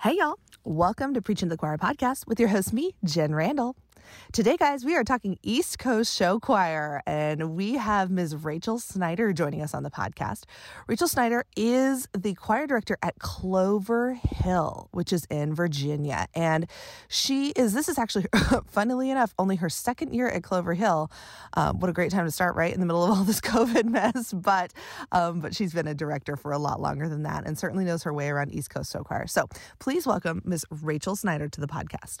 Hey, 0.00 0.16
y'all. 0.18 0.38
Welcome 0.64 1.14
to 1.14 1.22
Preaching 1.22 1.48
the 1.48 1.56
Choir 1.56 1.78
podcast 1.78 2.26
with 2.26 2.40
your 2.40 2.48
host, 2.48 2.72
me, 2.72 2.94
Jen 3.04 3.34
Randall. 3.34 3.76
Today, 4.32 4.56
guys, 4.56 4.84
we 4.84 4.96
are 4.96 5.04
talking 5.04 5.38
East 5.42 5.78
Coast 5.78 6.16
Show 6.16 6.40
Choir, 6.40 7.02
and 7.06 7.54
we 7.54 7.74
have 7.74 8.10
Ms. 8.10 8.36
Rachel 8.36 8.78
Snyder 8.78 9.32
joining 9.32 9.60
us 9.60 9.74
on 9.74 9.82
the 9.82 9.90
podcast. 9.90 10.44
Rachel 10.86 11.06
Snyder 11.06 11.44
is 11.56 12.08
the 12.16 12.34
choir 12.34 12.66
director 12.66 12.96
at 13.02 13.18
Clover 13.18 14.14
Hill, 14.14 14.88
which 14.92 15.12
is 15.12 15.26
in 15.26 15.54
Virginia. 15.54 16.28
And 16.34 16.66
she 17.08 17.50
is, 17.50 17.74
this 17.74 17.88
is 17.88 17.98
actually, 17.98 18.26
funnily 18.66 19.10
enough, 19.10 19.34
only 19.38 19.56
her 19.56 19.68
second 19.68 20.14
year 20.14 20.28
at 20.28 20.42
Clover 20.42 20.74
Hill. 20.74 21.10
Um, 21.54 21.78
what 21.80 21.90
a 21.90 21.92
great 21.92 22.10
time 22.10 22.24
to 22.24 22.30
start, 22.30 22.56
right? 22.56 22.72
In 22.72 22.80
the 22.80 22.86
middle 22.86 23.04
of 23.04 23.10
all 23.10 23.24
this 23.24 23.40
COVID 23.42 23.84
mess. 23.84 24.32
But, 24.32 24.72
um, 25.12 25.40
but 25.40 25.54
she's 25.54 25.74
been 25.74 25.86
a 25.86 25.94
director 25.94 26.36
for 26.36 26.52
a 26.52 26.58
lot 26.58 26.80
longer 26.80 27.08
than 27.08 27.24
that 27.24 27.46
and 27.46 27.58
certainly 27.58 27.84
knows 27.84 28.02
her 28.04 28.12
way 28.12 28.28
around 28.28 28.52
East 28.52 28.70
Coast 28.70 28.92
Show 28.92 29.02
Choir. 29.02 29.26
So 29.26 29.46
please 29.78 30.06
welcome 30.06 30.42
Ms. 30.44 30.64
Rachel 30.70 31.16
Snyder 31.16 31.48
to 31.48 31.60
the 31.60 31.68
podcast. 31.68 32.20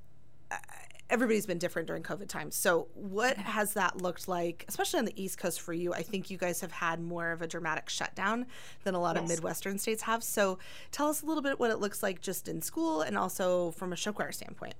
Everybody's 1.11 1.45
been 1.45 1.57
different 1.57 1.89
during 1.89 2.03
COVID 2.03 2.29
times. 2.29 2.55
So, 2.55 2.87
what 2.93 3.35
has 3.35 3.73
that 3.73 4.01
looked 4.01 4.29
like, 4.29 4.63
especially 4.69 4.99
on 4.99 5.05
the 5.05 5.21
East 5.21 5.37
Coast 5.37 5.59
for 5.59 5.73
you? 5.73 5.93
I 5.93 6.03
think 6.03 6.29
you 6.29 6.37
guys 6.37 6.61
have 6.61 6.71
had 6.71 7.01
more 7.01 7.33
of 7.33 7.41
a 7.41 7.47
dramatic 7.47 7.89
shutdown 7.89 8.45
than 8.85 8.95
a 8.95 8.99
lot 9.01 9.17
yes. 9.17 9.23
of 9.23 9.29
Midwestern 9.29 9.77
states 9.77 10.03
have. 10.03 10.23
So, 10.23 10.57
tell 10.91 11.09
us 11.09 11.21
a 11.21 11.25
little 11.25 11.43
bit 11.43 11.59
what 11.59 11.69
it 11.69 11.79
looks 11.79 12.01
like 12.01 12.21
just 12.21 12.47
in 12.47 12.61
school 12.61 13.01
and 13.01 13.17
also 13.17 13.71
from 13.71 13.91
a 13.91 13.97
show 13.97 14.13
choir 14.13 14.31
standpoint. 14.31 14.75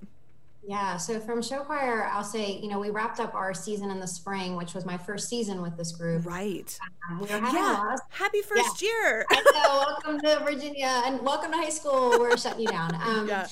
Yeah, 0.64 0.96
so 0.96 1.18
from 1.18 1.42
show 1.42 1.64
choir, 1.64 2.06
I'll 2.06 2.22
say, 2.22 2.58
you 2.62 2.68
know, 2.68 2.78
we 2.78 2.90
wrapped 2.90 3.18
up 3.18 3.34
our 3.34 3.52
season 3.52 3.90
in 3.90 3.98
the 3.98 4.06
spring, 4.06 4.56
which 4.56 4.74
was 4.74 4.86
my 4.86 4.96
first 4.96 5.28
season 5.28 5.60
with 5.60 5.76
this 5.76 5.90
group. 5.90 6.24
Right. 6.24 6.78
Um, 7.10 7.20
we 7.20 7.28
yeah. 7.28 7.94
Of, 7.94 8.00
Happy 8.10 8.42
first 8.42 8.80
yeah. 8.80 8.88
year. 8.88 9.26
I 9.28 9.42
know. 9.52 9.84
Welcome 9.86 10.20
to 10.20 10.44
Virginia 10.44 11.02
and 11.04 11.20
welcome 11.20 11.50
to 11.50 11.56
high 11.56 11.68
school. 11.68 12.10
We're 12.18 12.36
shutting 12.36 12.60
you 12.60 12.68
down. 12.68 12.92
Um, 13.02 13.26
yeah. 13.26 13.48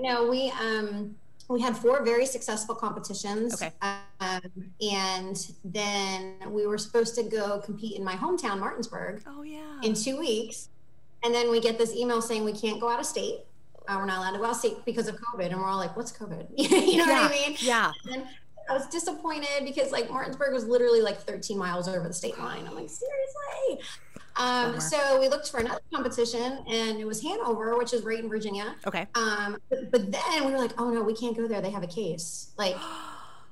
No, 0.00 0.28
we 0.28 0.50
um, 0.58 1.14
we 1.48 1.60
had 1.60 1.76
four 1.76 2.04
very 2.04 2.26
successful 2.26 2.74
competitions. 2.74 3.54
Okay. 3.54 3.72
Um, 4.20 4.40
and 4.80 5.50
then 5.64 6.36
we 6.48 6.66
were 6.66 6.78
supposed 6.78 7.14
to 7.16 7.22
go 7.22 7.58
compete 7.60 7.96
in 7.96 8.04
my 8.04 8.14
hometown, 8.14 8.58
Martinsburg. 8.58 9.22
Oh 9.26 9.42
yeah. 9.42 9.80
In 9.82 9.94
two 9.94 10.18
weeks, 10.18 10.68
and 11.24 11.34
then 11.34 11.50
we 11.50 11.60
get 11.60 11.78
this 11.78 11.94
email 11.94 12.20
saying 12.20 12.44
we 12.44 12.52
can't 12.52 12.80
go 12.80 12.88
out 12.88 13.00
of 13.00 13.06
state 13.06 13.40
uh, 13.88 13.96
we're 13.96 14.04
not 14.04 14.18
allowed 14.18 14.32
to 14.32 14.38
go 14.38 14.44
out 14.44 14.50
of 14.50 14.56
state 14.56 14.76
because 14.84 15.08
of 15.08 15.16
COVID. 15.16 15.46
And 15.46 15.56
we're 15.56 15.66
all 15.66 15.78
like, 15.78 15.96
what's 15.96 16.12
COVID? 16.12 16.48
you 16.56 16.98
know 16.98 17.06
yeah, 17.06 17.22
what 17.22 17.32
I 17.32 17.34
mean? 17.34 17.56
Yeah. 17.60 17.90
And 18.12 18.24
I 18.68 18.74
was 18.74 18.86
disappointed 18.86 19.64
because 19.64 19.90
like 19.90 20.10
Martinsburg 20.10 20.52
was 20.52 20.66
literally 20.66 21.00
like 21.00 21.18
13 21.18 21.56
miles 21.56 21.88
over 21.88 22.06
the 22.06 22.12
state 22.12 22.38
line. 22.38 22.66
I'm 22.66 22.74
like, 22.74 22.90
seriously? 22.90 23.86
Um, 24.38 24.80
so 24.80 25.20
we 25.20 25.28
looked 25.28 25.50
for 25.50 25.58
another 25.58 25.80
competition 25.92 26.64
and 26.68 26.98
it 26.98 27.06
was 27.06 27.20
Hanover, 27.22 27.76
which 27.76 27.92
is 27.92 28.02
right 28.04 28.20
in 28.20 28.28
Virginia. 28.28 28.76
Okay. 28.86 29.06
Um, 29.14 29.58
but, 29.68 29.90
but 29.90 30.12
then 30.12 30.46
we 30.46 30.52
were 30.52 30.58
like, 30.58 30.72
oh 30.78 30.90
no, 30.90 31.02
we 31.02 31.14
can't 31.14 31.36
go 31.36 31.48
there. 31.48 31.60
They 31.60 31.70
have 31.70 31.82
a 31.82 31.88
case. 31.88 32.52
Like, 32.56 32.76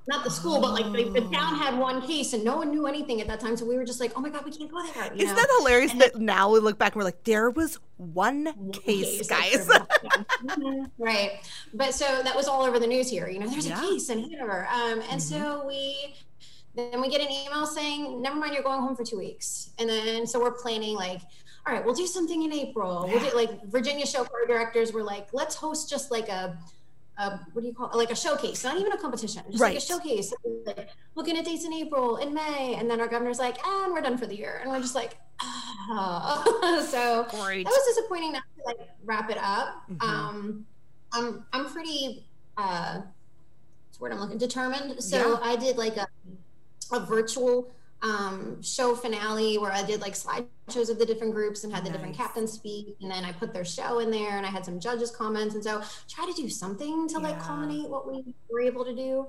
not 0.09 0.23
the 0.23 0.31
school, 0.31 0.61
but 0.61 0.73
like 0.73 0.93
the, 0.93 1.21
the, 1.21 1.29
town 1.35 1.57
had 1.57 1.77
one 1.77 2.01
case 2.07 2.33
and 2.33 2.45
no 2.45 2.59
one 2.59 2.71
knew 2.71 2.87
anything 2.87 3.21
at 3.21 3.27
that 3.27 3.41
time. 3.41 3.57
So 3.57 3.67
we 3.67 3.77
were 3.77 3.85
just 3.85 3.99
like, 3.99 4.13
oh 4.15 4.21
my 4.21 4.29
God, 4.29 4.45
we 4.45 4.53
can't 4.53 4.71
go 4.71 4.81
there. 4.87 5.13
You 5.13 5.25
Isn't 5.25 5.35
know? 5.35 5.43
that 5.43 5.49
hilarious 5.59 5.91
and 5.91 6.01
that 6.01 6.17
now 6.17 6.53
we 6.53 6.61
look 6.61 6.79
back 6.79 6.93
and 6.93 7.01
we're 7.01 7.05
like, 7.05 7.25
there 7.25 7.51
was 7.51 7.81
one, 7.97 8.45
one 8.45 8.71
case, 8.71 9.19
case, 9.19 9.29
guys. 9.29 9.67
mm-hmm. 9.67 10.85
Right. 10.97 11.41
But 11.75 11.93
so 11.93 12.05
that 12.23 12.37
was 12.37 12.47
all 12.47 12.63
over 12.63 12.79
the 12.79 12.87
news 12.87 13.11
here. 13.11 13.29
You 13.29 13.41
know, 13.41 13.49
there's 13.49 13.67
yeah. 13.67 13.79
a 13.79 13.89
case 13.89 14.09
in 14.09 14.31
Hanover. 14.31 14.69
Um, 14.71 15.01
and 15.01 15.03
mm-hmm. 15.03 15.19
so 15.19 15.67
we, 15.67 16.15
then 16.77 17.01
we 17.01 17.09
get 17.09 17.21
an 17.21 17.31
email 17.31 17.67
saying, 17.67 18.21
never 18.21 18.37
mind, 18.37 18.55
you're 18.55 18.63
going 18.63 18.81
home 18.81 18.95
for 18.95 19.05
two 19.05 19.19
weeks. 19.19 19.71
And 19.79 19.89
then, 19.89 20.27
so 20.27 20.41
we're 20.41 20.53
planning 20.53 20.95
like, 20.95 21.21
all 21.67 21.73
right, 21.73 21.85
we'll 21.85 21.95
do 21.95 22.07
something 22.07 22.43
in 22.43 22.53
April. 22.53 23.09
We'll 23.09 23.19
do 23.19 23.35
like 23.35 23.65
Virginia 23.65 24.07
show 24.07 24.25
choir 24.25 24.47
directors 24.47 24.93
were 24.93 25.03
like, 25.03 25.29
let's 25.33 25.57
host 25.57 25.91
just 25.91 26.11
like 26.11 26.29
a, 26.29 26.57
a, 27.19 27.31
what 27.53 27.63
do 27.63 27.67
you 27.67 27.75
call 27.75 27.91
it? 27.91 27.97
like 27.97 28.11
a 28.11 28.17
showcase, 28.17 28.63
not 28.63 28.79
even 28.79 28.93
a 28.93 28.99
competition, 28.99 29.43
just 29.51 29.61
right. 29.61 29.75
like 29.75 29.79
a 29.79 29.81
showcase. 29.81 30.33
Like, 30.67 30.91
looking 31.15 31.37
at 31.37 31.45
dates 31.45 31.65
in 31.65 31.73
April, 31.73 32.19
in 32.19 32.35
May, 32.35 32.77
and 32.79 32.89
then 32.91 33.01
our 33.01 33.09
governor's 33.09 33.39
like, 33.39 33.65
and 33.67 33.93
we're 33.93 34.03
done 34.03 34.19
for 34.19 34.27
the 34.27 34.37
year, 34.37 34.61
and 34.63 34.71
we're 34.71 34.81
just 34.81 34.95
like, 34.95 35.17
oh. 35.41 36.87
so 36.91 37.27
Great. 37.43 37.65
that 37.65 37.71
was 37.71 37.95
disappointing 37.97 38.33
not 38.33 38.43
to 38.59 38.65
like 38.65 38.89
wrap 39.05 39.31
it 39.31 39.39
up. 39.39 39.83
Mm-hmm. 39.91 40.09
Um, 40.09 40.67
I'm 41.13 41.45
I'm 41.53 41.67
pretty 41.67 42.27
uh, 42.57 43.01
what's 43.89 44.01
word 44.01 44.13
I'm 44.13 44.21
looking 44.21 44.39
determined. 44.39 45.03
So 45.03 45.17
yeah. 45.17 45.39
I 45.43 45.57
did 45.57 45.79
like 45.79 45.97
a 45.97 46.07
a 46.93 47.01
virtual 47.01 47.73
um, 48.03 48.63
show 48.63 48.95
finale 48.95 49.59
where 49.59 49.73
I 49.73 49.83
did 49.83 50.01
like 50.01 50.15
slideshows 50.15 50.91
of 50.91 50.99
the 50.99 51.07
different 51.07 51.35
groups 51.35 51.65
and 51.65 51.73
had 51.73 51.85
the 51.85 51.89
nice. 51.89 51.99
different 51.99 52.17
captains 52.17 52.53
speak, 52.53 52.97
and 53.01 53.11
then 53.11 53.25
I 53.25 53.33
put 53.33 53.53
their 53.53 53.65
show 53.65 54.01
in 54.01 54.11
there, 54.11 54.37
and 54.37 54.47
I 54.47 54.51
had 54.51 54.65
some 54.65 54.79
judges' 54.79 55.11
comments, 55.11 55.55
and 55.55 55.65
so 55.65 55.83
try 56.09 56.27
to 56.27 56.33
do 56.33 56.49
something 56.49 57.09
to 57.09 57.15
yeah. 57.15 57.19
like 57.19 57.41
culminate 57.41 57.89
what 57.89 58.11
we 58.11 58.25
were 58.51 58.61
able 58.61 58.85
to 58.85 58.95
do. 58.95 59.27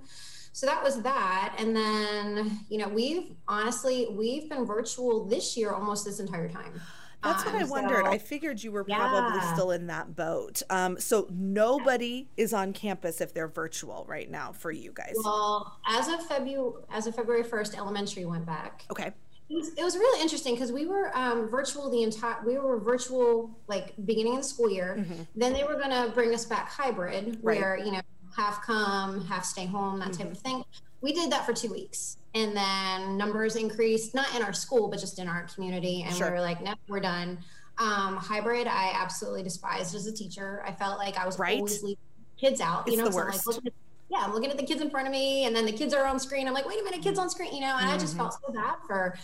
So 0.51 0.66
that 0.66 0.84
was 0.84 1.01
that, 1.03 1.56
and 1.59 1.75
then 1.75 2.59
you 2.69 2.78
know 2.79 2.88
we've 2.88 3.31
honestly 3.47 4.07
we've 4.09 4.50
been 4.50 4.66
virtual 4.66 5.25
this 5.25 5.56
year 5.56 5.72
almost 5.72 6.06
this 6.06 6.19
entire 6.19 6.50
time. 6.50 6.81
That's 7.23 7.45
what 7.45 7.55
I 7.55 7.63
wondered. 7.63 8.05
So, 8.05 8.11
I 8.11 8.17
figured 8.17 8.63
you 8.63 8.72
were 8.72 8.83
probably 8.83 9.39
yeah. 9.39 9.53
still 9.53 9.72
in 9.72 9.88
that 9.88 10.16
boat. 10.16 10.61
Um, 10.69 11.00
so 11.00 11.28
nobody 11.31 12.29
is 12.38 12.53
on 12.53 12.73
campus 12.73 13.22
if 13.22 13.33
they're 13.33 13.47
virtual 13.47 14.05
right 14.07 14.29
now 14.29 14.51
for 14.51 14.72
you 14.72 14.91
guys. 14.94 15.16
Well, 15.23 15.79
as 15.88 16.07
of 16.07 16.25
February, 16.27 16.83
as 16.91 17.07
of 17.07 17.16
February 17.16 17.44
first, 17.44 17.77
elementary 17.77 18.25
went 18.25 18.45
back. 18.45 18.85
Okay. 18.91 19.11
It 19.50 19.56
was, 19.56 19.69
it 19.77 19.83
was 19.83 19.95
really 19.95 20.22
interesting 20.22 20.56
because 20.56 20.73
we 20.73 20.85
were 20.85 21.16
um, 21.17 21.50
virtual 21.50 21.89
the 21.89 22.03
entire. 22.03 22.38
We 22.45 22.57
were 22.57 22.79
virtual 22.79 23.57
like 23.67 23.94
beginning 24.06 24.33
of 24.35 24.41
the 24.41 24.47
school 24.47 24.69
year. 24.69 24.97
Mm-hmm. 25.00 25.23
Then 25.35 25.53
they 25.53 25.63
were 25.63 25.75
going 25.75 25.91
to 25.91 26.11
bring 26.13 26.33
us 26.33 26.45
back 26.45 26.69
hybrid, 26.69 27.39
right. 27.41 27.57
where 27.59 27.77
you 27.77 27.94
know 27.94 28.01
half 28.35 28.61
come, 28.61 29.25
half 29.25 29.45
stay 29.45 29.66
home, 29.66 30.00
that 30.00 30.09
mm-hmm. 30.09 30.23
type 30.23 30.31
of 30.31 30.38
thing. 30.39 30.63
We 31.01 31.13
did 31.13 31.31
that 31.31 31.45
for 31.45 31.53
two 31.53 31.71
weeks 31.71 32.17
and 32.37 32.55
then 32.55 33.17
numbers 33.17 33.55
increased 33.55 34.13
not 34.13 34.33
in 34.35 34.41
our 34.43 34.53
school 34.53 34.87
but 34.89 34.99
just 34.99 35.19
in 35.19 35.27
our 35.27 35.43
community 35.43 36.03
and 36.05 36.15
sure. 36.15 36.27
we 36.27 36.33
were 36.33 36.41
like 36.41 36.61
no 36.61 36.73
we're 36.87 36.99
done 36.99 37.37
um, 37.79 38.17
hybrid 38.17 38.67
i 38.67 38.91
absolutely 38.95 39.43
despised 39.43 39.95
as 39.95 40.07
a 40.07 40.13
teacher 40.13 40.63
i 40.65 40.71
felt 40.71 40.97
like 40.97 41.17
i 41.17 41.25
was 41.25 41.39
right? 41.39 41.57
always 41.57 41.81
leaving 41.83 41.97
kids 42.39 42.61
out 42.61 42.87
you 42.87 42.93
it's 42.93 43.01
know 43.01 43.09
the 43.09 43.15
worst. 43.15 43.43
So 43.43 43.51
like, 43.51 43.73
yeah 44.09 44.19
i'm 44.21 44.33
looking 44.33 44.51
at 44.51 44.57
the 44.57 44.65
kids 44.65 44.81
in 44.81 44.89
front 44.89 45.07
of 45.07 45.11
me 45.11 45.45
and 45.45 45.55
then 45.55 45.65
the 45.65 45.71
kids 45.71 45.93
are 45.93 46.05
on 46.05 46.19
screen 46.19 46.47
i'm 46.47 46.53
like 46.53 46.67
wait 46.67 46.79
a 46.79 46.83
minute 46.83 47.01
kids 47.01 47.19
on 47.19 47.29
screen 47.29 47.53
you 47.53 47.61
know 47.61 47.75
and 47.77 47.87
mm-hmm. 47.87 47.89
i 47.89 47.97
just 47.97 48.13
mm-hmm. 48.13 48.23
felt 48.23 48.33
so 48.45 48.53
bad 48.53 48.75
for 48.85 49.17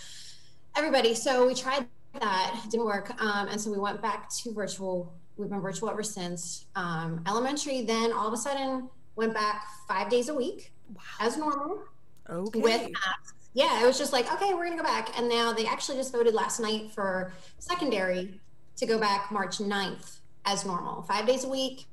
everybody 0.76 1.14
so 1.14 1.46
we 1.48 1.54
tried 1.54 1.86
that 2.20 2.60
it 2.64 2.72
didn't 2.72 2.86
work 2.86 3.10
um, 3.22 3.48
and 3.48 3.60
so 3.60 3.72
we 3.72 3.80
went 3.80 4.02
back 4.02 4.30
to 4.30 4.54
virtual 4.54 5.14
we've 5.38 5.50
been 5.50 5.62
virtual 5.62 5.90
ever 5.90 6.04
since 6.04 6.66
um, 6.76 7.24
elementary 7.28 7.82
then 7.82 8.12
all 8.12 8.28
of 8.28 8.34
a 8.34 8.38
sudden 8.38 8.88
went 9.16 9.34
back 9.34 9.66
five 9.88 10.10
days 10.10 10.30
a 10.30 10.34
week 10.34 10.72
wow. 10.96 11.28
as 11.28 11.38
normal 11.38 11.84
Okay. 12.30 12.60
With 12.60 12.82
masks. 12.92 13.34
Yeah, 13.54 13.84
it 13.84 13.86
was 13.86 13.98
just 13.98 14.14
like, 14.14 14.32
okay, 14.34 14.54
we're 14.54 14.64
gonna 14.64 14.78
go 14.78 14.84
back. 14.84 15.18
And 15.18 15.30
now 15.30 15.54
they 15.54 15.66
actually 15.66 15.98
just 15.98 16.12
voted 16.12 16.34
last 16.34 16.60
night 16.60 16.92
for 16.92 17.34
secondary 17.60 18.40
to 18.78 18.86
go 18.86 19.00
back 19.00 19.32
March 19.32 19.58
9th 19.60 20.20
as 20.46 20.66
normal, 20.66 21.04
five 21.04 21.28
days 21.28 21.44
a 21.44 21.50
week, 21.50 21.86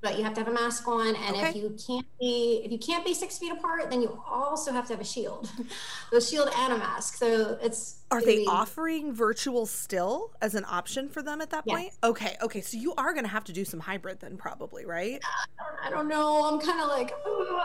but 0.00 0.16
you 0.16 0.24
have 0.24 0.34
to 0.34 0.40
have 0.40 0.48
a 0.48 0.52
mask 0.52 0.86
on 0.86 1.14
and 1.16 1.36
okay. 1.36 1.48
if 1.48 1.56
you 1.56 1.76
can't 1.86 2.06
be 2.20 2.62
if 2.64 2.70
you 2.70 2.78
can't 2.78 3.04
be 3.04 3.12
six 3.12 3.38
feet 3.38 3.52
apart 3.52 3.90
then 3.90 4.00
you 4.00 4.22
also 4.28 4.72
have 4.72 4.86
to 4.86 4.92
have 4.92 5.00
a 5.00 5.04
shield. 5.04 5.50
A 6.12 6.20
shield 6.20 6.48
and 6.56 6.72
a 6.72 6.78
mask 6.78 7.16
so 7.16 7.58
it's 7.60 8.00
are 8.10 8.22
they 8.22 8.38
be... 8.38 8.46
offering 8.46 9.12
virtual 9.12 9.66
still 9.66 10.32
as 10.40 10.54
an 10.54 10.64
option 10.66 11.08
for 11.08 11.22
them 11.22 11.42
at 11.42 11.50
that 11.50 11.66
point? 11.66 11.92
Okay 12.02 12.36
okay 12.40 12.60
so 12.60 12.78
you 12.78 12.94
are 12.96 13.12
going 13.12 13.24
to 13.24 13.30
have 13.30 13.44
to 13.44 13.52
do 13.52 13.64
some 13.64 13.78
hybrid 13.80 14.20
then 14.20 14.36
probably 14.36 14.86
right? 14.86 15.20
I 15.84 15.90
don't 15.90 16.08
know 16.08 16.46
i'm 16.46 16.60
kind 16.60 16.80
of 16.80 16.88
like 16.88 17.12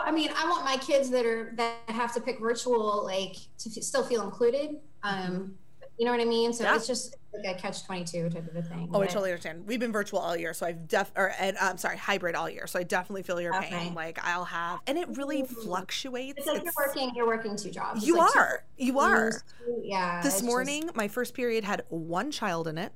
i 0.04 0.10
mean 0.10 0.30
i 0.36 0.48
want 0.48 0.64
my 0.64 0.76
kids 0.76 1.10
that 1.10 1.24
are 1.24 1.52
that 1.56 1.76
have 1.88 2.12
to 2.14 2.20
pick 2.20 2.38
virtual 2.40 3.04
like 3.04 3.36
to 3.58 3.70
f- 3.70 3.82
still 3.82 4.04
feel 4.04 4.22
included 4.22 4.76
um 5.02 5.54
you 5.98 6.04
know 6.04 6.10
what 6.10 6.20
i 6.20 6.24
mean 6.24 6.52
so 6.52 6.64
yeah. 6.64 6.74
it's 6.74 6.86
just 6.86 7.16
like 7.34 7.56
a 7.56 7.58
catch 7.58 7.84
22 7.84 8.30
type 8.30 8.48
of 8.48 8.56
a 8.56 8.62
thing. 8.62 8.88
Oh. 8.92 9.00
I 9.00 9.06
totally 9.06 9.30
understand. 9.30 9.66
We've 9.66 9.80
been 9.80 9.92
virtual 9.92 10.20
all 10.20 10.36
year, 10.36 10.54
so 10.54 10.66
I've 10.66 10.86
def 10.88 11.10
or 11.16 11.32
and 11.38 11.56
I'm 11.58 11.78
sorry, 11.78 11.96
hybrid 11.96 12.34
all 12.34 12.48
year. 12.48 12.66
So 12.66 12.78
I 12.78 12.82
definitely 12.82 13.22
feel 13.22 13.40
your 13.40 13.56
okay. 13.56 13.70
pain. 13.70 13.94
Like 13.94 14.18
I'll 14.22 14.44
have 14.44 14.80
and 14.86 14.98
it 14.98 15.08
really 15.16 15.42
mm-hmm. 15.42 15.54
fluctuates. 15.62 16.38
It's 16.38 16.46
like 16.46 16.58
it's... 16.58 16.64
you're 16.64 16.86
working 16.86 17.12
you're 17.14 17.26
working 17.26 17.56
two 17.56 17.70
jobs. 17.70 18.06
You 18.06 18.18
like 18.18 18.36
are. 18.36 18.64
Two, 18.78 18.84
you 18.84 18.98
are. 19.00 19.32
yeah. 19.82 20.22
This 20.22 20.42
morning, 20.42 20.82
just... 20.82 20.96
my 20.96 21.08
first 21.08 21.34
period 21.34 21.64
had 21.64 21.82
one 21.88 22.30
child 22.30 22.68
in 22.68 22.78
it. 22.78 22.92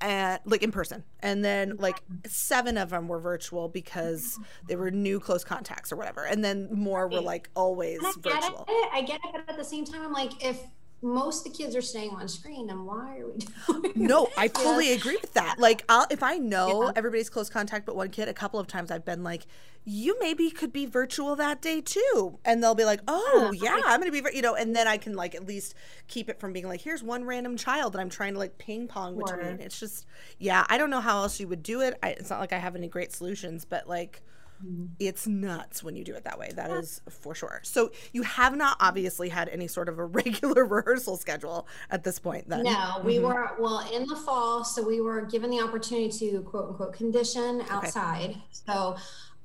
and 0.00 0.38
like 0.44 0.62
in 0.62 0.70
person 0.70 1.02
and 1.20 1.44
then 1.44 1.76
like 1.78 2.00
seven 2.24 2.78
of 2.78 2.90
them 2.90 3.08
were 3.08 3.18
virtual 3.18 3.68
because 3.68 4.38
they 4.68 4.76
were 4.76 4.92
new 4.92 5.18
close 5.18 5.42
contacts 5.42 5.90
or 5.90 5.96
whatever 5.96 6.22
and 6.22 6.44
then 6.44 6.68
more 6.70 7.08
were 7.08 7.20
like 7.20 7.50
always 7.56 7.98
I 8.04 8.12
virtual 8.18 8.64
it. 8.68 8.90
I 8.92 9.02
get 9.02 9.16
it, 9.16 9.30
but 9.32 9.48
at 9.48 9.56
the 9.56 9.64
same 9.64 9.84
time, 9.84 10.02
I'm 10.02 10.12
like, 10.12 10.44
if 10.44 10.60
most 11.00 11.46
of 11.46 11.52
the 11.52 11.56
kids 11.58 11.76
are 11.76 11.82
staying 11.82 12.10
on 12.10 12.26
screen, 12.26 12.68
and 12.70 12.84
why 12.84 13.18
are 13.18 13.26
we 13.28 13.38
doing? 13.82 13.92
no 13.94 14.28
i 14.36 14.44
Yeah. 14.44 14.50
fully 14.58 14.92
agree 14.92 15.16
with 15.20 15.32
that 15.34 15.56
like 15.58 15.84
I'll, 15.88 16.06
if 16.10 16.22
i 16.22 16.36
know 16.38 16.84
Yeah. 16.84 16.92
everybody's 16.96 17.30
close 17.30 17.48
contact 17.48 17.86
but 17.86 17.94
one 17.96 18.08
kid 18.10 18.28
a 18.28 18.34
couple 18.34 18.58
of 18.60 18.66
times 18.66 18.90
i've 18.90 19.04
been 19.04 19.22
like 19.22 19.46
you 19.84 20.16
maybe 20.20 20.50
could 20.50 20.72
be 20.72 20.86
virtual 20.86 21.34
that 21.36 21.62
day 21.62 21.80
too 21.80 22.38
and 22.44 22.62
they'll 22.62 22.74
be 22.74 22.84
like 22.84 23.00
oh 23.08 23.52
Yeah. 23.54 23.76
yeah 23.76 23.82
i'm 23.86 24.00
gonna 24.00 24.10
be 24.12 24.22
you 24.34 24.42
know 24.42 24.54
and 24.54 24.74
then 24.74 24.86
i 24.88 24.96
can 24.96 25.14
like 25.14 25.34
at 25.34 25.46
least 25.46 25.74
keep 26.08 26.28
it 26.28 26.38
from 26.40 26.52
being 26.52 26.66
like 26.66 26.80
here's 26.80 27.02
one 27.02 27.24
random 27.24 27.56
child 27.56 27.92
that 27.94 28.00
i'm 28.00 28.10
trying 28.10 28.32
to 28.34 28.38
like 28.38 28.58
ping 28.58 28.88
pong 28.88 29.14
Sure. 29.26 29.36
between 29.36 29.60
it's 29.60 29.78
just 29.78 30.04
yeah 30.38 30.64
i 30.68 30.76
don't 30.78 30.90
know 30.90 31.00
how 31.00 31.18
else 31.22 31.38
you 31.40 31.48
would 31.48 31.62
do 31.62 31.80
it 31.80 31.96
I, 32.02 32.10
it's 32.10 32.30
not 32.30 32.40
like 32.40 32.52
i 32.52 32.58
have 32.58 32.74
any 32.76 32.88
great 32.88 33.12
solutions 33.12 33.64
but 33.64 33.88
like 33.88 34.22
it's 34.98 35.26
nuts 35.26 35.82
when 35.82 35.96
you 35.96 36.04
do 36.04 36.14
it 36.14 36.24
that 36.24 36.38
way. 36.38 36.50
That 36.54 36.70
is 36.70 37.00
for 37.08 37.34
sure. 37.34 37.60
So 37.62 37.92
you 38.12 38.22
have 38.22 38.56
not 38.56 38.76
obviously 38.80 39.28
had 39.28 39.48
any 39.48 39.66
sort 39.66 39.88
of 39.88 39.98
a 39.98 40.04
regular 40.18 40.64
rehearsal 40.64 41.16
schedule 41.16 41.66
at 41.90 42.04
this 42.04 42.18
point. 42.18 42.48
Then 42.48 42.64
No, 42.64 43.00
we 43.04 43.18
were 43.18 43.50
well 43.58 43.88
in 43.92 44.06
the 44.06 44.16
fall, 44.16 44.64
so 44.64 44.86
we 44.86 45.00
were 45.00 45.22
given 45.22 45.50
the 45.50 45.60
opportunity 45.60 46.30
to 46.30 46.42
quote 46.42 46.68
unquote 46.70 46.92
condition 46.92 47.62
outside. 47.68 48.36
So 48.50 48.96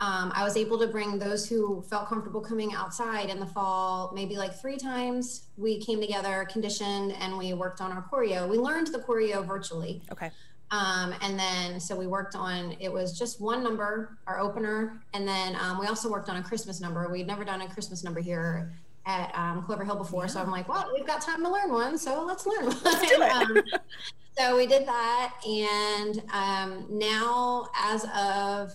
um, 0.01 0.33
I 0.35 0.43
was 0.43 0.57
able 0.57 0.77
to 0.79 0.87
bring 0.87 1.17
those 1.17 1.47
who 1.47 1.81
felt 1.83 2.07
comfortable 2.07 2.41
coming 2.41 2.73
outside 2.73 3.29
in 3.29 3.39
the 3.39 3.45
fall, 3.45 4.11
maybe 4.13 4.35
like 4.35 4.53
three 4.53 4.75
times. 4.75 5.43
We 5.55 5.79
came 5.79 6.01
together, 6.01 6.45
conditioned, 6.51 7.13
and 7.19 7.37
we 7.37 7.53
worked 7.53 7.79
on 7.79 7.91
our 7.91 8.03
choreo. 8.11 8.49
We 8.49 8.57
learned 8.57 8.87
the 8.87 8.99
choreo 8.99 9.45
virtually. 9.45 10.01
okay, 10.11 10.31
Um, 10.73 11.13
and 11.21 11.37
then, 11.37 11.79
so 11.79 11.95
we 11.95 12.07
worked 12.07 12.35
on, 12.35 12.75
it 12.79 12.91
was 12.91 13.17
just 13.17 13.39
one 13.39 13.63
number, 13.63 14.17
our 14.25 14.39
opener. 14.39 14.99
And 15.13 15.27
then 15.27 15.55
um, 15.61 15.79
we 15.79 15.85
also 15.85 16.09
worked 16.09 16.29
on 16.29 16.37
a 16.37 16.41
Christmas 16.41 16.81
number. 16.81 17.07
We'd 17.09 17.27
never 17.27 17.45
done 17.45 17.61
a 17.61 17.69
Christmas 17.69 18.03
number 18.03 18.19
here 18.19 18.73
at 19.05 19.31
um, 19.37 19.61
Clover 19.63 19.85
Hill 19.85 19.97
before. 19.97 20.27
So 20.27 20.41
I'm 20.41 20.49
like, 20.49 20.67
well, 20.67 20.89
we've 20.91 21.05
got 21.05 21.21
time 21.21 21.43
to 21.43 21.49
learn 21.49 21.71
one. 21.71 21.95
So 21.95 22.25
let's 22.25 22.47
learn 22.47 22.65
one. 22.65 22.77
Let's 22.83 23.07
do 23.07 23.21
it. 23.21 23.31
um, 23.31 23.61
so 24.35 24.57
we 24.57 24.65
did 24.65 24.87
that. 24.87 25.35
And 25.47 26.23
um, 26.33 26.87
now, 26.89 27.67
as 27.77 28.05
of, 28.05 28.71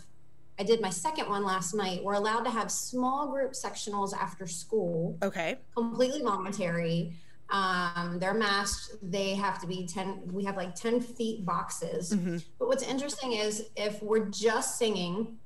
I 0.60 0.62
did 0.62 0.80
my 0.80 0.90
second 0.90 1.28
one 1.28 1.42
last 1.42 1.74
night. 1.74 2.04
We're 2.04 2.14
allowed 2.14 2.44
to 2.44 2.50
have 2.50 2.70
small 2.70 3.26
group 3.26 3.54
sectionals 3.54 4.16
after 4.16 4.46
school 4.46 5.18
okay, 5.20 5.58
completely 5.76 6.22
voluntary. 6.22 7.16
Um, 7.50 8.18
they're 8.18 8.34
masked. 8.34 8.96
They 9.02 9.34
have 9.34 9.58
to 9.60 9.66
be 9.66 9.86
10, 9.86 10.32
we 10.32 10.44
have 10.44 10.56
like 10.56 10.74
10 10.74 11.00
feet 11.00 11.46
boxes. 11.46 12.12
Mhm. 12.14 12.44
But 12.58 12.68
what's 12.68 12.82
interesting 12.82 13.32
is 13.32 13.70
if 13.76 14.02
we're 14.02 14.26
just 14.26 14.76
singing, 14.78 15.38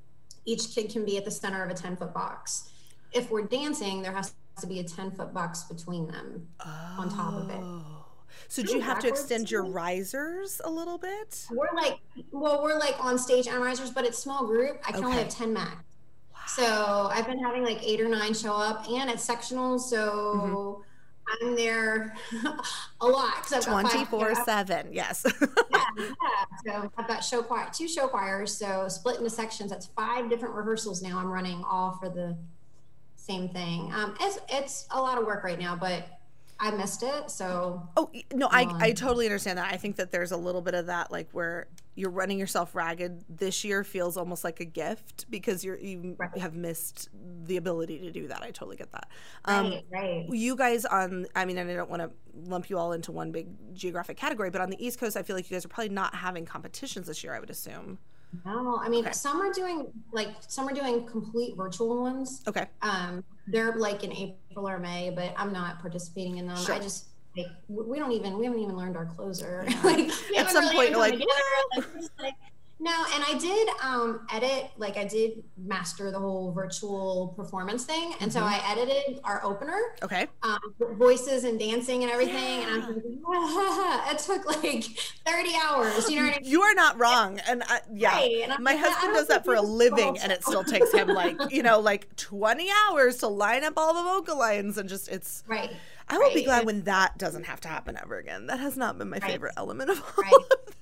each 0.45 0.75
kid 0.75 0.91
can 0.91 1.05
be 1.05 1.17
at 1.17 1.25
the 1.25 1.31
center 1.31 1.63
of 1.63 1.71
a 1.71 1.75
10 1.75 1.97
foot 1.97 2.13
box. 2.13 2.71
If 3.13 3.31
we're 3.31 3.43
dancing, 3.47 4.03
there 4.03 4.13
has 4.13 4.35
to 4.61 4.67
be 4.67 4.81
a 4.81 4.85
10 4.85 5.13
foot 5.13 5.33
box 5.33 5.63
between 5.65 6.09
them. 6.09 6.49
on 6.99 7.09
top 7.09 7.35
of 7.35 7.49
it. 7.51 7.61
Oh. 7.61 7.85
So 8.49 8.63
do 8.63 8.73
you 8.75 8.81
have 8.81 8.99
to 9.01 9.09
extend 9.09 9.51
your 9.51 9.65
risers 9.65 10.61
a 10.65 10.71
little 10.71 10.99
bit? 10.99 11.47
We're 11.51 11.73
like, 11.75 11.99
well, 12.33 12.63
we're 12.63 12.79
like 12.79 12.97
on 13.03 13.19
stage 13.19 13.47
and 13.47 13.63
risers, 13.63 13.91
but 13.91 14.05
it's 14.05 14.19
small 14.19 14.47
group. 14.47 14.81
I 14.87 14.93
can 14.93 15.05
only 15.05 15.17
have 15.19 15.29
10 15.29 15.53
max. 15.53 15.77
So 16.49 17.09
I've 17.13 17.27
been 17.27 17.39
having 17.43 17.63
like 17.65 17.83
eight 17.87 18.01
or 18.01 18.09
nine 18.09 18.35
show 18.35 18.53
up 18.55 18.89
and 18.91 19.09
it's 19.09 19.23
sectional. 19.23 19.79
So 19.79 20.41
I'm 20.43 20.85
there 21.62 22.14
a 23.00 23.06
lot. 23.06 23.35
I've 23.37 23.50
got 23.50 23.64
five- 23.64 23.91
Twenty 23.91 24.05
four 24.06 24.31
yeah, 24.32 24.44
seven. 24.44 24.88
Yes. 24.93 25.25
yeah, 25.70 25.85
yeah. 25.99 26.05
So 26.67 26.93
I've 26.97 27.09
got 27.09 27.20
show 27.25 27.43
choir, 27.43 27.69
two 27.73 27.88
show 27.88 28.09
choirs. 28.09 28.56
So 28.56 28.88
split 28.88 29.19
into 29.19 29.31
sections. 29.31 29.70
That's 29.70 29.87
five 29.87 30.29
different 30.29 30.55
rehearsals 30.55 31.03
now. 31.03 31.19
I'm 31.19 31.31
running 31.31 31.62
all 31.64 31.99
for 32.00 32.09
the 32.09 32.37
same 33.17 33.49
thing. 33.49 33.93
Um, 33.94 34.14
it's 34.20 34.38
it's 34.49 34.87
a 34.91 35.00
lot 35.00 35.19
of 35.19 35.26
work 35.26 35.44
right 35.44 35.59
now, 35.59 35.76
but 35.76 36.06
I 36.59 36.70
missed 36.73 37.03
it. 37.03 37.31
So 37.31 37.82
Oh 37.97 38.11
no, 38.35 38.49
I 38.50 38.67
I 38.79 38.93
totally 38.93 39.26
understand 39.26 39.58
that. 39.58 39.73
I 39.73 39.76
think 39.76 39.97
that 39.97 40.11
there's 40.12 40.32
a 40.32 40.37
little 40.37 40.62
bit 40.62 40.75
of 40.75 40.87
that, 40.87 41.11
like 41.11 41.29
where 41.32 41.67
you're 41.94 42.11
running 42.11 42.39
yourself 42.39 42.75
ragged. 42.75 43.25
This 43.29 43.65
year 43.65 43.85
feels 43.85 44.17
almost 44.17 44.44
like 44.44 44.61
a 44.61 44.65
gift 44.65 45.27
because 45.31 45.62
you're 45.65 45.79
you 45.79 46.17
Right. 46.19 46.39
have 46.39 46.55
missed 46.55 47.09
the 47.44 47.56
ability 47.56 47.99
to 48.00 48.11
do 48.11 48.29
that. 48.29 48.43
I 48.43 48.50
totally 48.50 48.77
get 48.77 48.91
that. 48.93 49.09
Um, 49.44 49.71
right, 49.71 49.85
right. 49.91 50.27
you 50.31 50.56
guys 50.56 50.85
on 50.85 51.27
i 51.35 51.44
mean 51.44 51.59
and 51.59 51.71
i 51.71 51.75
don't 51.75 51.91
want 51.91 52.00
to 52.03 52.11
lump 52.49 52.71
you 52.71 52.79
all 52.79 52.93
into 52.93 53.12
one 53.12 53.31
big 53.33 53.49
geographic 53.75 54.17
category 54.17 54.49
but 54.50 54.61
on 54.61 54.71
the 54.71 54.85
east 54.85 54.99
coast 54.99 55.17
i 55.17 55.23
feel 55.23 55.37
like 55.37 55.50
you 55.50 55.55
guys 55.55 55.65
are 55.65 55.69
probably 55.69 55.89
not 55.93 56.15
having 56.15 56.44
competitions 56.47 57.06
this 57.06 57.23
year 57.23 57.35
i 57.35 57.41
would 57.41 57.50
assume 57.50 57.99
No, 58.47 58.79
I 58.81 58.89
mean 58.89 59.05
Okay. 59.05 59.12
some 59.12 59.41
are 59.43 59.53
doing 59.53 59.89
like 60.12 60.31
some 60.49 60.67
are 60.69 60.73
doing 60.73 61.05
complete 61.06 61.56
virtual 61.56 62.00
ones. 62.00 62.43
okay 62.49 62.67
Um, 62.81 63.23
they're 63.49 63.75
like 63.77 64.05
in 64.05 64.12
April 64.12 64.69
or 64.69 64.79
May, 64.79 65.11
but 65.11 65.35
I'm 65.37 65.53
not 65.53 65.81
participating 65.81 66.39
in 66.39 66.47
them. 66.47 66.56
Sure. 66.56 66.77
I 66.77 66.79
just 66.79 67.06
like 67.37 67.46
we 67.69 67.99
don't 67.99 68.12
even 68.12 68.38
we 68.38 68.44
haven't 68.44 68.61
even 68.61 68.76
learned 68.76 68.96
our 68.96 69.06
closer. 69.06 69.64
like 69.84 70.11
At 70.37 70.50
some 70.50 70.64
really 70.64 70.76
point, 70.76 70.90
you're 70.90 70.99
like. 70.99 71.14
Like, 71.75 71.84
like, 72.20 72.34
no, 72.81 72.90
and 73.14 73.23
I 73.25 73.38
did 73.38 73.69
um, 73.82 74.26
edit, 74.32 74.70
like 74.76 74.96
I 74.96 75.05
did 75.05 75.44
master 75.56 76.11
the 76.11 76.19
whole 76.19 76.52
virtual 76.52 77.32
performance 77.37 77.84
thing, 77.84 78.12
and 78.20 78.32
so 78.32 78.40
Mhm. 78.40 78.44
I 78.44 78.61
edited 78.73 79.20
our 79.25 79.44
opener, 79.44 79.79
okay 80.02 80.26
um, 80.43 80.58
voices 80.99 81.44
and 81.44 81.61
dancing 81.61 82.02
and 82.02 82.11
everything, 82.11 82.62
and 82.64 82.70
I 82.70 82.76
was 82.79 82.87
like, 82.87 83.05
it 84.12 84.19
took 84.19 84.62
like 84.62 84.84
30 85.26 85.52
hours, 85.64 86.08
you 86.08 86.17
know 86.17 86.25
what 86.25 86.34
I 86.34 86.40
mean? 86.40 86.50
you 86.50 86.62
are 86.62 86.75
not 86.75 86.99
wrong 86.99 87.38
and 87.49 87.62
I, 87.69 87.81
yeah 87.93 88.11
Right, 88.11 88.40
and 88.43 88.52
my 88.58 88.73
like, 88.73 88.81
husband 88.81 89.14
does 89.14 89.29
that 89.29 89.44
for 89.44 89.55
a 89.55 89.62
living 89.62 90.19
and 90.19 90.32
it 90.32 90.43
still 90.44 90.64
takes 90.64 90.93
him 90.93 91.12
like 91.12 91.44
you 91.49 91.62
know 91.62 91.79
like 91.79 92.14
20 92.17 92.69
hours 92.88 93.19
to 93.19 93.29
line 93.29 93.62
up 93.64 93.75
all 93.76 93.94
the 93.94 94.02
vocal 94.02 94.38
lines 94.38 94.76
and 94.76 94.88
just 94.88 95.08
it's 95.08 95.44
Right. 95.46 95.70
I 96.09 96.19
will 96.19 96.29
be 96.31 96.37
Right. 96.37 96.45
glad 96.45 96.67
when 96.67 96.83
that 96.85 97.19
doesn't 97.19 97.45
have 97.45 97.61
to 97.63 97.69
happen 97.69 97.97
ever 98.03 98.19
again 98.19 98.47
that 98.47 98.59
has 98.61 98.77
not 98.77 98.99
been 98.99 99.09
my 99.11 99.19
Right. 99.19 99.31
favorite 99.33 99.55
element 99.57 99.91
of 99.91 100.01
all 100.01 100.23
Right. 100.23 100.33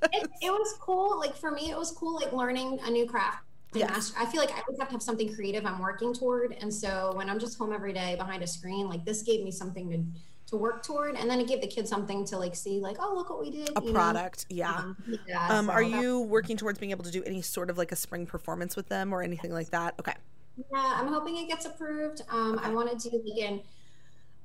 of 0.03 0.11
it, 0.13 0.31
it 0.41 0.51
was 0.51 0.75
cool. 0.81 1.19
Like 1.19 1.37
for 1.37 1.51
me, 1.51 1.71
it 1.71 1.77
was 1.77 1.91
cool, 1.93 2.15
like 2.15 2.33
learning 2.33 2.81
a 2.85 2.91
new 2.91 3.07
craft. 3.07 3.45
Yes. 3.75 3.91
master- 3.91 4.19
I 4.19 4.25
feel 4.27 4.41
like 4.41 4.51
I 4.51 4.61
always 4.67 4.79
have 4.81 4.89
to 4.89 4.95
have 4.95 5.03
something 5.03 5.33
creative 5.35 5.67
I'm 5.67 5.79
working 5.79 6.15
toward. 6.15 6.55
And 6.59 6.73
so 6.73 7.13
when 7.15 7.29
I'm 7.29 7.39
just 7.39 7.59
home 7.59 7.73
every 7.73 7.93
day 7.93 8.17
behind 8.17 8.43
a 8.43 8.47
screen, 8.47 8.89
like 8.89 9.05
this 9.05 9.23
gave 9.23 9.45
me 9.45 9.51
something 9.51 9.91
to 9.91 10.03
to 10.51 10.57
work 10.57 10.83
toward, 10.83 11.15
and 11.17 11.31
then 11.31 11.39
it 11.39 11.47
gave 11.47 11.61
the 11.61 11.67
kids 11.69 11.89
something 11.89 12.25
to 12.25 12.37
like 12.39 12.57
see, 12.57 12.81
like, 12.81 12.97
oh, 12.99 13.15
look 13.15 13.29
what 13.31 13.41
we 13.41 13.51
did. 13.53 13.69
a 13.77 13.81
you 13.81 13.87
know? 13.87 13.93
product 13.93 14.47
yeah 14.49 14.75
Um, 14.79 14.97
yeah. 15.29 15.47
um, 15.49 15.67
so 15.67 15.73
are 15.73 15.83
you 15.83 16.23
working 16.23 16.57
towards 16.57 16.79
being 16.81 16.91
able 16.91 17.05
to 17.05 17.11
do 17.13 17.23
any 17.25 17.41
sort 17.43 17.71
of 17.71 17.79
like 17.79 17.93
a 17.93 17.97
spring 17.97 18.27
performance 18.27 18.75
with 18.75 18.89
them 18.89 19.13
or 19.13 19.23
anything 19.23 19.53
like 19.53 19.71
that 19.71 19.95
okay 20.01 20.15
Yeah, 20.57 20.65
I'm 20.97 21.07
hoping 21.07 21.37
it 21.37 21.47
gets 21.47 21.67
approved. 21.67 22.23
Um, 22.31 22.59
I 22.59 22.65
Okay. 22.67 22.75
wanted 22.75 22.99
to 23.00 23.17
again. 23.33 23.62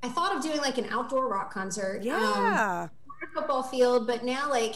I 0.06 0.10
thought 0.10 0.36
of 0.36 0.44
doing 0.44 0.60
like 0.60 0.78
an 0.78 0.86
outdoor 0.92 1.28
rock 1.28 1.54
concert. 1.54 1.98
Um, 1.98 2.06
yeah 2.06 2.88
football 3.34 3.64
field, 3.64 4.08
but 4.08 4.24
now 4.24 4.50
like, 4.50 4.76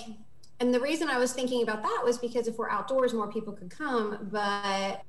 and 0.60 0.74
the 0.74 0.80
reason 0.80 1.10
I 1.10 1.18
was 1.18 1.32
thinking 1.32 1.64
about 1.64 1.82
that 1.84 2.02
was 2.04 2.18
because 2.18 2.48
if 2.48 2.58
we're 2.58 2.70
outdoors, 2.70 3.14
more 3.14 3.32
people 3.32 3.54
could 3.54 3.70
come. 3.70 4.28
But 4.32 5.04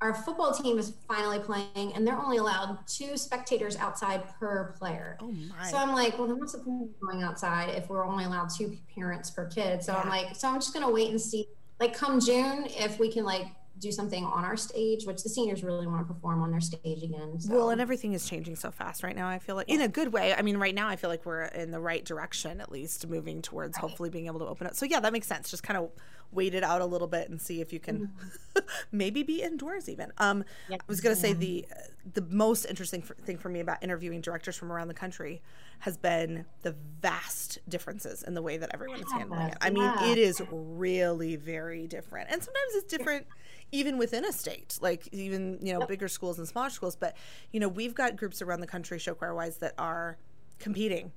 our 0.00 0.14
football 0.14 0.52
team 0.52 0.78
is 0.78 0.94
finally 1.06 1.38
playing, 1.38 1.92
and 1.94 2.06
they're 2.06 2.18
only 2.18 2.38
allowed 2.38 2.78
two 2.86 3.16
spectators 3.16 3.76
outside 3.76 4.22
per 4.38 4.74
player. 4.78 5.18
oh 5.20 5.30
my 5.30 5.70
So 5.70 5.76
I'm 5.76 5.92
like, 5.92 6.18
well, 6.18 6.26
then 6.26 6.38
what's 6.38 6.52
the 6.52 6.58
point 6.58 6.90
of 6.90 7.00
going 7.00 7.22
outside 7.22 7.70
if 7.70 7.88
we're 7.88 8.06
only 8.06 8.24
allowed 8.24 8.48
two 8.48 8.76
parents 8.94 9.30
per 9.30 9.46
kid? 9.46 9.82
So 9.82 9.94
I'm 9.94 10.08
like, 10.08 10.34
so 10.34 10.48
I'm 10.48 10.56
just 10.56 10.72
gonna 10.72 10.90
wait 10.90 11.10
and 11.10 11.20
see. 11.20 11.46
Like 11.80 11.94
come 11.94 12.20
June, 12.20 12.66
if 12.68 12.98
we 12.98 13.10
can 13.10 13.24
like 13.24 13.46
do 13.78 13.90
something 13.90 14.24
on 14.24 14.44
our 14.44 14.56
stage, 14.56 15.04
which 15.04 15.22
the 15.22 15.28
seniors 15.28 15.62
really 15.62 15.86
want 15.86 16.06
to 16.06 16.14
perform 16.14 16.42
on 16.42 16.50
their 16.50 16.60
stage 16.60 17.02
again. 17.02 17.38
So. 17.38 17.52
Well, 17.52 17.70
and 17.70 17.80
everything 17.80 18.12
is 18.12 18.28
changing 18.28 18.56
so 18.56 18.70
fast 18.70 19.02
right 19.02 19.16
now. 19.16 19.28
I 19.28 19.38
feel 19.38 19.56
like, 19.56 19.68
in 19.68 19.80
a 19.80 19.88
good 19.88 20.12
way. 20.12 20.34
I 20.34 20.42
mean, 20.42 20.56
right 20.56 20.74
now, 20.74 20.88
I 20.88 20.96
feel 20.96 21.10
like 21.10 21.26
we're 21.26 21.42
in 21.42 21.70
the 21.70 21.80
right 21.80 22.04
direction, 22.04 22.60
at 22.60 22.70
least 22.70 23.06
moving 23.06 23.42
towards 23.42 23.76
hopefully 23.76 24.10
being 24.10 24.26
able 24.26 24.40
to 24.40 24.46
open 24.46 24.66
up. 24.66 24.74
So, 24.74 24.86
yeah, 24.86 25.00
that 25.00 25.12
makes 25.12 25.26
sense. 25.26 25.50
Just 25.50 25.62
kind 25.62 25.76
of 25.76 25.90
wait 26.34 26.54
it 26.54 26.62
out 26.64 26.80
a 26.80 26.86
little 26.86 27.06
bit 27.08 27.30
and 27.30 27.40
see 27.40 27.60
if 27.60 27.72
you 27.72 27.80
can 27.80 28.10
maybe 28.92 29.22
be 29.22 29.42
indoors 29.42 29.88
even. 29.88 30.12
Um. 30.18 30.44
I 30.70 30.78
was 30.86 31.00
going 31.00 31.14
to 31.14 31.20
say 31.20 31.32
the 31.32 31.64
the 32.12 32.22
most 32.22 32.64
interesting 32.66 33.02
f- 33.02 33.16
thing 33.24 33.38
for 33.38 33.48
me 33.48 33.60
about 33.60 33.82
interviewing 33.82 34.20
directors 34.20 34.56
from 34.56 34.70
around 34.70 34.88
the 34.88 34.94
country 34.94 35.40
has 35.80 35.96
been 35.96 36.44
the 36.62 36.74
vast 37.00 37.58
differences 37.68 38.22
in 38.22 38.34
the 38.34 38.42
way 38.42 38.56
that 38.58 38.70
everyone 38.74 39.00
is 39.00 39.10
handling 39.10 39.48
it. 39.48 39.56
I 39.62 39.70
mean, 39.70 39.82
Yeah. 39.84 40.10
it 40.10 40.18
is 40.18 40.42
really 40.50 41.36
very 41.36 41.86
different, 41.86 42.28
and 42.30 42.42
sometimes 42.42 42.74
it's 42.74 42.84
different 42.86 43.26
even 43.72 43.96
within 43.98 44.24
a 44.24 44.32
state, 44.32 44.78
like 44.82 45.08
even 45.12 45.58
you 45.62 45.72
know 45.72 45.80
Yep. 45.80 45.88
bigger 45.88 46.08
schools 46.08 46.38
and 46.38 46.46
smaller 46.46 46.70
schools. 46.70 46.96
But 46.96 47.16
you 47.52 47.60
know, 47.60 47.68
we've 47.68 47.94
got 47.94 48.16
groups 48.16 48.42
around 48.42 48.60
the 48.60 48.66
country, 48.66 48.98
show 48.98 49.14
choir 49.14 49.34
wise, 49.34 49.56
that 49.58 49.74
are 49.78 50.18
competing. 50.58 51.12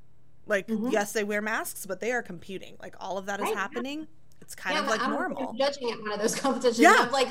Like, 0.46 0.68
Mhm. 0.70 0.92
yes, 0.94 1.12
they 1.12 1.26
wear 1.26 1.42
masks, 1.42 1.86
but 1.86 2.00
they 2.00 2.12
are 2.14 2.22
competing. 2.24 2.78
Like 2.80 2.96
all 3.02 3.18
of 3.18 3.26
that 3.26 3.40
is 3.42 3.46
Right. 3.48 3.56
happening. 3.58 4.08
It's 4.48 4.56
kind 4.56 4.78
Yeah, 4.78 4.84
of 4.84 4.88
like 4.88 5.02
I'm 5.04 5.12
normal. 5.12 5.54
judging 5.60 5.92
at 5.92 6.00
one 6.02 6.14
of 6.14 6.20
those 6.22 6.34
competitions. 6.40 6.80
Yeah. 6.80 6.96
I'm 7.00 7.12
like 7.12 7.28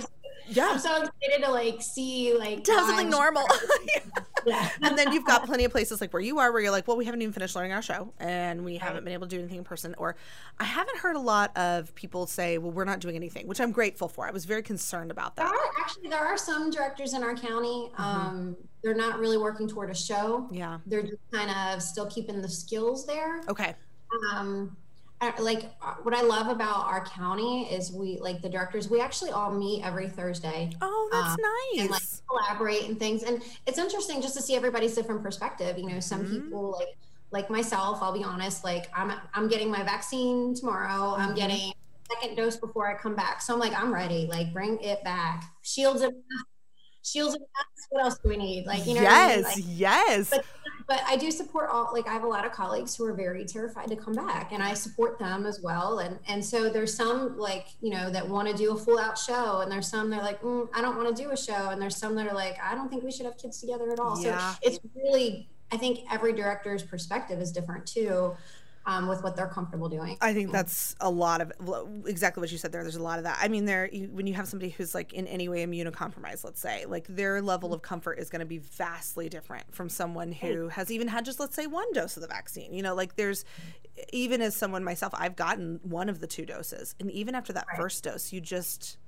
yeah. 0.49 0.69
I'm 0.73 0.79
so 0.79 0.91
excited 0.97 1.45
to 1.45 1.51
like 1.51 1.81
see 1.81 2.37
like 2.37 2.63
to 2.65 2.73
have 2.73 2.87
something 2.87 3.09
normal. 3.09 3.43
yeah. 4.47 4.69
and 4.83 4.99
then 4.99 5.13
you've 5.13 5.25
got 5.25 5.47
plenty 5.47 5.65
of 5.65 5.73
places 5.73 5.99
like 6.03 6.13
where 6.13 6.21
you 6.21 6.39
are 6.39 6.53
where 6.53 6.61
you're 6.61 6.71
like, 6.71 6.87
well, 6.87 6.99
we 6.99 7.07
haven't 7.07 7.23
even 7.23 7.33
finished 7.33 7.57
learning 7.57 7.73
our 7.73 7.81
show 7.81 8.13
and 8.19 8.67
we 8.67 8.77
haven't 8.77 9.05
been 9.05 9.15
able 9.15 9.27
to 9.27 9.35
do 9.35 9.39
anything 9.39 9.59
in 9.59 9.65
person. 9.65 9.95
Or 9.97 10.15
I 10.61 10.65
haven't 10.65 10.99
heard 10.99 11.17
a 11.17 11.21
lot 11.21 11.57
of 11.57 11.95
people 11.95 12.27
say, 12.27 12.59
well, 12.59 12.71
we're 12.71 12.85
not 12.85 13.01
doing 13.01 13.17
anything, 13.17 13.47
which 13.47 13.63
I'm 13.63 13.73
grateful 13.73 14.09
for. 14.09 14.29
I 14.29 14.31
was 14.31 14.45
very 14.45 14.63
concerned 14.63 15.11
about 15.11 15.37
that. 15.37 15.49
There 15.49 15.59
are, 15.59 15.71
actually, 15.81 16.11
there 16.11 16.25
are 16.25 16.37
some 16.37 16.71
directors 16.71 17.15
in 17.15 17.23
our 17.23 17.35
county. 17.35 17.91
Mm-hmm. 17.95 18.03
Um, 18.03 18.57
they're 18.85 18.95
not 18.95 19.19
really 19.19 19.39
working 19.39 19.67
toward 19.67 19.91
a 19.91 19.95
show. 19.95 20.49
Yeah. 20.53 20.79
They're 20.85 21.03
just 21.03 21.17
kind 21.33 21.51
of 21.51 21.83
still 21.83 22.07
keeping 22.07 22.43
the 22.43 22.49
skills 22.49 23.07
there. 23.07 23.41
Okay. 23.49 23.75
Um, 24.35 24.77
like 25.39 25.65
uh, 25.83 25.95
what 26.03 26.15
I 26.15 26.23
love 26.23 26.49
about 26.49 26.87
our 26.87 27.05
county 27.05 27.65
is 27.73 27.91
we 27.91 28.19
like 28.19 28.43
the 28.43 28.49
directors. 28.49 28.91
We 28.91 29.01
actually 29.01 29.31
all 29.31 29.51
meet 29.51 29.85
every 29.85 30.09
Thursday. 30.09 30.71
Oh, 30.83 31.09
that's 31.11 31.31
um, 31.31 31.37
nice. 31.41 31.81
And 31.81 31.91
like 31.91 32.03
collaborate 32.29 32.85
and 32.85 32.99
things. 32.99 33.23
And 33.23 33.43
it's 33.67 33.79
interesting 33.79 34.21
just 34.21 34.37
to 34.37 34.43
see 34.43 34.55
everybody's 34.55 34.95
different 34.95 35.23
perspective. 35.23 35.79
You 35.79 35.87
know, 35.87 36.01
some 36.01 36.25
mm-hmm. 36.25 36.43
people 36.43 36.73
like 36.79 36.97
like 37.31 37.51
myself. 37.51 37.99
I'll 38.03 38.13
be 38.13 38.25
honest. 38.25 38.63
Like 38.63 38.87
I'm 38.95 39.13
I'm 39.35 39.49
getting 39.49 39.71
my 39.71 39.83
vaccine 39.83 40.55
tomorrow. 40.55 41.13
Mm-hmm. 41.13 41.23
I'm 41.23 41.35
getting 41.35 41.73
second 42.13 42.37
dose 42.37 42.57
before 42.57 42.87
I 42.87 42.95
come 42.99 43.15
back. 43.15 43.41
So 43.41 43.55
I'm 43.55 43.61
like 43.61 43.75
I'm 43.75 43.93
ready. 43.93 44.27
Like 44.27 44.53
bring 44.53 44.79
it 44.81 45.03
back. 45.03 45.45
Shields 45.63 46.03
and 46.03 46.13
shields 47.07 47.35
and 47.35 47.45
masks. 47.55 47.87
What 47.91 48.05
else 48.05 48.19
do 48.19 48.29
we 48.29 48.37
need? 48.37 48.67
Like, 48.67 48.87
you 48.87 48.95
know, 48.95 49.03
yes, 49.03 49.47
I 49.47 49.57
mean? 49.57 49.67
like, 49.67 49.79
yes. 49.79 50.31
But, 50.31 50.45
but 50.89 51.03
I 51.07 51.17
do 51.17 51.31
support 51.31 51.71
all. 51.71 51.91
Like, 51.93 52.09
I 52.09 52.13
have 52.13 52.25
a 52.25 52.29
lot 52.29 52.45
of 52.45 52.53
colleagues 52.53 52.95
who 52.95 53.05
are 53.05 53.13
very 53.13 53.45
terrified 53.45 53.89
to 53.89 53.97
come 53.97 54.15
back, 54.15 54.53
and 54.53 54.63
I 54.63 54.75
support 54.75 55.19
them 55.19 55.47
as 55.47 55.61
well. 55.61 56.01
And 56.01 56.19
and 56.29 56.45
so 56.45 56.69
there's 56.69 56.95
some 56.95 57.39
like 57.39 57.67
you 57.81 57.91
know 57.91 58.11
that 58.11 58.29
want 58.29 58.49
to 58.49 58.55
do 58.55 58.73
a 58.73 58.77
full 58.77 58.99
out 58.99 59.19
show, 59.19 59.61
and 59.61 59.71
there's 59.71 59.89
some 59.89 60.11
that 60.11 60.21
are 60.21 60.25
like, 60.25 60.43
mm, 60.43 60.69
I 60.75 60.81
don't 60.81 60.97
want 60.97 61.15
to 61.15 61.23
do 61.23 61.31
a 61.31 61.37
show, 61.37 61.71
and 61.71 61.81
there's 61.81 61.97
some 61.97 62.15
that 62.17 62.27
are 62.27 62.35
like, 62.35 62.57
I 62.63 62.75
don't 62.75 62.89
think 62.89 63.03
we 63.03 63.13
should 63.13 63.27
have 63.27 63.39
kids 63.39 63.61
together 63.61 63.91
at 63.93 63.99
all. 63.99 64.21
Yeah. 64.21 64.53
So 64.53 64.59
it's 64.63 64.79
really, 64.95 65.49
I 65.73 65.77
think 65.77 66.01
every 66.11 66.33
director's 66.33 66.83
perspective 66.83 67.41
is 67.41 67.53
different 67.53 67.87
too 67.87 68.37
um, 68.87 69.09
with 69.09 69.23
what 69.23 69.35
they're 69.35 69.49
comfortable 69.49 69.89
doing. 69.89 70.17
I 70.21 70.33
think 70.33 70.53
that's 70.53 70.95
a 71.01 71.11
lot 71.11 71.41
of 71.41 71.53
exactly 72.07 72.41
what 72.41 72.53
you 72.53 72.59
said 72.59 72.71
there. 72.71 72.83
There's 72.83 72.97
a 72.97 73.03
lot 73.03 73.19
of 73.19 73.25
that. 73.25 73.39
I 73.41 73.49
mean, 73.49 73.65
there 73.65 73.91
when 74.13 74.27
you 74.27 74.35
have 74.35 74.47
somebody 74.47 74.71
who's 74.71 74.95
like 74.95 75.13
in 75.13 75.27
any 75.27 75.49
way 75.49 75.67
immunocompromised, 75.67 76.45
let's 76.45 76.61
say, 76.61 76.85
like 76.87 77.07
their 77.09 77.43
level 77.43 77.75
of 77.75 77.83
comfort 77.83 78.19
is 78.19 78.31
going 78.31 78.41
to 78.41 78.47
be 78.47 78.59
vastly 78.59 79.29
different 79.29 79.75
from 79.75 79.89
someone 79.89 80.33
who 80.33 80.69
has 80.69 80.91
even 80.91 81.09
had 81.09 81.25
just 81.25 81.41
let's 81.41 81.57
say 81.57 81.67
one 81.67 81.93
dose 81.93 82.17
of 82.17 82.23
the 82.23 82.29
vaccine. 82.29 82.73
You 82.73 82.83
know, 82.83 82.95
like 82.95 83.17
there's 83.17 83.45
even 84.13 84.41
as 84.41 84.55
someone 84.55 84.85
myself, 84.85 85.13
I've 85.17 85.37
gotten 85.37 85.81
one 85.83 86.09
of 86.09 86.21
the 86.21 86.27
two 86.27 86.47
doses, 86.47 86.95
and 87.01 87.11
even 87.11 87.35
after 87.35 87.53
that 87.55 87.67
right. 87.69 87.77
first 87.77 88.05
dose, 88.05 88.33
you 88.33 88.41
just 88.41 88.99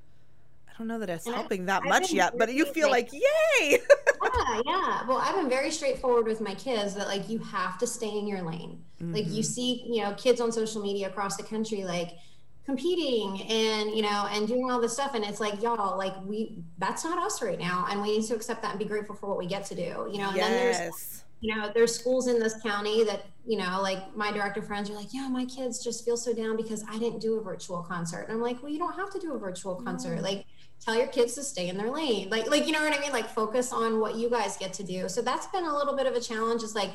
don't 0.78 0.88
know 0.88 0.98
that 0.98 1.10
it's 1.10 1.26
and 1.26 1.34
helping 1.34 1.66
that 1.66 1.82
I've 1.82 1.88
much 1.88 2.12
yet, 2.12 2.38
but 2.38 2.52
you 2.52 2.64
feel 2.66 2.90
like, 2.90 3.12
like 3.12 3.22
yay. 3.60 3.78
yeah, 4.22 4.62
yeah. 4.64 5.06
Well, 5.06 5.18
I've 5.18 5.34
been 5.34 5.48
very 5.48 5.70
straightforward 5.70 6.26
with 6.26 6.40
my 6.40 6.54
kids 6.54 6.94
that 6.94 7.08
like 7.08 7.28
you 7.28 7.38
have 7.40 7.78
to 7.78 7.86
stay 7.86 8.10
in 8.10 8.26
your 8.26 8.42
lane. 8.42 8.82
Mm-hmm. 9.02 9.14
Like 9.14 9.26
you 9.26 9.42
mm-hmm. 9.42 9.42
see, 9.42 9.84
you 9.86 10.02
know, 10.02 10.14
kids 10.14 10.40
on 10.40 10.52
social 10.52 10.82
media 10.82 11.08
across 11.08 11.36
the 11.36 11.42
country 11.42 11.84
like 11.84 12.12
competing 12.68 13.40
and 13.50 13.96
you 13.96 14.02
know 14.02 14.28
and 14.30 14.46
doing 14.46 14.70
all 14.70 14.78
this 14.78 14.92
stuff 14.92 15.14
and 15.14 15.24
it's 15.24 15.40
like 15.40 15.62
y'all 15.62 15.96
like 15.96 16.12
we 16.26 16.62
that's 16.76 17.02
not 17.02 17.18
us 17.18 17.40
right 17.40 17.58
now 17.58 17.86
and 17.90 18.02
we 18.02 18.18
need 18.18 18.26
to 18.26 18.34
accept 18.34 18.60
that 18.60 18.72
and 18.72 18.78
be 18.78 18.84
grateful 18.84 19.16
for 19.16 19.26
what 19.26 19.38
we 19.38 19.46
get 19.46 19.64
to 19.64 19.74
do 19.74 20.06
you 20.12 20.18
know 20.18 20.28
and 20.28 20.36
yes. 20.36 20.48
then 20.48 20.52
there's 20.52 21.24
you 21.40 21.54
know 21.54 21.70
there's 21.74 21.94
schools 21.94 22.26
in 22.28 22.38
this 22.38 22.60
county 22.62 23.04
that 23.04 23.24
you 23.46 23.56
know 23.56 23.80
like 23.80 24.14
my 24.14 24.30
director 24.30 24.60
friends 24.60 24.90
are 24.90 24.92
like 24.92 25.14
yeah 25.14 25.26
my 25.28 25.46
kids 25.46 25.82
just 25.82 26.04
feel 26.04 26.14
so 26.14 26.34
down 26.34 26.58
because 26.58 26.84
i 26.90 26.98
didn't 26.98 27.20
do 27.20 27.38
a 27.38 27.42
virtual 27.42 27.82
concert 27.82 28.24
and 28.24 28.32
i'm 28.32 28.42
like 28.42 28.62
well 28.62 28.70
you 28.70 28.78
don't 28.78 28.94
have 28.94 29.10
to 29.10 29.18
do 29.18 29.32
a 29.32 29.38
virtual 29.38 29.74
concert 29.74 30.16
no. 30.16 30.20
like 30.20 30.44
tell 30.84 30.96
your 30.96 31.06
kids 31.06 31.34
to 31.34 31.42
stay 31.42 31.68
in 31.68 31.76
their 31.76 31.90
lane. 31.90 32.30
Like 32.30 32.48
like 32.50 32.66
you 32.66 32.72
know 32.72 32.82
what 32.82 32.96
i 32.96 33.00
mean? 33.00 33.12
Like 33.12 33.28
focus 33.28 33.72
on 33.72 34.00
what 34.00 34.16
you 34.16 34.30
guys 34.30 34.56
get 34.56 34.72
to 34.74 34.82
do. 34.82 35.08
So 35.08 35.22
that's 35.22 35.46
been 35.48 35.64
a 35.64 35.74
little 35.74 35.96
bit 35.96 36.06
of 36.06 36.14
a 36.14 36.20
challenge 36.20 36.62
is 36.62 36.74
like 36.74 36.92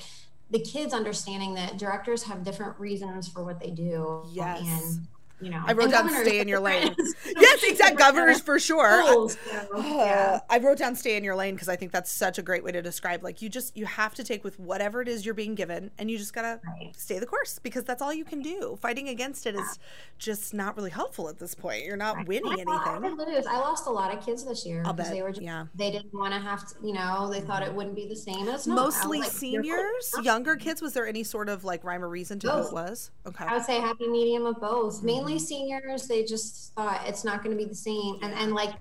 the 0.52 0.60
kids 0.60 0.94
understanding 0.94 1.56
that 1.56 1.78
directors 1.78 2.24
have 2.24 2.44
different 2.44 2.80
reasons 2.80 3.28
for 3.28 3.44
what 3.44 3.60
they 3.60 3.72
do. 3.72 4.24
Yes. 4.32 4.62
And 4.62 5.08
you 5.42 5.50
know. 5.50 5.62
I 5.66 5.74
wrote 5.74 5.92
down 5.92 6.10
stay 6.10 6.40
in 6.40 6.48
your 6.48 6.60
lane. 6.60 6.96
yes, 7.26 7.64
exact 7.64 7.98
governors 7.98 8.40
for 8.40 8.60
sure. 8.60 9.00
Rules, 9.00 9.38
yeah. 9.78 10.40
I 10.50 10.60
wrote 10.60 10.78
down 10.78 10.96
stay 10.96 11.18
in 11.18 11.24
your 11.24 11.36
lane 11.36 11.56
because 11.56 11.70
I 11.70 11.76
think 11.76 11.92
that's 11.92 12.12
such 12.12 12.38
a 12.38 12.42
great 12.42 12.64
way 12.64 12.72
to 12.72 12.82
describe 12.82 13.24
like 13.24 13.42
you 13.42 13.50
just 13.50 13.76
you 13.76 13.86
have 13.86 14.14
to 14.16 14.24
take 14.24 14.44
with 14.44 14.60
whatever 14.60 15.02
it 15.02 15.08
is 15.08 15.26
you're 15.26 15.34
being 15.34 15.56
given 15.56 15.92
and 15.98 16.10
you 16.10 16.18
just 16.18 16.34
gotta 16.34 16.60
right. 16.66 16.96
stay 16.96 17.20
the 17.20 17.26
course 17.26 17.60
because 17.60 17.84
that's 17.84 18.02
all 18.02 18.14
you 18.14 18.26
can 18.26 18.42
do. 18.42 18.78
Fighting 18.82 19.10
against 19.10 19.46
it 19.46 19.56
yeah. 19.56 19.62
is 19.62 19.80
just 20.18 20.54
not 20.54 20.76
really 20.78 20.92
helpful 20.92 21.30
at 21.30 21.40
this 21.40 21.56
point. 21.56 21.86
You're 21.86 21.98
not 21.98 22.28
winning 22.28 22.54
anything. 22.54 22.68
I 22.70 23.60
lost 23.60 23.88
a 23.88 23.92
lot 23.92 24.16
of 24.16 24.26
kids 24.26 24.44
this 24.44 24.66
year 24.66 24.84
because 24.84 25.10
they 25.10 25.22
were 25.22 25.32
just, 25.32 25.42
yeah. 25.42 25.66
they 25.76 25.92
didn't 25.92 26.14
want 26.14 26.34
to 26.34 26.40
have 26.40 26.68
to 26.68 26.76
you 26.84 26.94
know 26.94 27.30
they 27.32 27.42
thought 27.42 27.64
it 27.64 27.74
wouldn't 27.74 27.96
be 27.96 28.08
the 28.08 28.16
same 28.16 28.48
as 28.48 28.68
mostly 28.68 29.20
like, 29.20 29.32
seniors, 29.32 30.14
younger 30.22 30.56
kids. 30.56 30.82
Was 30.82 30.94
there 30.94 31.08
any 31.08 31.24
sort 31.24 31.50
of 31.50 31.64
like 31.64 31.84
rhyme 31.84 32.04
or 32.04 32.10
reason 32.10 32.40
to 32.40 32.48
both. 32.48 32.70
who 32.70 32.78
it 32.78 32.90
was? 32.90 33.12
Okay, 33.26 33.46
I 33.46 33.56
would 33.56 33.66
say 33.66 33.80
happy 33.80 34.08
medium 34.08 34.46
of 34.46 34.60
both. 34.60 34.98
Mm-hmm. 34.98 35.06
Seniors 35.40 36.08
they 36.08 36.24
just 36.24 36.74
thought 36.74 37.02
it's 37.08 37.24
not 37.24 37.44
going 37.44 37.56
to 37.56 37.62
be 37.62 37.68
the 37.68 37.76
same 37.76 38.20
and 38.22 38.34
and 38.34 38.54
like 38.54 38.74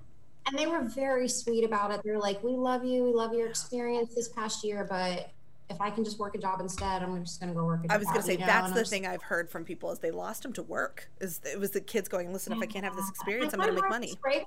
and 0.46 0.58
they 0.58 0.66
were 0.66 0.82
very 0.82 1.28
sweet 1.28 1.64
about 1.64 1.90
it 1.90 2.00
they're 2.04 2.18
like 2.18 2.42
we 2.42 2.52
love 2.52 2.84
you 2.84 3.04
we 3.04 3.12
love 3.12 3.32
your 3.32 3.48
experience 3.48 4.14
this 4.14 4.28
past 4.28 4.64
year 4.64 4.86
but 4.88 5.30
if 5.72 5.80
I 5.80 5.90
can 5.90 6.04
just 6.04 6.18
work 6.18 6.34
a 6.34 6.38
job 6.38 6.60
instead, 6.60 7.02
I'm 7.02 7.24
just 7.24 7.40
going 7.40 7.52
to 7.52 7.58
go 7.58 7.64
work 7.64 7.80
a 7.80 7.88
job. 7.88 7.92
I 7.92 7.96
was 7.96 8.06
going 8.06 8.20
to 8.20 8.22
say 8.22 8.32
you 8.34 8.40
know? 8.40 8.46
that's 8.46 8.68
and 8.68 8.76
the 8.76 8.84
thing 8.84 9.06
I've 9.06 9.22
heard 9.22 9.50
from 9.50 9.64
people 9.64 9.90
is 9.90 9.98
they 9.98 10.10
lost 10.10 10.42
them 10.42 10.52
to 10.54 10.62
work. 10.62 11.08
Is 11.20 11.40
it 11.44 11.58
was 11.58 11.70
the 11.70 11.80
kids 11.80 12.08
going, 12.08 12.32
listen, 12.32 12.52
if 12.52 12.60
I 12.60 12.66
can't 12.66 12.84
have 12.84 12.94
this 12.94 13.08
experience, 13.08 13.52
I'm 13.52 13.60
going 13.60 13.74
to 13.74 13.80
make 13.80 13.90
money. 13.90 14.14
Right? 14.24 14.44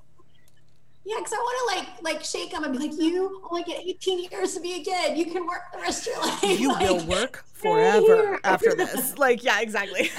Yeah, 1.04 1.16
because 1.18 1.32
I 1.32 1.36
want 1.36 1.70
to 1.70 1.76
like 1.76 2.02
like 2.02 2.24
shake 2.24 2.50
them 2.50 2.64
and 2.64 2.72
be 2.72 2.88
like, 2.88 2.98
you 2.98 3.40
only 3.48 3.62
get 3.62 3.80
18 3.86 4.28
years 4.30 4.54
to 4.54 4.60
be 4.60 4.80
a 4.80 4.84
kid. 4.84 5.16
You 5.16 5.26
can 5.26 5.46
work 5.46 5.62
the 5.72 5.78
rest 5.78 6.08
of 6.08 6.14
your 6.14 6.22
life. 6.26 6.60
You 6.60 6.68
like, 6.68 6.88
will 6.88 7.06
work 7.06 7.44
forever 7.52 8.40
after 8.42 8.74
this. 8.74 9.16
Like, 9.16 9.44
yeah, 9.44 9.60
exactly. 9.60 10.10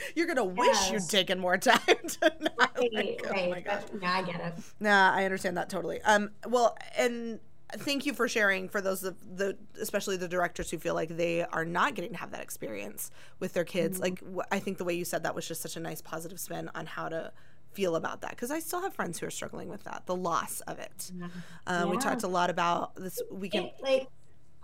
You're 0.14 0.26
gonna 0.26 0.44
wish 0.44 0.68
yes. 0.68 0.90
you'd 0.90 1.08
taken 1.08 1.38
more 1.38 1.58
time 1.58 1.80
to 1.86 2.32
not, 2.40 2.76
right, 2.78 2.92
like, 2.92 3.22
oh 3.26 3.30
right. 3.30 3.50
my 3.50 3.60
gosh. 3.60 3.82
yeah, 4.00 4.12
I 4.12 4.22
get 4.22 4.40
it. 4.40 4.54
Nah, 4.78 5.12
I 5.14 5.24
understand 5.24 5.56
that 5.56 5.68
totally. 5.68 6.00
Um, 6.02 6.30
well, 6.46 6.76
and 6.96 7.40
thank 7.76 8.06
you 8.06 8.12
for 8.12 8.28
sharing 8.28 8.68
for 8.68 8.80
those 8.80 9.04
of 9.04 9.16
the 9.36 9.56
especially 9.80 10.16
the 10.16 10.28
directors 10.28 10.70
who 10.70 10.78
feel 10.78 10.94
like 10.94 11.16
they 11.16 11.44
are 11.44 11.64
not 11.64 11.94
getting 11.94 12.12
to 12.12 12.18
have 12.18 12.30
that 12.32 12.40
experience 12.40 13.10
with 13.38 13.52
their 13.52 13.64
kids 13.64 14.00
mm-hmm. 14.00 14.36
like 14.36 14.46
i 14.50 14.58
think 14.58 14.78
the 14.78 14.84
way 14.84 14.94
you 14.94 15.04
said 15.04 15.22
that 15.22 15.34
was 15.34 15.46
just 15.46 15.60
such 15.60 15.76
a 15.76 15.80
nice 15.80 16.00
positive 16.00 16.40
spin 16.40 16.70
on 16.74 16.86
how 16.86 17.08
to 17.08 17.32
feel 17.72 17.94
about 17.94 18.22
that 18.22 18.30
because 18.30 18.50
i 18.50 18.58
still 18.58 18.82
have 18.82 18.92
friends 18.94 19.18
who 19.18 19.26
are 19.26 19.30
struggling 19.30 19.68
with 19.68 19.84
that 19.84 20.02
the 20.06 20.16
loss 20.16 20.60
of 20.62 20.78
it 20.78 21.12
yeah. 21.16 21.24
Um, 21.24 21.32
yeah. 21.66 21.84
we 21.84 21.96
talked 21.98 22.24
a 22.24 22.28
lot 22.28 22.50
about 22.50 22.96
this 22.96 23.20
weekend 23.30 23.66
it, 23.66 23.74
like 23.80 24.08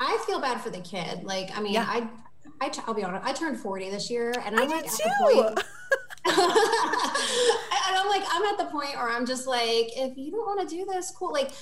i 0.00 0.22
feel 0.26 0.40
bad 0.40 0.60
for 0.60 0.70
the 0.70 0.80
kid 0.80 1.22
like 1.22 1.56
i 1.56 1.60
mean 1.60 1.74
yeah. 1.74 1.86
i 1.88 2.08
I 2.60 2.68
t- 2.68 2.82
I'll 2.86 2.94
be 2.94 3.04
honest. 3.04 3.26
I 3.26 3.32
turned 3.32 3.58
40 3.58 3.90
this 3.90 4.10
year, 4.10 4.32
and 4.44 4.58
I'm 4.58 4.70
I 4.70 4.74
like 4.76 4.86
at 4.86 4.92
the 4.92 5.12
point. 5.22 5.58
and 6.26 7.96
I'm 7.96 8.08
like, 8.08 8.24
I'm 8.30 8.42
at 8.44 8.58
the 8.58 8.66
point 8.70 8.96
where 8.96 9.08
I'm 9.08 9.26
just 9.26 9.46
like, 9.46 9.96
if 9.96 10.16
you 10.16 10.30
don't 10.30 10.46
want 10.46 10.68
to 10.68 10.74
do 10.74 10.84
this, 10.84 11.10
cool. 11.10 11.32
Like, 11.32 11.52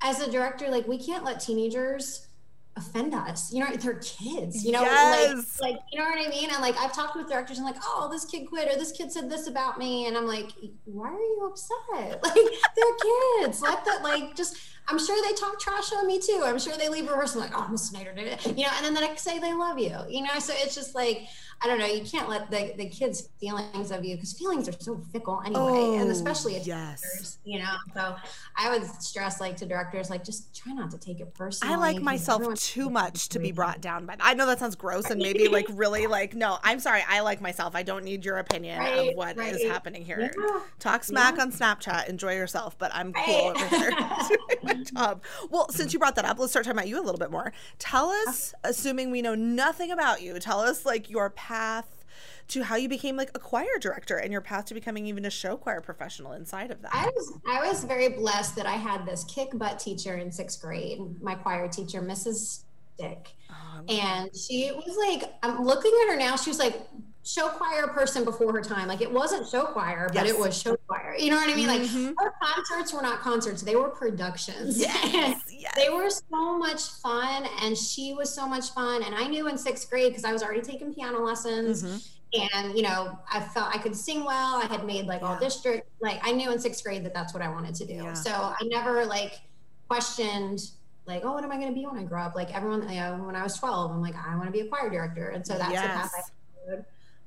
as 0.00 0.20
a 0.20 0.30
director, 0.30 0.68
like 0.68 0.86
we 0.86 0.98
can't 0.98 1.24
let 1.24 1.40
teenagers 1.40 2.28
offend 2.76 3.14
us. 3.14 3.52
You 3.52 3.60
know, 3.60 3.74
they're 3.76 3.94
kids. 3.94 4.64
You 4.64 4.72
know, 4.72 4.82
yes. 4.82 5.60
like, 5.60 5.72
like 5.72 5.80
you 5.92 5.98
know 5.98 6.04
what 6.04 6.26
I 6.26 6.28
mean. 6.28 6.50
And 6.50 6.60
like 6.60 6.76
I've 6.78 6.92
talked 6.92 7.16
with 7.16 7.28
directors, 7.28 7.58
and 7.58 7.66
like, 7.66 7.76
oh, 7.82 8.08
this 8.10 8.24
kid 8.24 8.46
quit, 8.46 8.72
or 8.72 8.78
this 8.78 8.92
kid 8.92 9.12
said 9.12 9.30
this 9.30 9.46
about 9.46 9.78
me, 9.78 10.06
and 10.06 10.16
I'm 10.16 10.26
like, 10.26 10.50
why 10.84 11.08
are 11.08 11.12
you 11.12 11.50
upset? 11.50 12.22
Like 12.24 12.34
they're 12.34 13.42
kids. 13.42 13.60
Let 13.60 13.84
that 13.84 14.02
like 14.02 14.34
just 14.34 14.56
I'm 14.88 14.98
sure 14.98 15.16
they 15.26 15.34
talk 15.34 15.58
trash 15.58 15.92
on 15.92 16.06
me 16.06 16.18
too. 16.18 16.42
I'm 16.44 16.58
sure 16.58 16.74
they 16.76 16.88
leave 16.88 17.08
a 17.08 17.10
rehearsal 17.10 17.40
like, 17.40 17.52
oh, 17.54 17.66
Miss 17.70 17.88
Snyder 17.88 18.12
did 18.12 18.26
it, 18.26 18.46
you 18.46 18.64
know, 18.64 18.70
and 18.76 18.84
then 18.84 18.94
the 18.94 19.00
next 19.00 19.24
day 19.24 19.38
they 19.38 19.54
love 19.54 19.78
you, 19.78 19.96
you 20.08 20.22
know. 20.22 20.38
So 20.38 20.52
it's 20.56 20.74
just 20.74 20.94
like, 20.94 21.26
I 21.62 21.66
don't 21.66 21.78
know, 21.78 21.86
you 21.86 22.04
can't 22.04 22.28
let 22.28 22.50
the, 22.50 22.74
the 22.76 22.88
kids' 22.88 23.28
feelings 23.40 23.90
of 23.90 24.04
you 24.04 24.16
because 24.16 24.32
feelings 24.32 24.68
are 24.68 24.72
so 24.78 25.00
fickle 25.12 25.40
anyway, 25.44 25.60
oh, 25.60 25.98
and 25.98 26.10
especially 26.10 26.54
yes. 26.58 26.66
directors, 27.00 27.38
you 27.44 27.58
know. 27.58 27.74
So 27.94 28.16
I 28.56 28.70
would 28.70 28.84
stress 29.02 29.40
like 29.40 29.56
to 29.58 29.66
directors, 29.66 30.10
like 30.10 30.24
just 30.24 30.54
try 30.54 30.72
not 30.72 30.90
to 30.90 30.98
take 30.98 31.20
it 31.20 31.34
personally. 31.34 31.74
I 31.74 31.76
like 31.78 32.00
myself 32.00 32.54
too 32.60 32.90
much 32.90 33.28
to 33.30 33.38
be 33.38 33.52
brought 33.52 33.80
down 33.80 34.06
by 34.06 34.16
that. 34.16 34.24
I 34.24 34.34
know 34.34 34.46
that 34.46 34.58
sounds 34.58 34.76
gross 34.76 35.10
and 35.10 35.20
maybe 35.20 35.48
like 35.48 35.66
really 35.72 36.06
like 36.06 36.34
no. 36.34 36.58
I'm 36.62 36.80
sorry. 36.80 37.02
I 37.08 37.20
like 37.20 37.40
myself. 37.40 37.74
I 37.74 37.82
don't 37.82 38.04
need 38.04 38.24
your 38.24 38.38
opinion 38.38 38.78
right, 38.78 39.10
of 39.10 39.16
what 39.16 39.36
right. 39.36 39.54
is 39.54 39.62
happening 39.62 40.04
here. 40.04 40.30
Yeah. 40.36 40.60
Talk 40.78 41.04
smack 41.04 41.36
yeah. 41.36 41.42
on 41.42 41.52
Snapchat. 41.52 42.08
Enjoy 42.08 42.34
yourself, 42.34 42.78
but 42.78 42.94
I'm 42.94 43.12
cool 43.12 43.52
right. 43.52 43.62
over 43.62 43.76
here 43.76 43.90
doing 44.28 44.58
my 44.62 44.74
job. 44.74 45.22
Well, 45.50 45.68
since 45.70 45.92
you 45.92 45.98
brought 45.98 46.16
that 46.16 46.24
up, 46.24 46.38
let's 46.38 46.52
start 46.52 46.64
talking 46.64 46.78
about 46.78 46.88
you 46.88 47.00
a 47.00 47.04
little 47.04 47.18
bit 47.18 47.30
more. 47.30 47.52
Tell 47.78 48.10
us, 48.10 48.54
assuming 48.64 49.10
we 49.10 49.22
know 49.22 49.34
nothing 49.34 49.90
about 49.90 50.22
you, 50.22 50.38
tell 50.38 50.60
us 50.60 50.84
like 50.86 51.10
your 51.10 51.30
path 51.44 52.04
to 52.48 52.62
how 52.62 52.76
you 52.76 52.88
became 52.88 53.16
like 53.16 53.30
a 53.34 53.38
choir 53.38 53.78
director 53.80 54.16
and 54.16 54.32
your 54.32 54.40
path 54.40 54.66
to 54.66 54.74
becoming 54.74 55.06
even 55.06 55.24
a 55.24 55.30
show 55.30 55.56
choir 55.56 55.80
professional 55.80 56.32
inside 56.32 56.70
of 56.70 56.80
that. 56.82 56.94
I 56.94 57.06
was 57.06 57.32
I 57.46 57.68
was 57.68 57.84
very 57.84 58.08
blessed 58.08 58.56
that 58.56 58.66
I 58.66 58.74
had 58.74 59.06
this 59.06 59.24
kick 59.24 59.50
butt 59.54 59.78
teacher 59.78 60.16
in 60.16 60.30
sixth 60.30 60.60
grade, 60.60 61.00
my 61.22 61.34
choir 61.34 61.68
teacher, 61.68 62.00
Mrs. 62.00 62.64
Dick. 62.98 63.34
Oh, 63.50 63.84
and 63.88 64.30
she 64.34 64.72
was 64.72 64.96
like, 64.96 65.32
I'm 65.42 65.64
looking 65.64 65.92
at 66.02 66.12
her 66.12 66.16
now, 66.18 66.36
she 66.36 66.50
was 66.50 66.58
like 66.58 66.80
show 67.24 67.48
choir 67.48 67.88
person 67.88 68.24
before 68.24 68.52
her 68.52 68.60
time. 68.60 68.86
Like 68.86 69.00
it 69.00 69.10
wasn't 69.10 69.48
show 69.48 69.64
choir, 69.64 70.10
but 70.12 70.26
it 70.26 70.38
was 70.38 70.60
show 70.60 70.76
choir. 70.86 71.16
You 71.18 71.30
know 71.30 71.36
what 71.36 71.50
I 71.50 71.54
mean? 71.54 71.68
Mm-hmm. 71.68 72.06
Like 72.06 72.16
her 72.18 72.34
concerts 72.42 72.92
were 72.92 73.02
not 73.02 73.20
concerts; 73.20 73.62
they 73.62 73.76
were 73.76 73.88
productions. 73.88 74.78
Yes, 74.84 75.40
yes. 75.48 75.72
They 75.76 75.88
were 75.88 76.10
so 76.10 76.58
much 76.58 76.82
fun, 77.02 77.46
and 77.62 77.76
she 77.76 78.12
was 78.12 78.32
so 78.32 78.46
much 78.46 78.70
fun. 78.70 79.02
And 79.02 79.14
I 79.14 79.26
knew 79.26 79.48
in 79.48 79.56
sixth 79.56 79.88
grade 79.88 80.10
because 80.10 80.24
I 80.24 80.32
was 80.32 80.42
already 80.42 80.60
taking 80.60 80.92
piano 80.92 81.20
lessons. 81.20 81.82
Mm-hmm. 81.82 82.56
And 82.56 82.76
you 82.76 82.82
know, 82.82 83.18
I 83.32 83.40
felt 83.40 83.74
I 83.74 83.78
could 83.78 83.96
sing 83.96 84.24
well. 84.24 84.56
I 84.56 84.66
had 84.66 84.84
made 84.84 85.06
like 85.06 85.22
yeah. 85.22 85.28
all 85.28 85.38
district. 85.38 85.88
Like 86.00 86.20
I 86.22 86.32
knew 86.32 86.52
in 86.52 86.58
sixth 86.58 86.84
grade 86.84 87.04
that 87.04 87.14
that's 87.14 87.32
what 87.32 87.42
I 87.42 87.48
wanted 87.48 87.74
to 87.76 87.86
do. 87.86 87.94
Yeah. 87.94 88.12
So 88.12 88.30
I 88.30 88.58
never 88.64 89.06
like 89.06 89.40
questioned 89.88 90.60
like, 91.06 91.24
oh, 91.24 91.32
what 91.32 91.44
am 91.44 91.52
I 91.52 91.56
going 91.56 91.68
to 91.68 91.74
be 91.74 91.86
when 91.86 91.98
I 91.98 92.04
grow 92.04 92.22
up? 92.22 92.34
Like 92.34 92.54
everyone, 92.54 92.88
you 92.88 93.00
know, 93.00 93.22
when 93.24 93.36
I 93.36 93.42
was 93.42 93.56
12, 93.58 93.90
I'm 93.90 94.02
like, 94.02 94.14
I 94.16 94.34
want 94.36 94.46
to 94.46 94.52
be 94.52 94.60
a 94.60 94.66
choir 94.66 94.90
director. 94.90 95.28
And 95.28 95.46
so 95.46 95.54
that's 95.58 95.72
yes. 95.72 95.82
the 95.82 95.88
path 95.88 96.12
I 96.16 96.66
followed. 96.66 96.84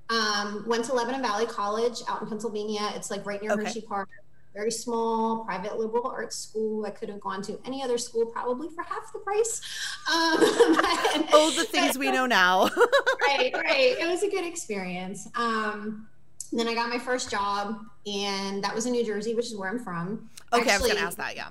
Um, 0.09 0.63
went 0.67 0.85
to 0.85 0.93
Lebanon 0.93 1.21
Valley 1.21 1.45
College 1.45 2.01
out 2.07 2.21
in 2.21 2.27
Pennsylvania. 2.27 2.91
It's 2.95 3.11
like 3.11 3.25
right 3.25 3.41
near 3.41 3.51
okay. 3.51 3.65
Hershey 3.65 3.81
Park. 3.81 4.09
Very 4.53 4.71
small 4.71 5.45
private 5.45 5.77
liberal 5.77 6.07
arts 6.07 6.35
school. 6.35 6.85
I 6.85 6.89
could 6.89 7.09
have 7.09 7.19
gone 7.19 7.43
to 7.43 7.59
any 7.65 7.83
other 7.83 7.97
school 7.97 8.25
probably 8.25 8.69
for 8.69 8.83
half 8.83 9.13
the 9.13 9.19
price. 9.19 9.61
Um, 10.11 10.37
oh, 11.31 11.53
the 11.55 11.63
things 11.63 11.93
but, 11.93 11.99
we 11.99 12.11
know 12.11 12.25
now. 12.25 12.63
right, 13.27 13.53
right. 13.53 13.95
It 13.99 14.07
was 14.07 14.23
a 14.23 14.29
good 14.29 14.45
experience. 14.45 15.27
Um, 15.35 16.07
then 16.51 16.67
I 16.67 16.73
got 16.73 16.89
my 16.89 16.97
first 16.97 17.29
job, 17.29 17.81
and 18.07 18.63
that 18.63 18.73
was 18.73 18.85
in 18.85 18.93
New 18.93 19.05
Jersey, 19.05 19.35
which 19.35 19.47
is 19.47 19.55
where 19.55 19.69
I'm 19.69 19.83
from. 19.83 20.29
Okay, 20.53 20.71
Actually, 20.71 20.71
I 20.71 20.77
was 20.77 20.87
going 20.87 20.95
to 20.95 21.03
ask 21.03 21.17
that. 21.17 21.35
Yeah. 21.35 21.49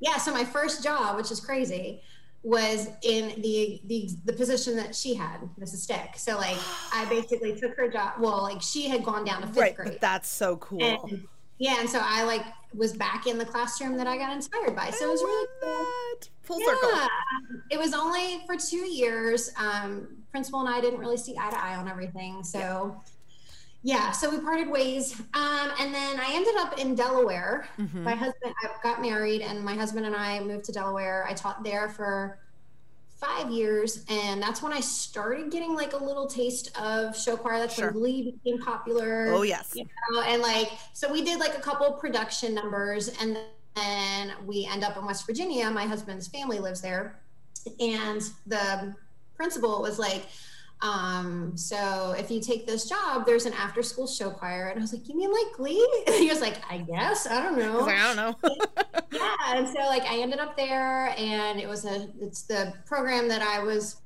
Yeah. 0.00 0.16
So 0.16 0.32
my 0.32 0.44
first 0.44 0.82
job, 0.82 1.16
which 1.16 1.30
is 1.30 1.38
crazy, 1.38 2.00
was 2.42 2.88
in 3.02 3.40
the 3.40 3.80
the 3.86 4.10
the 4.24 4.32
position 4.32 4.76
that 4.76 4.94
she 4.94 5.14
had, 5.14 5.40
Mrs. 5.60 5.78
Stick. 5.78 6.10
So 6.16 6.36
like 6.36 6.56
I 6.92 7.04
basically 7.10 7.54
took 7.58 7.76
her 7.76 7.88
job. 7.88 8.14
Well, 8.20 8.42
like 8.42 8.62
she 8.62 8.88
had 8.88 9.04
gone 9.04 9.24
down 9.24 9.42
to 9.42 9.48
fifth 9.48 9.56
right, 9.56 9.74
grade. 9.74 9.88
But 9.92 10.00
that's 10.00 10.28
so 10.28 10.56
cool. 10.56 10.82
And, 10.82 11.26
yeah, 11.58 11.76
and 11.80 11.90
so 11.90 12.00
I 12.02 12.22
like 12.24 12.44
was 12.74 12.92
back 12.92 13.26
in 13.26 13.38
the 13.38 13.44
classroom 13.44 13.96
that 13.96 14.06
I 14.06 14.16
got 14.16 14.32
inspired 14.32 14.76
by. 14.76 14.90
So 14.90 15.06
I 15.06 15.08
it 15.08 15.12
was 15.12 15.22
really 15.22 15.48
cool. 15.62 15.70
That. 15.70 16.28
Full 16.42 16.60
yeah. 16.60 16.66
circle. 16.66 17.08
It 17.70 17.78
was 17.78 17.92
only 17.92 18.42
for 18.46 18.56
two 18.56 18.88
years. 18.88 19.50
Um, 19.56 20.08
principal 20.30 20.60
and 20.60 20.68
I 20.68 20.80
didn't 20.80 21.00
really 21.00 21.16
see 21.16 21.34
eye 21.40 21.50
to 21.50 21.58
eye 21.58 21.76
on 21.76 21.88
everything. 21.88 22.44
So 22.44 22.58
yeah 22.94 23.10
yeah, 23.82 24.10
so 24.10 24.30
we 24.30 24.40
parted 24.40 24.68
ways. 24.68 25.20
Um, 25.34 25.70
and 25.80 25.94
then 25.94 26.18
I 26.18 26.32
ended 26.32 26.54
up 26.58 26.78
in 26.78 26.94
Delaware. 26.94 27.68
Mm-hmm. 27.78 28.04
My 28.04 28.14
husband, 28.14 28.54
I 28.62 28.68
got 28.82 29.00
married, 29.00 29.42
and 29.42 29.64
my 29.64 29.74
husband 29.74 30.06
and 30.06 30.16
I 30.16 30.40
moved 30.40 30.64
to 30.64 30.72
Delaware. 30.72 31.26
I 31.28 31.32
taught 31.32 31.62
there 31.62 31.88
for 31.88 32.38
five 33.18 33.50
years, 33.50 34.04
and 34.08 34.42
that's 34.42 34.62
when 34.62 34.72
I 34.72 34.80
started 34.80 35.50
getting 35.50 35.74
like 35.74 35.92
a 35.92 35.96
little 35.96 36.26
taste 36.26 36.76
of 36.80 37.16
show 37.16 37.36
choir. 37.36 37.58
That's 37.58 37.74
sure. 37.74 37.90
when 37.90 37.94
Glee 37.94 38.36
became 38.42 38.60
popular. 38.60 39.32
Oh 39.32 39.42
yes, 39.42 39.72
you 39.74 39.84
know, 40.10 40.22
and 40.22 40.42
like 40.42 40.70
so 40.92 41.12
we 41.12 41.22
did 41.22 41.38
like 41.38 41.56
a 41.56 41.60
couple 41.60 41.92
production 41.92 42.54
numbers, 42.54 43.08
and 43.20 43.38
then 43.76 44.32
we 44.44 44.68
end 44.70 44.82
up 44.82 44.96
in 44.96 45.04
West 45.04 45.26
Virginia. 45.26 45.70
My 45.70 45.86
husband's 45.86 46.26
family 46.26 46.58
lives 46.58 46.80
there, 46.80 47.20
and 47.80 48.22
the 48.46 48.94
principal 49.36 49.82
was 49.82 49.98
like 49.98 50.26
um, 50.80 51.56
so 51.56 52.14
if 52.16 52.30
you 52.30 52.40
take 52.40 52.66
this 52.66 52.88
job, 52.88 53.26
there's 53.26 53.46
an 53.46 53.52
after 53.54 53.82
school 53.82 54.06
show 54.06 54.30
choir. 54.30 54.68
And 54.68 54.78
I 54.78 54.82
was 54.82 54.92
like, 54.92 55.08
you 55.08 55.16
mean 55.16 55.30
like 55.30 55.56
Glee? 55.56 55.88
And 56.06 56.16
he 56.16 56.28
was 56.28 56.40
like, 56.40 56.56
I 56.70 56.78
guess, 56.78 57.26
I 57.26 57.42
don't 57.42 57.58
know. 57.58 57.80
Like, 57.80 57.98
I 57.98 58.14
don't 58.14 58.16
know. 58.16 58.50
yeah. 59.12 59.36
And 59.48 59.68
so 59.68 59.80
like 59.80 60.04
I 60.04 60.18
ended 60.20 60.38
up 60.38 60.56
there 60.56 61.14
and 61.18 61.60
it 61.60 61.68
was 61.68 61.84
a, 61.84 62.08
it's 62.20 62.42
the 62.42 62.72
program 62.86 63.28
that 63.28 63.42
I 63.42 63.62
was 63.62 63.96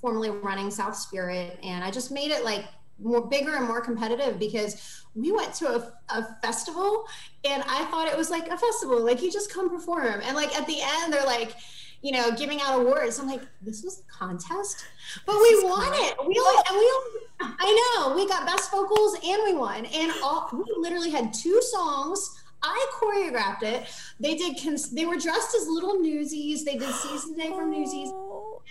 formerly 0.00 0.30
running 0.30 0.70
South 0.70 0.96
Spirit. 0.96 1.58
And 1.62 1.82
I 1.82 1.90
just 1.90 2.10
made 2.10 2.30
it 2.30 2.44
like 2.44 2.66
more 3.00 3.26
bigger 3.26 3.56
and 3.56 3.66
more 3.66 3.80
competitive 3.80 4.38
because 4.38 5.04
we 5.14 5.32
went 5.32 5.54
to 5.54 5.68
a, 5.68 5.92
a, 6.10 6.36
festival 6.42 7.06
and 7.44 7.62
I 7.66 7.84
thought 7.86 8.08
it 8.08 8.16
was 8.16 8.30
like 8.30 8.48
a 8.48 8.56
festival, 8.56 9.04
like 9.04 9.22
you 9.22 9.30
just 9.32 9.52
come 9.52 9.70
perform. 9.70 10.20
And 10.22 10.36
like 10.36 10.56
at 10.56 10.66
the 10.66 10.78
end, 10.80 11.12
they're 11.12 11.24
like, 11.24 11.54
you 12.02 12.12
know, 12.12 12.30
giving 12.32 12.60
out 12.60 12.80
awards. 12.80 13.18
I'm 13.18 13.26
like, 13.26 13.42
this 13.62 13.82
was 13.82 14.00
a 14.00 14.12
contest, 14.12 14.84
but 15.26 15.36
we 15.36 15.64
won 15.64 15.90
it. 15.94 16.14
We 16.26 16.38
all, 16.38 16.62
and 16.68 16.78
we 16.78 16.92
all, 16.94 17.04
I 17.40 17.96
know 17.96 18.14
we 18.14 18.28
got 18.28 18.46
best 18.46 18.70
vocals 18.70 19.14
and 19.14 19.42
we 19.44 19.54
won. 19.54 19.86
And 19.86 20.12
all, 20.22 20.48
we 20.52 20.64
literally 20.76 21.10
had 21.10 21.34
two 21.34 21.60
songs. 21.62 22.42
I 22.62 22.90
choreographed 23.00 23.62
it. 23.62 23.88
They 24.18 24.34
did. 24.34 24.60
Cons- 24.60 24.90
they 24.90 25.06
were 25.06 25.16
dressed 25.16 25.54
as 25.54 25.68
little 25.68 26.00
newsies. 26.00 26.64
They 26.64 26.76
did 26.76 26.92
Seize 26.92 27.28
the 27.30 27.36
Day 27.36 27.48
from 27.48 27.70
Newsies, 27.70 28.10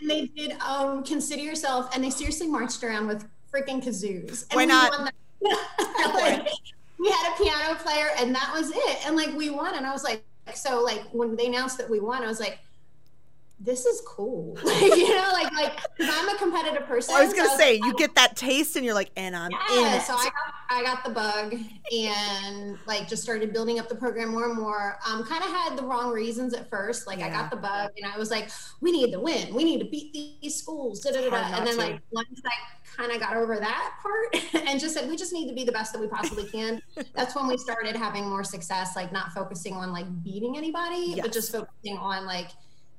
and 0.02 0.10
they 0.10 0.26
did 0.26 0.54
um, 0.60 1.04
consider 1.04 1.42
yourself. 1.42 1.96
And 1.96 2.04
they 2.04 2.10
seriously 2.10 2.48
marched 2.48 2.84
around 2.84 3.08
with 3.08 3.26
freaking 3.54 3.82
kazoos. 3.82 4.46
And 4.52 4.58
Why 4.58 4.66
not? 4.66 4.92
like, 5.42 6.50
we 7.00 7.10
had 7.10 7.34
a 7.34 7.38
piano 7.42 7.76
player, 7.76 8.10
and 8.18 8.36
that 8.36 8.52
was 8.54 8.72
it. 8.72 9.08
And 9.08 9.16
like 9.16 9.34
we 9.36 9.50
won, 9.50 9.76
and 9.76 9.86
I 9.86 9.94
was 9.94 10.04
like, 10.04 10.24
so 10.54 10.82
like 10.82 11.04
when 11.12 11.38
they 11.38 11.48
announced 11.48 11.78
that 11.78 11.90
we 11.90 12.02
won, 12.02 12.24
I 12.24 12.28
was 12.28 12.42
like, 12.42 12.60
this 13.60 13.86
is 13.86 14.02
cool. 14.06 14.58
Like, 14.68 14.98
you 14.98 15.16
know, 15.16 15.30
like 15.34 15.52
like 15.54 15.80
because 15.98 16.14
I'm 16.14 16.30
a 16.30 16.38
competitive 16.38 16.86
person. 16.88 17.16
I 17.16 17.24
was 17.24 17.34
gonna 17.34 17.50
so 17.50 17.58
say 17.58 17.76
you 17.76 17.94
get 17.96 18.16
that 18.16 18.36
taste 18.36 18.76
and 18.76 18.86
you're 18.86 18.94
like, 18.94 19.12
and 19.16 19.36
I'm 19.36 19.50
yeah, 19.52 19.96
in 19.96 20.02
So 20.02 20.14
I 20.14 20.26
got 20.26 20.54
I 20.70 20.84
got 20.84 21.04
the 21.04 21.10
bug 21.10 21.56
and 21.92 22.78
like 22.86 23.08
just 23.08 23.24
started 23.24 23.54
building 23.54 23.80
up 23.80 23.88
the 23.88 23.96
program 23.96 24.30
more 24.30 24.46
and 24.46 24.58
more. 24.58 25.00
Um, 25.08 25.24
kind 25.24 25.44
of 25.44 25.50
had 25.50 25.78
the 25.78 25.84
wrong 25.84 26.12
reasons 26.12 26.54
at 26.54 26.70
first. 26.70 27.08
Like 27.08 27.20
yeah. 27.20 27.28
I 27.28 27.30
got 27.30 27.50
the 27.50 27.58
bug 27.58 27.92
and 27.98 28.12
I 28.12 28.18
was 28.18 28.30
like, 28.30 28.50
we 28.82 28.92
need 28.92 29.12
to 29.14 29.20
win. 29.20 29.56
We 29.56 29.64
need 29.64 29.80
to 29.80 29.86
beat 29.86 30.14
these 30.42 30.56
schools. 30.56 31.00
Da, 31.00 31.12
da, 31.12 31.30
da, 31.30 31.58
and 31.58 31.66
then 31.66 31.76
to. 31.76 31.82
like 31.82 32.02
once 32.12 32.42
I 32.46 32.98
kind 32.98 33.12
of 33.12 33.20
got 33.20 33.38
over 33.38 33.58
that 33.58 33.94
part 34.02 34.36
and 34.68 34.80
just 34.80 34.94
said 34.96 35.10
we 35.10 35.16
just 35.16 35.32
need 35.32 35.48
to 35.48 35.56
be 35.56 35.64
the 35.64 35.72
best 35.72 35.94
that 35.94 36.00
we 36.00 36.08
possibly 36.08 36.46
can. 36.46 36.82
That's 37.16 37.36
when 37.36 37.48
we 37.48 37.58
started 37.58 37.96
having 37.96 38.28
more 38.28 38.44
success. 38.44 38.96
Like 38.96 39.12
not 39.12 39.32
focusing 39.32 39.74
on 39.74 39.92
like 39.92 40.06
beating 40.24 40.58
anybody, 40.58 41.14
yes. 41.16 41.22
but 41.22 41.32
just 41.32 41.52
focusing 41.52 41.98
on 41.98 42.26
like 42.26 42.50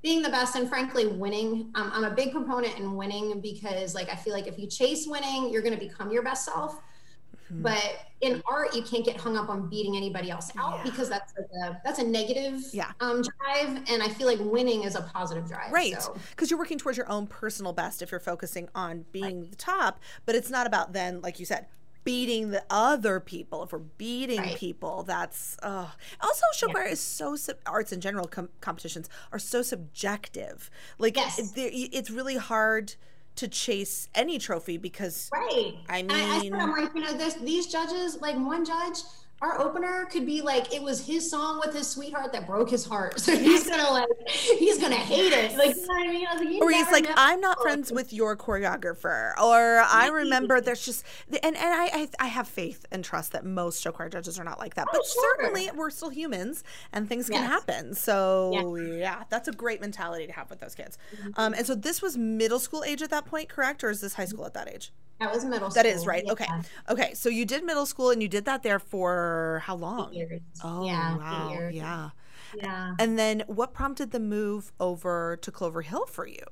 being 0.03 0.23
the 0.23 0.29
best 0.29 0.55
and 0.57 0.69
frankly 0.69 1.07
winning 1.07 1.71
um, 1.75 1.91
i'm 1.95 2.05
a 2.05 2.11
big 2.11 2.33
proponent 2.33 2.77
in 2.79 2.95
winning 2.95 3.41
because 3.41 3.95
like 3.95 4.09
i 4.09 4.15
feel 4.15 4.33
like 4.33 4.47
if 4.47 4.59
you 4.59 4.67
chase 4.67 5.07
winning 5.07 5.51
you're 5.53 5.63
going 5.63 5.77
to 5.77 5.85
become 5.85 6.11
your 6.11 6.23
best 6.23 6.45
self 6.45 6.75
mm-hmm. 6.75 7.63
but 7.63 8.07
in 8.21 8.43
art 8.49 8.75
you 8.75 8.83
can't 8.83 9.05
get 9.05 9.17
hung 9.17 9.37
up 9.37 9.49
on 9.49 9.69
beating 9.69 9.97
anybody 9.97 10.31
else 10.31 10.51
out 10.57 10.79
yeah. 10.79 10.91
because 10.91 11.09
that's 11.09 11.33
like 11.37 11.49
a 11.65 11.81
that's 11.85 11.99
a 11.99 12.05
negative 12.05 12.63
yeah. 12.73 12.93
um, 13.01 13.23
drive 13.23 13.83
and 13.89 14.03
i 14.03 14.09
feel 14.09 14.27
like 14.27 14.39
winning 14.41 14.85
is 14.85 14.95
a 14.95 15.03
positive 15.03 15.47
drive 15.49 15.73
right 15.73 15.95
because 16.31 16.49
so. 16.49 16.53
you're 16.53 16.59
working 16.59 16.79
towards 16.79 16.97
your 16.97 17.09
own 17.11 17.27
personal 17.27 17.73
best 17.73 18.03
if 18.03 18.11
you're 18.11 18.21
focusing 18.21 18.69
on 18.75 19.05
being 19.13 19.43
right. 19.43 19.51
the 19.51 19.57
top 19.57 20.01
but 20.27 20.35
it's 20.35 20.51
not 20.51 20.67
about 20.67 20.93
then 20.93 21.21
like 21.21 21.39
you 21.39 21.47
said 21.47 21.67
beating 22.09 22.53
the 22.53 22.65
other 22.71 23.21
people, 23.21 23.63
if 23.63 23.71
we're 23.71 23.81
beating 23.81 24.41
right. 24.41 24.57
people, 24.57 25.03
that's 25.03 25.59
uh. 25.63 25.85
also 26.23 26.47
show 26.55 26.67
choir 26.69 26.87
yeah. 26.87 26.93
is 26.93 27.01
so 27.01 27.37
sub- 27.37 27.59
arts 27.67 27.93
in 27.93 28.01
general 28.01 28.27
com- 28.27 28.49
competitions 28.63 29.11
are 29.31 29.39
so 29.39 29.61
subjective. 29.61 30.71
Like 30.99 31.17
yes. 31.17 31.39
it, 31.55 31.61
it's 31.61 32.11
really 32.11 32.39
hard 32.39 32.95
to 33.37 33.47
chase 33.47 34.09
any 34.15 34.39
trophy 34.39 34.79
because 34.79 35.29
right. 35.35 35.75
I 35.91 36.01
mean, 36.01 36.11
I, 36.11 36.39
I 36.39 36.63
am 36.63 36.71
like 36.71 36.95
you 36.95 37.03
know 37.03 37.13
this, 37.13 37.35
these 37.35 37.67
judges, 37.67 38.23
like 38.23 38.37
one 38.37 38.65
judge 38.65 39.01
our 39.41 39.61
opener 39.61 40.07
could 40.11 40.27
be 40.27 40.43
like 40.43 40.75
it 40.75 40.83
was 40.83 41.07
his 41.07 41.31
song 41.31 41.61
with 41.65 41.75
his 41.75 41.87
sweetheart 41.87 42.33
that 42.33 42.47
broke 42.47 42.71
his 42.71 42.85
heart. 42.85 43.21
So 43.29 43.37
he's 43.37 43.69
gonna 43.69 43.91
like 43.91 44.09
he's 44.27 44.79
gonna 44.81 44.95
hate 44.95 45.35
it. 45.35 45.57
Like 45.59 45.77
you 45.77 45.83
know 45.83 45.95
what 45.95 46.07
I 46.07 46.11
mean? 46.11 46.27
I 46.27 46.35
like, 46.37 46.63
or 46.63 46.71
he's 46.71 46.91
like, 46.91 47.07
I'm 47.15 47.43
not 47.43 47.61
friends 47.61 47.93
with 47.93 48.11
your 48.11 48.39
choreographer. 48.39 49.33
Or 49.39 49.81
I 49.87 50.09
remember 50.09 50.63
there's 50.63 50.83
just 50.83 51.05
and 51.31 51.45
and 51.45 51.57
I 51.57 52.09
I, 52.19 52.27
have 52.27 52.49
faith 52.49 52.87
and 52.91 53.05
trust 53.05 53.33
that 53.33 53.45
most 53.45 53.83
show 53.83 53.93
choir 53.93 54.09
judges 54.09 54.39
are 54.39 54.45
not 54.45 54.59
like 54.59 54.77
that. 54.77 54.87
Oh, 54.89 54.93
but 54.93 55.05
sure. 55.05 55.37
certainly 55.37 55.71
we're 55.75 55.91
still 55.91 56.09
humans 56.09 56.65
and 56.93 57.07
things 57.07 57.29
yes. 57.29 57.39
can 57.39 57.51
happen. 57.51 57.95
So 57.95 58.77
yes. 58.79 58.99
yeah, 58.99 59.25
that's 59.29 59.49
a 59.49 59.53
great 59.53 59.83
mentality 59.83 60.27
to 60.27 60.33
have 60.33 60.49
with 60.49 60.61
those 60.61 60.75
kids. 60.75 60.97
Mm-hmm. 61.15 61.31
Um, 61.37 61.53
and 61.53 61.67
so 61.67 61.75
this 61.75 62.01
was 62.01 62.17
middle 62.17 62.61
school 62.61 62.83
age 62.83 63.03
at 63.03 63.11
that 63.11 63.27
point, 63.27 63.51
correct? 63.51 63.85
Or 63.85 63.91
is 63.91 64.01
this 64.01 64.15
high 64.15 64.25
school 64.25 64.47
at 64.47 64.55
that 64.55 64.69
age? 64.73 64.91
That 65.21 65.33
was 65.33 65.45
middle 65.45 65.71
school. 65.71 65.83
That 65.83 65.89
is 65.89 66.07
right. 66.07 66.25
Yeah. 66.25 66.33
Okay. 66.33 66.47
Okay. 66.89 67.15
So 67.15 67.29
you 67.29 67.45
did 67.45 67.65
middle 67.65 67.87
school 67.87 68.11
and 68.11 68.23
you 68.23 68.29
did 68.29 68.45
that 68.45 68.63
there 68.63 68.79
for 68.79 69.63
how 69.65 69.75
long? 69.75 70.13
Years. 70.13 70.41
Oh, 70.63 70.87
yeah, 70.87 71.17
wow. 71.17 71.51
Years. 71.51 71.75
Yeah. 71.75 72.11
Yeah. 72.57 72.95
And 72.99 73.19
then 73.19 73.43
what 73.47 73.75
prompted 73.75 74.11
the 74.13 74.21
move 74.21 74.73
over 74.81 75.39
to 75.43 75.51
Clover 75.51 75.83
Hill 75.83 76.07
for 76.07 76.27
you? 76.27 76.45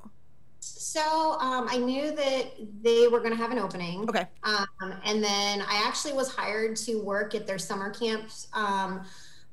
So 0.60 1.36
um, 1.40 1.68
I 1.70 1.76
knew 1.76 2.10
that 2.14 2.52
they 2.82 3.06
were 3.08 3.20
going 3.20 3.30
to 3.30 3.36
have 3.36 3.52
an 3.52 3.58
opening. 3.58 4.08
Okay. 4.08 4.26
Um, 4.42 4.66
and 5.04 5.22
then 5.22 5.62
I 5.62 5.84
actually 5.86 6.14
was 6.14 6.34
hired 6.34 6.76
to 6.78 6.96
work 7.02 7.34
at 7.34 7.46
their 7.46 7.58
summer 7.58 7.90
camps 7.90 8.48
um, 8.52 9.02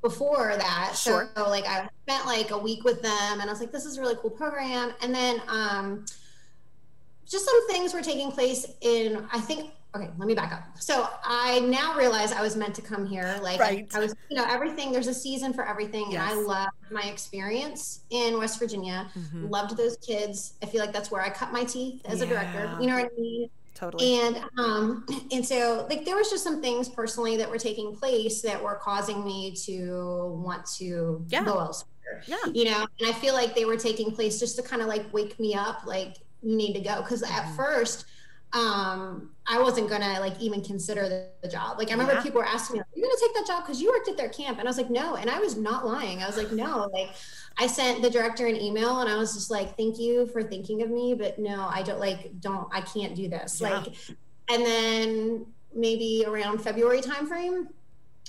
before 0.02 0.56
that. 0.56 0.94
Sure. 0.96 1.30
So 1.36 1.48
like 1.48 1.66
I 1.66 1.88
spent 2.06 2.26
like 2.26 2.50
a 2.50 2.58
week 2.58 2.84
with 2.84 3.00
them, 3.00 3.40
and 3.40 3.42
I 3.42 3.46
was 3.46 3.60
like, 3.60 3.72
"This 3.72 3.86
is 3.86 3.96
a 3.96 4.00
really 4.00 4.16
cool 4.16 4.30
program." 4.30 4.92
And 5.02 5.14
then 5.14 5.40
um, 5.48 6.04
just 7.26 7.44
some 7.44 7.68
things 7.68 7.92
were 7.94 8.02
taking 8.02 8.30
place 8.30 8.66
in 8.80 9.26
i 9.32 9.40
think 9.40 9.70
okay 9.94 10.10
let 10.18 10.26
me 10.26 10.34
back 10.34 10.52
up 10.52 10.64
so 10.78 11.08
i 11.24 11.60
now 11.60 11.96
realize 11.96 12.32
i 12.32 12.42
was 12.42 12.56
meant 12.56 12.74
to 12.74 12.82
come 12.82 13.06
here 13.06 13.38
like 13.42 13.60
right. 13.60 13.88
I, 13.94 14.00
was 14.00 14.14
you 14.28 14.36
know 14.36 14.44
everything 14.48 14.92
there's 14.92 15.06
a 15.06 15.14
season 15.14 15.52
for 15.52 15.66
everything 15.66 16.10
yes. 16.10 16.30
and 16.32 16.40
i 16.40 16.42
loved 16.42 16.72
my 16.90 17.02
experience 17.02 18.00
in 18.10 18.38
west 18.38 18.58
virginia 18.58 19.10
mm-hmm. 19.16 19.48
loved 19.48 19.76
those 19.76 19.96
kids 19.98 20.54
i 20.62 20.66
feel 20.66 20.80
like 20.80 20.92
that's 20.92 21.10
where 21.10 21.22
i 21.22 21.30
cut 21.30 21.52
my 21.52 21.64
teeth 21.64 22.00
as 22.06 22.18
yeah. 22.20 22.26
a 22.26 22.28
director 22.28 22.76
you 22.80 22.86
know 22.86 22.96
what 22.96 23.12
i 23.16 23.20
mean 23.20 23.48
totally. 23.74 24.20
And 24.20 24.44
um, 24.58 25.06
and 25.32 25.44
so 25.44 25.86
like 25.88 26.04
there 26.04 26.16
was 26.16 26.30
just 26.30 26.44
some 26.44 26.62
things 26.62 26.88
personally 26.88 27.36
that 27.36 27.50
were 27.50 27.58
taking 27.58 27.94
place 27.94 28.40
that 28.42 28.62
were 28.62 28.76
causing 28.76 29.24
me 29.24 29.54
to 29.64 30.40
want 30.42 30.64
to 30.76 31.24
yeah. 31.28 31.44
go 31.44 31.58
elsewhere. 31.58 31.90
Yeah. 32.26 32.36
You 32.52 32.66
know, 32.66 32.86
and 33.00 33.08
I 33.08 33.12
feel 33.12 33.34
like 33.34 33.54
they 33.54 33.64
were 33.64 33.76
taking 33.76 34.12
place 34.12 34.38
just 34.38 34.56
to 34.56 34.62
kind 34.62 34.82
of 34.82 34.88
like 34.88 35.12
wake 35.12 35.38
me 35.40 35.54
up, 35.54 35.84
like 35.86 36.16
you 36.44 36.56
need 36.56 36.74
to 36.74 36.80
go. 36.80 37.02
Because 37.02 37.22
mm-hmm. 37.22 37.34
at 37.34 37.56
first, 37.56 38.06
um, 38.54 39.30
I 39.46 39.60
wasn't 39.60 39.90
gonna 39.90 40.20
like 40.20 40.40
even 40.40 40.62
consider 40.62 41.08
the, 41.08 41.28
the 41.42 41.48
job. 41.48 41.76
Like 41.76 41.88
I 41.88 41.92
remember 41.92 42.14
yeah. 42.14 42.22
people 42.22 42.40
were 42.40 42.46
asking 42.46 42.76
me, 42.76 42.80
"Are 42.80 42.86
you 42.94 43.02
gonna 43.02 43.14
take 43.20 43.34
that 43.34 43.46
job 43.46 43.64
because 43.64 43.82
you 43.82 43.90
worked 43.90 44.08
at 44.08 44.16
their 44.16 44.28
camp?" 44.28 44.58
And 44.58 44.68
I 44.68 44.70
was 44.70 44.76
like, 44.76 44.90
"No," 44.90 45.16
and 45.16 45.28
I 45.28 45.40
was 45.40 45.56
not 45.56 45.84
lying. 45.84 46.22
I 46.22 46.26
was 46.26 46.36
like, 46.36 46.52
"No." 46.52 46.88
Like 46.92 47.10
I 47.58 47.66
sent 47.66 48.00
the 48.00 48.08
director 48.08 48.46
an 48.46 48.56
email 48.56 49.00
and 49.00 49.10
I 49.10 49.16
was 49.16 49.34
just 49.34 49.50
like, 49.50 49.76
"Thank 49.76 49.98
you 49.98 50.28
for 50.28 50.42
thinking 50.42 50.82
of 50.82 50.90
me, 50.90 51.14
but 51.14 51.38
no, 51.38 51.68
I 51.68 51.82
don't 51.82 51.98
like 51.98 52.40
don't 52.40 52.68
I 52.72 52.80
can't 52.80 53.16
do 53.16 53.28
this." 53.28 53.60
Yeah. 53.60 53.78
Like, 53.78 53.94
and 54.48 54.64
then 54.64 55.46
maybe 55.74 56.24
around 56.26 56.58
February 56.58 57.00
timeframe, 57.00 57.66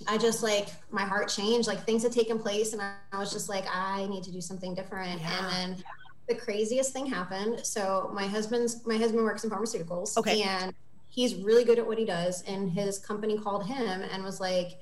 I 0.07 0.17
just 0.17 0.41
like 0.43 0.69
my 0.91 1.03
heart 1.03 1.29
changed. 1.29 1.67
Like 1.67 1.85
things 1.85 2.01
had 2.01 2.11
taken 2.11 2.39
place, 2.39 2.73
and 2.73 2.81
I, 2.81 2.95
I 3.13 3.19
was 3.19 3.31
just 3.31 3.47
like, 3.47 3.65
I 3.71 4.07
need 4.07 4.23
to 4.23 4.31
do 4.31 4.41
something 4.41 4.73
different. 4.73 5.21
Yeah. 5.21 5.37
And 5.37 5.75
then 5.75 5.83
the 6.27 6.35
craziest 6.35 6.93
thing 6.93 7.05
happened. 7.05 7.65
So 7.65 8.11
my 8.13 8.25
husband's 8.25 8.85
my 8.85 8.97
husband 8.97 9.23
works 9.23 9.43
in 9.43 9.49
pharmaceuticals. 9.49 10.17
Okay. 10.17 10.41
And 10.41 10.73
he's 11.07 11.35
really 11.35 11.63
good 11.63 11.79
at 11.79 11.85
what 11.85 11.97
he 11.97 12.05
does. 12.05 12.43
And 12.43 12.69
his 12.69 12.99
company 12.99 13.37
called 13.37 13.65
him 13.65 14.01
and 14.01 14.23
was 14.23 14.39
like, 14.39 14.79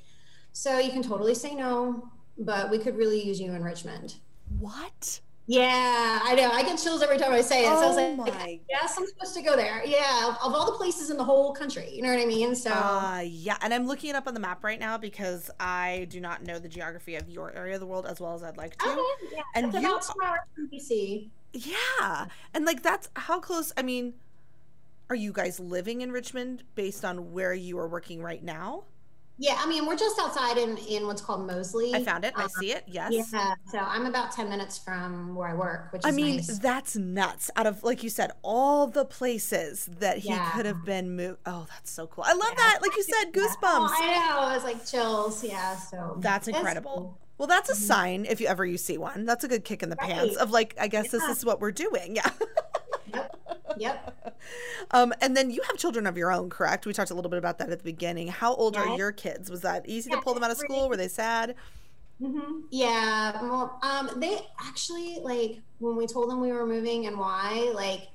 So 0.51 0.79
you 0.79 0.91
can 0.91 1.03
totally 1.03 1.35
say 1.35 1.53
no, 1.53 2.09
but 2.37 2.69
we 2.71 2.77
could 2.77 2.97
really 2.97 3.21
use 3.21 3.39
you 3.39 3.53
in 3.53 3.63
Richmond. 3.63 4.15
What? 4.59 5.19
Yeah, 5.45 6.19
I 6.23 6.35
know. 6.35 6.49
I 6.51 6.63
get 6.63 6.79
chills 6.79 7.01
every 7.01 7.17
time 7.17 7.33
I 7.33 7.41
say 7.41 7.65
it. 7.65 7.69
Oh 7.69 7.75
so 7.75 7.83
I 7.83 7.87
was 7.87 7.97
like, 7.97 8.37
my. 8.37 8.59
yes, 8.69 8.95
I'm 8.97 9.05
supposed 9.05 9.35
to 9.35 9.41
go 9.41 9.57
there. 9.57 9.83
Yeah, 9.85 10.29
of, 10.29 10.35
of, 10.35 10.53
all 10.53 10.65
the 10.65 10.77
places 10.77 11.09
in 11.09 11.17
the 11.17 11.23
whole 11.23 11.53
country. 11.53 11.89
You 11.91 12.01
know 12.01 12.09
what 12.09 12.19
I 12.21 12.25
mean? 12.25 12.55
So. 12.55 12.71
Uh, 12.71 13.23
yeah, 13.25 13.57
and 13.61 13.73
I'm 13.73 13.85
looking 13.85 14.11
it 14.11 14.15
up 14.15 14.25
on 14.25 14.33
the 14.33 14.39
map 14.39 14.63
right 14.63 14.79
now 14.79 14.97
because 14.97 15.51
I 15.59 16.07
do 16.09 16.21
not 16.21 16.43
know 16.43 16.59
the 16.59 16.69
geography 16.69 17.15
of 17.15 17.29
your 17.29 17.53
area 17.53 17.73
of 17.73 17.81
the 17.81 17.85
world 17.85 18.05
as 18.05 18.21
well 18.21 18.33
as 18.35 18.43
I'd 18.43 18.55
like 18.55 18.77
to. 18.77 18.89
Okay, 18.89 19.01
yeah, 19.33 19.41
and 19.55 19.73
you, 19.73 19.79
about 19.79 20.03
two 20.03 20.13
hours 20.23 20.39
from 20.55 20.69
DC. 20.69 21.29
Yeah, 21.51 22.27
and 22.53 22.63
like 22.63 22.81
that's 22.81 23.09
how 23.17 23.41
close. 23.41 23.73
I 23.75 23.81
mean, 23.81 24.13
are 25.09 25.15
you 25.15 25.33
guys 25.33 25.59
living 25.59 26.01
in 26.01 26.11
Richmond 26.13 26.63
based 26.75 27.03
on 27.03 27.33
where 27.33 27.53
you 27.53 27.77
are 27.79 27.87
working 27.87 28.21
right 28.21 28.43
now? 28.43 28.85
Yeah, 29.37 29.55
I 29.57 29.67
mean, 29.67 29.87
we're 29.87 29.97
just 29.97 30.19
outside 30.19 30.57
in, 30.57 30.77
in 30.77 31.07
what's 31.07 31.21
called 31.21 31.47
Moseley. 31.47 31.93
I 31.93 32.03
found 32.03 32.23
it. 32.23 32.35
Um, 32.35 32.43
I 32.43 32.47
see 32.59 32.71
it. 32.71 32.83
Yes. 32.85 33.11
Yeah. 33.11 33.55
So 33.71 33.79
I'm 33.79 34.05
about 34.05 34.31
10 34.31 34.47
minutes 34.47 34.77
from 34.77 35.33
where 35.33 35.49
I 35.49 35.55
work, 35.55 35.91
which 35.91 36.03
I 36.05 36.11
mean, 36.11 36.37
nice. 36.37 36.59
that's 36.59 36.95
nuts. 36.95 37.49
Out 37.55 37.65
of, 37.65 37.83
like 37.83 38.03
you 38.03 38.09
said, 38.09 38.31
all 38.43 38.85
the 38.87 39.05
places 39.05 39.89
that 39.99 40.19
he 40.19 40.29
yeah. 40.29 40.51
could 40.51 40.67
have 40.67 40.85
been 40.85 41.15
moved. 41.15 41.39
Oh, 41.47 41.65
that's 41.67 41.89
so 41.89 42.05
cool. 42.05 42.23
I 42.27 42.33
love 42.33 42.49
yeah. 42.49 42.55
that. 42.57 42.79
Like 42.81 42.95
you 42.95 43.03
said, 43.03 43.33
goosebumps. 43.33 43.57
Oh, 43.63 43.95
I 43.99 44.29
know. 44.29 44.51
It 44.51 44.55
was 44.55 44.63
like 44.63 44.85
chills. 44.85 45.43
Yeah. 45.43 45.75
So 45.77 46.17
that's 46.19 46.47
incredible. 46.47 46.91
Cool. 46.95 47.19
Well, 47.39 47.47
that's 47.47 47.69
a 47.69 47.73
mm-hmm. 47.73 47.83
sign 47.83 48.25
if 48.25 48.39
you 48.39 48.47
ever 48.47 48.65
you 48.65 48.77
see 48.77 48.99
one. 48.99 49.25
That's 49.25 49.43
a 49.43 49.47
good 49.47 49.65
kick 49.65 49.81
in 49.81 49.89
the 49.89 49.95
right. 49.95 50.11
pants 50.11 50.35
of 50.35 50.51
like, 50.51 50.75
I 50.79 50.87
guess 50.87 51.05
yeah. 51.05 51.19
this 51.19 51.37
is 51.37 51.43
what 51.43 51.59
we're 51.59 51.71
doing. 51.71 52.15
Yeah. 52.15 52.29
yep. 53.13 53.35
Yep. 53.77 54.37
Um, 54.91 55.13
and 55.21 55.35
then 55.37 55.49
you 55.49 55.61
have 55.67 55.77
children 55.77 56.05
of 56.05 56.17
your 56.17 56.31
own, 56.31 56.49
correct? 56.49 56.85
We 56.85 56.91
talked 56.91 57.09
a 57.09 57.15
little 57.15 57.29
bit 57.29 57.37
about 57.37 57.57
that 57.59 57.69
at 57.69 57.79
the 57.79 57.83
beginning. 57.83 58.27
How 58.27 58.53
old 58.53 58.75
are 58.75 58.97
your 58.97 59.13
kids? 59.13 59.49
Was 59.49 59.61
that 59.61 59.87
easy 59.87 60.09
yeah, 60.09 60.17
to 60.17 60.21
pull 60.21 60.33
them 60.33 60.43
out 60.43 60.51
of 60.51 60.57
school? 60.57 60.89
Were 60.89 60.97
they 60.97 61.07
sad? 61.07 61.55
Mm-hmm. 62.21 62.61
Yeah. 62.69 63.41
Well, 63.41 63.79
um, 63.81 64.11
they 64.17 64.39
actually 64.59 65.19
like 65.21 65.59
when 65.79 65.95
we 65.95 66.07
told 66.07 66.29
them 66.29 66.41
we 66.41 66.51
were 66.51 66.65
moving 66.65 67.07
and 67.07 67.17
why, 67.17 67.71
like 67.73 68.09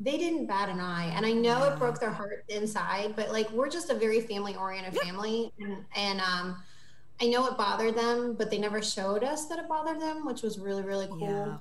they 0.00 0.16
didn't 0.16 0.46
bat 0.46 0.68
an 0.68 0.80
eye. 0.80 1.12
And 1.14 1.26
I 1.26 1.32
know 1.32 1.58
yeah. 1.58 1.72
it 1.72 1.78
broke 1.78 2.00
their 2.00 2.10
heart 2.10 2.44
inside, 2.48 3.14
but 3.16 3.32
like 3.32 3.50
we're 3.50 3.68
just 3.68 3.90
a 3.90 3.94
very 3.94 4.20
family 4.20 4.56
oriented 4.56 4.94
yeah. 4.94 5.02
family, 5.02 5.52
and 5.60 5.84
and 5.96 6.20
um 6.20 6.62
I 7.20 7.26
know 7.26 7.46
it 7.46 7.56
bothered 7.56 7.96
them, 7.96 8.34
but 8.34 8.50
they 8.50 8.58
never 8.58 8.82
showed 8.82 9.22
us 9.22 9.46
that 9.46 9.58
it 9.60 9.68
bothered 9.68 10.00
them, 10.00 10.26
which 10.26 10.42
was 10.42 10.58
really, 10.58 10.82
really 10.82 11.06
cool. 11.06 11.20
Yeah. 11.20 11.58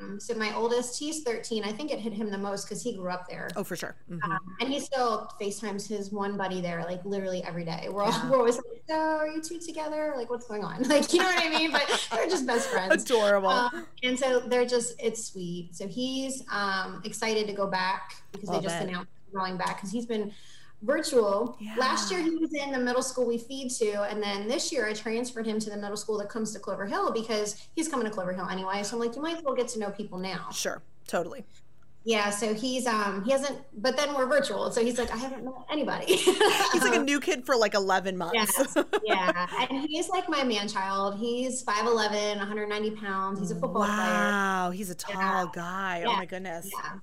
Um, 0.00 0.18
so 0.18 0.34
my 0.34 0.54
oldest, 0.56 0.98
he's 0.98 1.22
13. 1.22 1.62
I 1.62 1.70
think 1.70 1.92
it 1.92 2.00
hit 2.00 2.12
him 2.12 2.30
the 2.30 2.38
most 2.38 2.64
because 2.64 2.82
he 2.82 2.96
grew 2.96 3.10
up 3.10 3.28
there. 3.28 3.48
Oh, 3.54 3.62
for 3.62 3.76
sure. 3.76 3.94
Mm-hmm. 4.10 4.30
Um, 4.30 4.56
and 4.60 4.68
he 4.68 4.80
still 4.80 5.30
FaceTimes 5.40 5.86
his 5.86 6.10
one 6.10 6.36
buddy 6.36 6.60
there, 6.60 6.82
like 6.82 7.04
literally 7.04 7.44
every 7.44 7.64
day. 7.64 7.88
We're, 7.90 8.02
all, 8.02 8.10
yeah. 8.10 8.28
we're 8.28 8.38
always 8.38 8.56
like, 8.56 8.82
so 8.88 8.94
are 8.96 9.28
you 9.28 9.40
two 9.40 9.60
together? 9.60 10.14
Like, 10.16 10.30
what's 10.30 10.46
going 10.46 10.64
on? 10.64 10.82
Like, 10.88 11.12
you 11.12 11.20
know 11.20 11.26
what 11.26 11.44
I 11.44 11.50
mean? 11.50 11.70
But 11.70 12.08
they're 12.10 12.28
just 12.28 12.46
best 12.46 12.68
friends. 12.68 13.04
Adorable. 13.04 13.50
Um, 13.50 13.86
and 14.02 14.18
so 14.18 14.40
they're 14.40 14.66
just, 14.66 14.94
it's 14.98 15.24
sweet. 15.24 15.76
So 15.76 15.86
he's 15.86 16.42
um, 16.50 17.02
excited 17.04 17.46
to 17.46 17.52
go 17.52 17.66
back 17.66 18.14
because 18.32 18.48
Love 18.48 18.62
they 18.62 18.68
just 18.68 18.82
it. 18.82 18.88
announced 18.88 19.10
going 19.32 19.56
back 19.56 19.76
because 19.76 19.92
he's 19.92 20.06
been 20.06 20.32
virtual. 20.82 21.56
Yeah. 21.60 21.74
Last 21.76 22.10
year 22.10 22.22
he 22.22 22.36
was 22.36 22.52
in 22.54 22.72
the 22.72 22.78
middle 22.78 23.02
school 23.02 23.26
we 23.26 23.38
feed 23.38 23.70
to, 23.72 24.02
and 24.02 24.22
then 24.22 24.48
this 24.48 24.72
year 24.72 24.86
I 24.86 24.92
transferred 24.92 25.46
him 25.46 25.58
to 25.60 25.70
the 25.70 25.76
middle 25.76 25.96
school 25.96 26.18
that 26.18 26.28
comes 26.28 26.52
to 26.52 26.58
Clover 26.58 26.86
Hill 26.86 27.12
because 27.12 27.68
he's 27.74 27.88
coming 27.88 28.06
to 28.06 28.12
Clover 28.12 28.32
Hill 28.32 28.48
anyway. 28.48 28.82
So 28.82 28.96
I'm 28.96 29.02
like, 29.04 29.16
you 29.16 29.22
might 29.22 29.36
as 29.36 29.42
well 29.42 29.54
get 29.54 29.68
to 29.68 29.78
know 29.78 29.90
people 29.90 30.18
now. 30.18 30.48
Sure, 30.52 30.82
totally. 31.06 31.44
Yeah, 32.04 32.30
so 32.30 32.54
he's 32.54 32.86
um 32.86 33.22
he 33.24 33.32
hasn't, 33.32 33.58
but 33.76 33.96
then 33.96 34.14
we're 34.14 34.26
virtual, 34.26 34.70
so 34.70 34.82
he's 34.82 34.98
like, 34.98 35.12
I 35.12 35.16
haven't 35.16 35.44
met 35.44 35.52
anybody. 35.70 36.06
he's 36.16 36.82
like 36.82 36.94
a 36.94 36.98
new 37.04 37.20
kid 37.20 37.44
for 37.44 37.54
like 37.54 37.74
11 37.74 38.16
months. 38.16 38.34
Yes, 38.34 38.76
yeah, 39.04 39.46
and 39.68 39.86
he's 39.86 40.08
like 40.08 40.28
my 40.28 40.42
man 40.42 40.68
child. 40.68 41.18
He's 41.18 41.62
5'11", 41.64 42.38
190 42.38 42.90
pounds. 42.92 43.40
He's 43.40 43.50
a 43.50 43.56
football 43.56 43.82
wow, 43.82 43.86
player. 43.86 44.06
Wow, 44.06 44.70
he's 44.70 44.90
a 44.90 44.94
tall 44.94 45.20
yeah. 45.20 45.46
guy. 45.52 45.98
Oh 45.98 46.08
yeah. 46.08 46.14
Oh 46.14 46.16
my 46.16 46.24
goodness. 46.24 46.70
Yeah 46.72 46.98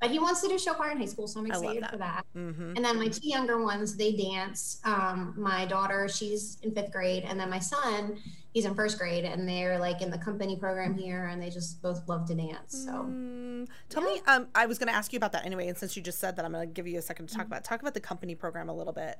but 0.00 0.10
he 0.10 0.18
wants 0.18 0.40
to 0.42 0.48
do 0.48 0.58
show 0.58 0.74
choir 0.74 0.90
in 0.90 0.98
high 0.98 1.06
school, 1.06 1.26
so 1.26 1.40
I'm 1.40 1.46
excited 1.46 1.82
that. 1.82 1.90
for 1.90 1.96
that. 1.98 2.26
Mm-hmm. 2.36 2.76
And 2.76 2.84
then 2.84 2.98
my 2.98 3.08
two 3.08 3.28
younger 3.28 3.62
ones, 3.62 3.96
they 3.96 4.12
dance. 4.12 4.80
Um, 4.84 5.34
my 5.36 5.64
daughter, 5.64 6.08
she's 6.08 6.58
in 6.62 6.74
fifth 6.74 6.92
grade, 6.92 7.24
and 7.26 7.38
then 7.38 7.48
my 7.48 7.58
son, 7.58 8.18
he's 8.52 8.64
in 8.64 8.74
first 8.74 8.98
grade, 8.98 9.24
and 9.24 9.48
they're 9.48 9.78
like 9.78 10.02
in 10.02 10.10
the 10.10 10.18
company 10.18 10.56
program 10.56 10.94
here, 10.94 11.26
and 11.26 11.40
they 11.40 11.50
just 11.50 11.80
both 11.80 12.06
love 12.08 12.26
to 12.28 12.34
dance. 12.34 12.84
So, 12.84 12.92
mm, 12.92 13.68
tell 13.88 14.02
yeah. 14.02 14.14
me, 14.14 14.22
um, 14.26 14.48
I 14.54 14.66
was 14.66 14.78
going 14.78 14.88
to 14.88 14.94
ask 14.94 15.12
you 15.12 15.16
about 15.16 15.32
that 15.32 15.46
anyway, 15.46 15.68
and 15.68 15.78
since 15.78 15.96
you 15.96 16.02
just 16.02 16.18
said 16.18 16.36
that, 16.36 16.44
I'm 16.44 16.52
going 16.52 16.68
to 16.68 16.72
give 16.72 16.86
you 16.86 16.98
a 16.98 17.02
second 17.02 17.28
to 17.28 17.34
talk 17.34 17.44
mm-hmm. 17.44 17.52
about. 17.52 17.64
Talk 17.64 17.80
about 17.80 17.94
the 17.94 18.00
company 18.00 18.34
program 18.34 18.68
a 18.68 18.74
little 18.74 18.92
bit 18.92 19.18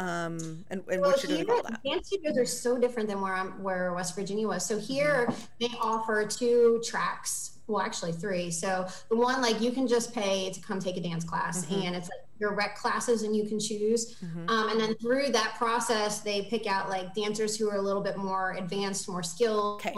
um, 0.00 0.64
and, 0.70 0.82
and 0.88 1.00
well, 1.00 1.10
what 1.10 1.24
you're 1.24 1.44
doing 1.44 1.62
that. 1.64 1.82
Dance 1.82 2.06
studios 2.06 2.38
are 2.38 2.46
so 2.46 2.78
different 2.78 3.08
than 3.08 3.20
where 3.20 3.34
I'm, 3.34 3.62
where 3.62 3.92
West 3.94 4.14
Virginia 4.14 4.46
was. 4.46 4.64
So 4.64 4.78
here 4.78 5.26
mm-hmm. 5.28 5.42
they 5.60 5.78
offer 5.80 6.24
two 6.26 6.80
tracks 6.84 7.57
well 7.68 7.80
actually 7.80 8.12
three 8.12 8.50
so 8.50 8.86
the 9.10 9.16
one 9.16 9.40
like 9.40 9.60
you 9.60 9.70
can 9.70 9.86
just 9.86 10.12
pay 10.12 10.50
to 10.50 10.60
come 10.60 10.80
take 10.80 10.96
a 10.96 11.00
dance 11.00 11.24
class 11.24 11.64
mm-hmm. 11.66 11.82
and 11.82 11.94
it's 11.94 12.08
like 12.08 12.24
your 12.40 12.54
rec 12.54 12.76
classes 12.76 13.22
and 13.22 13.34
you 13.34 13.44
can 13.44 13.58
choose 13.58 14.16
mm-hmm. 14.16 14.48
um, 14.48 14.70
and 14.70 14.80
then 14.80 14.94
through 14.96 15.28
that 15.30 15.54
process 15.58 16.20
they 16.20 16.42
pick 16.42 16.66
out 16.66 16.88
like 16.88 17.14
dancers 17.14 17.56
who 17.56 17.68
are 17.68 17.76
a 17.76 17.82
little 17.82 18.02
bit 18.02 18.16
more 18.16 18.52
advanced 18.52 19.08
more 19.08 19.22
skilled 19.22 19.80
okay. 19.80 19.94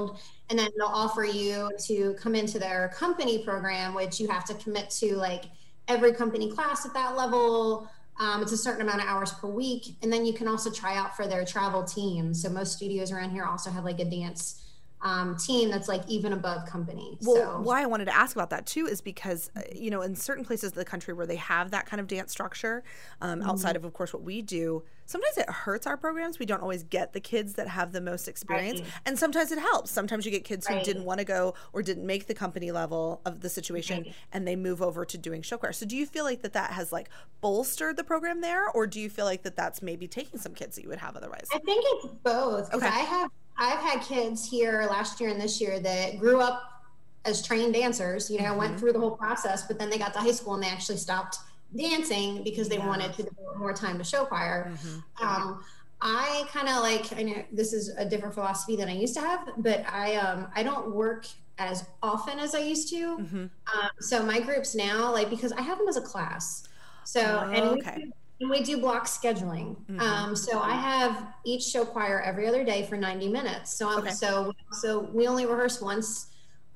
and 0.49 0.59
then 0.59 0.69
they'll 0.77 0.89
offer 0.89 1.25
you 1.25 1.71
to 1.79 2.15
come 2.15 2.35
into 2.35 2.59
their 2.59 2.89
company 2.95 3.45
program 3.45 3.95
which 3.95 4.19
you 4.19 4.27
have 4.29 4.45
to 4.45 4.55
commit 4.55 4.91
to 4.91 5.17
like 5.17 5.45
every 5.89 6.13
company 6.13 6.51
class 6.51 6.85
at 6.85 6.93
that 6.95 7.17
level 7.17 7.89
um, 8.19 8.43
it's 8.43 8.53
a 8.53 8.57
certain 8.57 8.83
amount 8.83 9.01
of 9.01 9.07
hours 9.07 9.33
per 9.33 9.49
week 9.49 9.95
and 10.03 10.13
then 10.13 10.27
you 10.27 10.33
can 10.33 10.49
also 10.49 10.71
try 10.71 10.97
out 10.97 11.17
for 11.17 11.27
their 11.27 11.45
travel 11.45 11.83
team 11.83 12.33
so 12.35 12.49
most 12.49 12.77
studios 12.77 13.13
around 13.13 13.31
here 13.31 13.45
also 13.45 13.71
have 13.71 13.85
like 13.85 14.01
a 14.01 14.05
dance 14.05 14.63
um, 15.03 15.37
team 15.37 15.71
that's 15.71 15.89
like 15.89 16.03
even 16.09 16.33
above 16.33 16.67
company. 16.67 17.17
Well, 17.23 17.37
so. 17.37 17.61
why 17.61 17.83
I 17.83 17.87
wanted 17.87 18.07
to 18.07 18.17
ask 18.17 18.37
about 18.37 18.51
that 18.51 18.67
too 18.67 18.87
is 18.87 19.01
because 19.01 19.51
uh, 19.57 19.63
you 19.75 19.91
know 19.91 20.03
in 20.03 20.15
certain 20.15 20.45
places 20.45 20.73
of 20.73 20.75
the 20.75 20.85
country 20.85 21.15
where 21.15 21.27
they 21.27 21.37
have 21.37 21.71
that 21.71 21.87
kind 21.87 22.01
of 22.01 22.07
dance 22.07 22.33
structure, 22.33 22.85
um, 23.21 23.41
mm-hmm. 23.41 23.49
outside 23.49 23.77
of 23.77 23.85
of 23.85 23.93
course 23.95 24.13
what 24.13 24.23
we 24.23 24.43
do, 24.43 24.83
sometimes 25.07 25.39
it 25.39 25.49
hurts 25.49 25.87
our 25.87 25.97
programs. 25.97 26.39
We 26.39 26.47
don't 26.47 26.61
always 26.61 26.83
get 26.83 27.15
the 27.15 27.21
kids 27.21 27.55
that 27.55 27.69
have 27.69 27.93
the 27.93 28.01
most 28.01 28.29
experience, 28.29 28.81
right. 28.81 28.91
and 29.07 29.19
sometimes 29.19 29.53
it 29.53 29.59
helps. 29.59 29.91
Sometimes 29.91 30.27
you 30.27 30.31
get 30.31 30.45
kids 30.45 30.67
right. 30.69 30.79
who 30.79 30.85
didn't 30.85 31.05
want 31.05 31.19
to 31.19 31.25
go 31.25 31.55
or 31.73 31.83
didn't 31.83 32.07
make 32.07 32.27
the 32.27 32.35
company 32.35 32.71
level 32.71 33.23
of 33.25 33.41
the 33.41 33.49
situation, 33.49 34.03
right. 34.03 34.15
and 34.33 34.47
they 34.47 34.57
move 34.57 34.83
over 34.83 35.07
to 35.07 35.17
doing 35.17 35.41
show 35.41 35.57
choir. 35.57 35.73
So 35.73 35.87
do 35.87 35.97
you 35.97 36.05
feel 36.05 36.25
like 36.25 36.43
that 36.43 36.53
that 36.53 36.73
has 36.73 36.93
like 36.93 37.09
bolstered 37.41 37.97
the 37.97 38.05
program 38.05 38.43
there, 38.43 38.69
or 38.69 38.87
do 38.87 39.01
you 39.01 39.09
feel 39.09 39.25
like 39.25 39.45
that 39.45 39.57
that's 39.57 39.81
maybe 39.81 40.07
taking 40.07 40.39
some 40.39 40.53
kids 40.53 40.77
that 40.77 40.83
you 40.83 40.91
would 40.91 40.99
have 40.99 41.17
otherwise? 41.17 41.49
I 41.55 41.59
think 41.59 41.85
it's 41.87 42.07
both. 42.23 42.75
Okay. 42.75 42.87
I 42.87 42.91
have 42.91 43.31
I've 43.61 43.79
had 43.81 44.01
kids 44.01 44.49
here 44.49 44.87
last 44.91 45.21
year 45.21 45.31
and 45.31 45.41
this 45.41 45.61
year 45.61 45.79
that 45.81 46.19
grew 46.19 46.41
up 46.41 46.83
as 47.27 47.47
trained 47.47 47.75
dancers, 47.75 48.31
you 48.31 48.39
know, 48.39 48.45
mm-hmm. 48.45 48.59
went 48.59 48.81
through 48.81 48.93
the 48.93 48.99
whole 48.99 49.11
process, 49.11 49.67
but 49.67 49.79
then 49.79 49.91
they 49.91 49.99
got 49.99 50.15
to 50.15 50.19
high 50.19 50.33
school 50.33 50.55
and 50.55 50.63
they 50.63 50.69
actually 50.69 50.97
stopped 50.97 51.37
dancing 51.77 52.43
because 52.43 52.69
they 52.69 52.79
yeah. 52.79 52.87
wanted 52.87 53.13
to 53.13 53.23
devote 53.23 53.57
more 53.59 53.75
time 53.75 53.99
to 53.99 54.05
show 54.05 54.25
choir. 54.25 54.73
Mm-hmm. 54.73 55.27
Um, 55.27 55.63
I 56.01 56.45
kind 56.51 56.69
of 56.69 56.77
like 56.77 57.13
I 57.19 57.23
know 57.23 57.45
this 57.53 57.75
is 57.75 57.91
a 57.91 58.05
different 58.07 58.33
philosophy 58.33 58.75
than 58.75 58.89
I 58.89 58.95
used 58.95 59.15
to 59.15 59.21
have, 59.21 59.51
but 59.59 59.85
I 59.87 60.17
um 60.17 60.49
I 60.57 60.63
don't 60.63 60.95
work 60.95 61.27
as 61.59 61.87
often 62.03 62.39
as 62.39 62.55
I 62.55 62.61
used 62.61 62.89
to. 62.89 63.19
Mm-hmm. 63.19 63.37
Um, 63.37 63.91
so 64.01 64.25
my 64.25 64.41
groups 64.41 64.75
now, 64.75 65.13
like 65.13 65.29
because 65.29 65.53
I 65.53 65.61
have 65.61 65.77
them 65.77 65.89
as 65.89 65.99
a 65.99 66.01
class. 66.01 66.67
So 67.05 67.21
oh, 67.21 67.51
and 67.51 67.65
okay. 67.79 67.95
we, 67.99 68.13
and 68.41 68.51
we 68.51 68.63
do 68.63 68.79
block 68.79 69.07
scheduling. 69.07 69.77
Mm-hmm. 69.77 70.01
Um, 70.01 70.37
so 70.37 70.61
I 70.61 70.73
have 70.73 71.27
each 71.45 71.63
show 71.63 71.85
choir 71.85 72.21
every 72.21 72.47
other 72.47 72.65
day 72.65 72.87
for 72.87 72.97
90 72.97 73.29
minutes. 73.29 73.75
So 73.75 73.89
I'm, 73.89 73.99
okay. 73.99 74.11
so 74.11 74.53
so 74.73 75.01
we 75.13 75.27
only 75.27 75.47
rehearse 75.47 75.81
once 75.81 76.29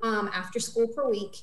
um, 0.03 0.29
after 0.33 0.59
school 0.59 0.87
per 0.87 1.09
week. 1.09 1.37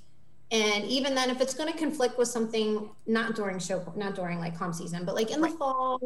and 0.52 0.84
even 0.84 1.14
then 1.14 1.30
if 1.30 1.40
it's 1.40 1.54
going 1.54 1.72
to 1.72 1.78
conflict 1.78 2.18
with 2.18 2.28
something 2.28 2.90
not 3.06 3.34
during 3.34 3.58
show 3.58 3.82
not 3.96 4.14
during 4.14 4.38
like 4.38 4.56
comp 4.56 4.74
season 4.74 5.04
but 5.04 5.14
like 5.14 5.30
in 5.30 5.40
the 5.40 5.48
fall 5.48 5.98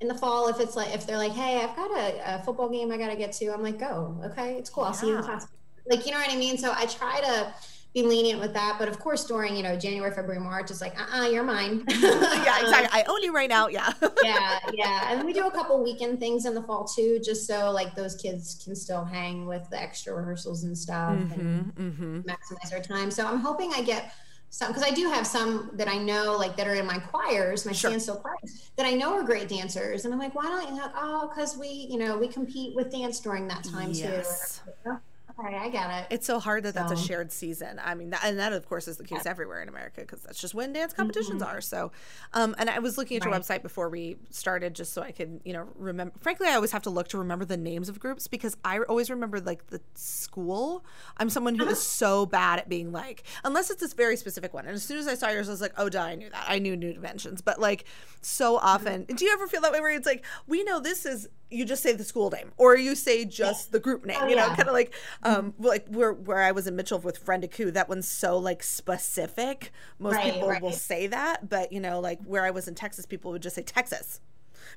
in 0.00 0.08
the 0.08 0.14
fall 0.14 0.48
if 0.48 0.58
it's 0.58 0.74
like 0.74 0.92
if 0.94 1.06
they're 1.06 1.18
like 1.18 1.32
hey 1.32 1.62
i've 1.62 1.76
got 1.76 1.90
a, 1.90 2.34
a 2.34 2.42
football 2.42 2.68
game 2.68 2.90
i 2.90 2.96
gotta 2.96 3.14
get 3.14 3.30
to 3.30 3.52
i'm 3.52 3.62
like 3.62 3.78
go 3.78 4.18
okay 4.24 4.54
it's 4.54 4.70
cool 4.70 4.84
i'll 4.84 4.94
see 4.94 5.08
you 5.08 5.16
in 5.16 5.22
class 5.22 5.46
like 5.90 6.06
you 6.06 6.12
know 6.12 6.18
what 6.18 6.30
i 6.30 6.36
mean 6.36 6.56
so 6.56 6.72
i 6.76 6.86
try 6.86 7.20
to 7.20 7.52
be 7.92 8.02
lenient 8.02 8.40
with 8.40 8.52
that. 8.54 8.76
But 8.78 8.88
of 8.88 8.98
course, 8.98 9.24
during 9.24 9.56
you 9.56 9.62
know 9.62 9.76
January, 9.76 10.12
February, 10.12 10.40
March, 10.40 10.70
it's 10.70 10.80
like, 10.80 10.98
uh, 10.98 11.04
uh-uh, 11.16 11.28
you're 11.28 11.42
mine. 11.42 11.84
yeah, 11.88 12.60
exactly. 12.60 12.88
I 12.92 13.04
own 13.08 13.22
you 13.22 13.34
right 13.34 13.48
now. 13.48 13.68
Yeah. 13.68 13.92
yeah, 14.22 14.58
yeah. 14.72 15.12
And 15.12 15.24
we 15.24 15.32
do 15.32 15.46
a 15.46 15.50
couple 15.50 15.82
weekend 15.82 16.20
things 16.20 16.46
in 16.46 16.54
the 16.54 16.62
fall 16.62 16.84
too, 16.84 17.20
just 17.24 17.46
so 17.46 17.70
like 17.70 17.94
those 17.94 18.16
kids 18.16 18.60
can 18.62 18.76
still 18.76 19.04
hang 19.04 19.46
with 19.46 19.68
the 19.70 19.80
extra 19.80 20.14
rehearsals 20.14 20.64
and 20.64 20.76
stuff 20.76 21.16
mm-hmm, 21.16 21.40
and 21.40 21.74
mm-hmm. 21.74 22.20
maximize 22.20 22.70
their 22.70 22.82
time. 22.82 23.10
So 23.10 23.26
I'm 23.26 23.38
hoping 23.38 23.72
I 23.74 23.82
get 23.82 24.14
some 24.50 24.68
because 24.68 24.82
I 24.82 24.90
do 24.90 25.08
have 25.08 25.26
some 25.26 25.70
that 25.74 25.88
I 25.88 25.96
know 25.96 26.36
like 26.36 26.56
that 26.56 26.66
are 26.66 26.74
in 26.74 26.86
my 26.86 26.98
choirs, 26.98 27.64
my 27.66 27.72
sure. 27.72 27.90
standstill 27.90 28.16
choirs 28.16 28.70
that 28.76 28.86
I 28.86 28.92
know 28.92 29.14
are 29.14 29.22
great 29.22 29.48
dancers, 29.48 30.04
and 30.04 30.14
I'm 30.14 30.20
like, 30.20 30.34
why 30.34 30.44
don't 30.44 30.74
you? 30.74 30.82
Oh, 30.96 31.28
because 31.28 31.56
we, 31.56 31.68
you 31.68 31.98
know, 31.98 32.18
we 32.18 32.28
compete 32.28 32.74
with 32.74 32.90
dance 32.90 33.20
during 33.20 33.48
that 33.48 33.64
time 33.64 33.90
yes. 33.92 34.60
too. 34.84 34.98
Okay, 35.40 35.56
I 35.56 35.68
get 35.70 35.90
it. 35.90 36.14
It's 36.14 36.26
so 36.26 36.38
hard 36.38 36.64
that 36.64 36.74
so. 36.74 36.80
that's 36.80 36.92
a 36.92 36.96
shared 36.96 37.32
season. 37.32 37.80
I 37.82 37.94
mean, 37.94 38.10
that, 38.10 38.22
and 38.24 38.38
that 38.38 38.52
of 38.52 38.68
course 38.68 38.88
is 38.88 38.96
the 38.96 39.04
case 39.04 39.22
yeah. 39.24 39.30
everywhere 39.30 39.62
in 39.62 39.68
America 39.68 40.00
because 40.02 40.20
that's 40.20 40.40
just 40.40 40.54
when 40.54 40.72
dance 40.72 40.92
competitions 40.92 41.42
mm-hmm. 41.42 41.56
are. 41.56 41.60
So, 41.60 41.92
um, 42.34 42.54
and 42.58 42.68
I 42.68 42.78
was 42.78 42.98
looking 42.98 43.16
at 43.16 43.24
your 43.24 43.32
right. 43.32 43.40
website 43.40 43.62
before 43.62 43.88
we 43.88 44.16
started 44.30 44.74
just 44.74 44.92
so 44.92 45.02
I 45.02 45.12
could, 45.12 45.40
you 45.44 45.52
know, 45.52 45.68
remember. 45.76 46.14
Frankly, 46.20 46.48
I 46.48 46.54
always 46.54 46.72
have 46.72 46.82
to 46.82 46.90
look 46.90 47.08
to 47.08 47.18
remember 47.18 47.44
the 47.44 47.56
names 47.56 47.88
of 47.88 47.98
groups 47.98 48.26
because 48.28 48.56
I 48.64 48.80
always 48.80 49.10
remember 49.10 49.40
like 49.40 49.68
the 49.68 49.80
school. 49.94 50.84
I'm 51.16 51.30
someone 51.30 51.54
who 51.54 51.62
uh-huh. 51.62 51.72
is 51.72 51.82
so 51.82 52.26
bad 52.26 52.58
at 52.58 52.68
being 52.68 52.92
like, 52.92 53.24
unless 53.44 53.70
it's 53.70 53.80
this 53.80 53.94
very 53.94 54.16
specific 54.16 54.52
one. 54.52 54.66
And 54.66 54.74
as 54.74 54.82
soon 54.82 54.98
as 54.98 55.06
I 55.06 55.14
saw 55.14 55.28
yours, 55.30 55.48
I 55.48 55.52
was 55.52 55.60
like, 55.60 55.74
oh, 55.76 55.88
duh, 55.88 56.02
I 56.02 56.14
knew 56.16 56.28
that. 56.30 56.44
I 56.46 56.58
knew 56.58 56.76
New 56.76 56.92
Dimensions. 56.92 57.40
But 57.40 57.58
like, 57.58 57.84
so 58.20 58.58
often, 58.58 59.02
mm-hmm. 59.02 59.16
do 59.16 59.24
you 59.24 59.32
ever 59.32 59.46
feel 59.46 59.62
that 59.62 59.72
way 59.72 59.80
where 59.80 59.94
it's 59.94 60.06
like, 60.06 60.24
we 60.46 60.62
know 60.64 60.80
this 60.80 61.06
is 61.06 61.28
you 61.50 61.64
just 61.64 61.82
say 61.82 61.92
the 61.92 62.04
school 62.04 62.30
name 62.30 62.52
or 62.56 62.76
you 62.76 62.94
say 62.94 63.24
just 63.24 63.68
yeah. 63.68 63.72
the 63.72 63.80
group 63.80 64.04
name 64.04 64.16
oh, 64.20 64.26
you 64.26 64.36
know 64.36 64.46
yeah. 64.46 64.56
kind 64.56 64.68
of 64.68 64.74
like 64.74 64.94
um 65.22 65.52
like 65.58 65.86
where 65.88 66.12
where 66.12 66.40
i 66.40 66.52
was 66.52 66.66
in 66.66 66.76
mitchell 66.76 66.98
with 66.98 67.18
friend 67.18 67.48
coup 67.50 67.70
that 67.70 67.88
one's 67.88 68.08
so 68.08 68.38
like 68.38 68.62
specific 68.62 69.72
most 69.98 70.14
right, 70.14 70.32
people 70.32 70.48
right. 70.48 70.62
will 70.62 70.72
say 70.72 71.06
that 71.06 71.48
but 71.48 71.72
you 71.72 71.80
know 71.80 72.00
like 72.00 72.20
where 72.24 72.44
i 72.44 72.50
was 72.50 72.68
in 72.68 72.74
texas 72.74 73.06
people 73.06 73.32
would 73.32 73.42
just 73.42 73.56
say 73.56 73.62
texas 73.62 74.20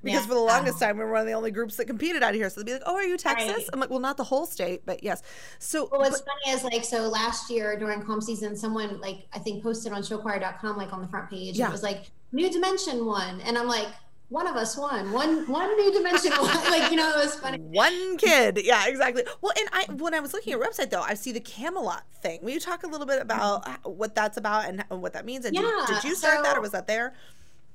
because 0.01 0.21
yeah. 0.21 0.27
for 0.27 0.33
the 0.33 0.39
longest 0.39 0.79
time 0.79 0.97
we 0.97 1.03
were 1.03 1.11
one 1.11 1.21
of 1.21 1.27
the 1.27 1.33
only 1.33 1.51
groups 1.51 1.75
that 1.77 1.85
competed 1.85 2.23
out 2.23 2.31
of 2.31 2.35
here 2.35 2.49
so 2.49 2.61
they'd 2.61 2.65
be 2.65 2.73
like 2.73 2.81
oh 2.85 2.95
are 2.95 3.03
you 3.03 3.17
texas 3.17 3.49
right. 3.49 3.69
i'm 3.73 3.79
like 3.79 3.89
well 3.89 3.99
not 3.99 4.17
the 4.17 4.23
whole 4.23 4.45
state 4.45 4.81
but 4.85 5.03
yes 5.03 5.21
so 5.59 5.87
well, 5.91 6.01
what's 6.01 6.21
but, 6.21 6.33
funny 6.43 6.55
is 6.55 6.63
like 6.63 6.83
so 6.83 7.07
last 7.07 7.49
year 7.49 7.77
during 7.77 8.01
comp 8.01 8.23
season 8.23 8.55
someone 8.55 8.99
like 9.01 9.27
i 9.33 9.39
think 9.39 9.61
posted 9.61 9.91
on 9.91 10.01
showchoir.com 10.01 10.77
like 10.77 10.91
on 10.93 11.01
the 11.01 11.07
front 11.07 11.29
page 11.29 11.57
yeah. 11.57 11.67
it 11.67 11.71
was 11.71 11.83
like 11.83 12.11
new 12.31 12.49
dimension 12.49 13.05
one 13.05 13.41
and 13.41 13.57
i'm 13.57 13.67
like 13.67 13.89
one 14.29 14.47
of 14.47 14.55
us 14.55 14.75
won. 14.75 15.11
One 15.11 15.47
one 15.47 15.77
new 15.77 15.93
dimension 15.93 16.31
like 16.69 16.89
you 16.91 16.97
know 16.97 17.09
it 17.11 17.23
was 17.23 17.35
funny. 17.35 17.59
One 17.59 18.17
kid. 18.17 18.59
Yeah 18.63 18.87
exactly. 18.87 19.23
Well 19.41 19.53
and 19.57 19.69
i 19.71 19.85
when 19.93 20.13
i 20.13 20.19
was 20.19 20.33
looking 20.33 20.53
at 20.53 20.59
your 20.59 20.67
website 20.67 20.89
though 20.89 21.01
i 21.01 21.13
see 21.13 21.31
the 21.31 21.39
camelot 21.39 22.03
thing. 22.21 22.39
Will 22.41 22.51
you 22.51 22.59
talk 22.59 22.83
a 22.83 22.87
little 22.87 23.05
bit 23.05 23.21
about 23.21 23.67
what 23.85 24.15
that's 24.15 24.37
about 24.37 24.65
and 24.65 24.83
what 24.89 25.13
that 25.13 25.25
means? 25.25 25.45
And 25.45 25.55
yeah, 25.55 25.61
did, 25.87 25.95
did 25.95 26.03
you 26.03 26.15
start 26.15 26.37
so, 26.37 26.43
that 26.43 26.57
or 26.57 26.61
was 26.61 26.71
that 26.71 26.87
there? 26.87 27.13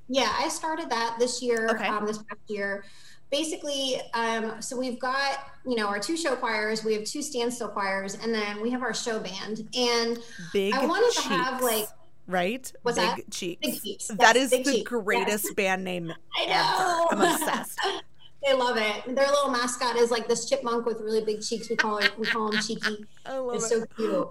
Yeah 0.09 0.33
i 0.37 0.49
started 0.49 0.89
that 0.89 1.15
this 1.19 1.41
year 1.41 1.69
okay. 1.71 1.87
um, 1.87 2.05
this 2.05 2.17
past 2.17 2.41
year. 2.47 2.83
Basically 3.31 4.01
um, 4.15 4.59
so 4.59 4.77
we've 4.77 4.99
got 4.99 5.51
you 5.65 5.75
know 5.75 5.87
our 5.87 5.99
two 5.99 6.17
show 6.17 6.35
choirs. 6.35 6.83
We 6.83 6.93
have 6.95 7.05
two 7.05 7.21
standstill 7.21 7.69
choirs 7.69 8.15
and 8.15 8.33
then 8.33 8.61
we 8.61 8.69
have 8.71 8.81
our 8.81 8.93
show 8.93 9.19
band. 9.19 9.69
And 9.77 10.17
Big 10.51 10.73
i 10.73 10.85
wanted 10.85 11.11
cheeks. 11.11 11.23
to 11.23 11.29
have 11.29 11.61
like 11.61 11.87
right? 12.29 12.71
What's 12.83 12.97
Big 12.97 13.07
that? 13.07 13.31
Cheeks. 13.31 13.67
Big 13.67 13.81
Cheeks. 13.81 14.07
That 14.07 14.35
is 14.35 14.51
Big 14.51 14.65
the 14.65 14.71
Cheeks. 14.71 14.89
greatest 14.89 15.45
yes. 15.45 15.53
band 15.55 15.83
name 15.83 16.13
I 16.37 16.45
know. 16.45 17.07
ever. 17.11 17.23
I'm 17.23 17.33
obsessed. 17.33 17.79
they 18.45 18.53
love 18.53 18.77
it. 18.77 19.15
Their 19.15 19.27
little 19.27 19.49
mascot 19.51 19.95
is 19.97 20.11
like 20.11 20.27
this 20.27 20.47
chipmunk 20.47 20.85
with 20.85 21.01
really 21.01 21.23
big 21.25 21.41
cheeks. 21.41 21.69
We 21.69 21.75
call 21.75 21.97
it 21.97 22.17
we 22.17 22.25
call 22.27 22.51
him 22.51 22.61
Cheeky. 22.61 23.05
It's 23.25 23.71
it. 23.71 23.79
so 23.79 23.85
cute. 23.97 24.27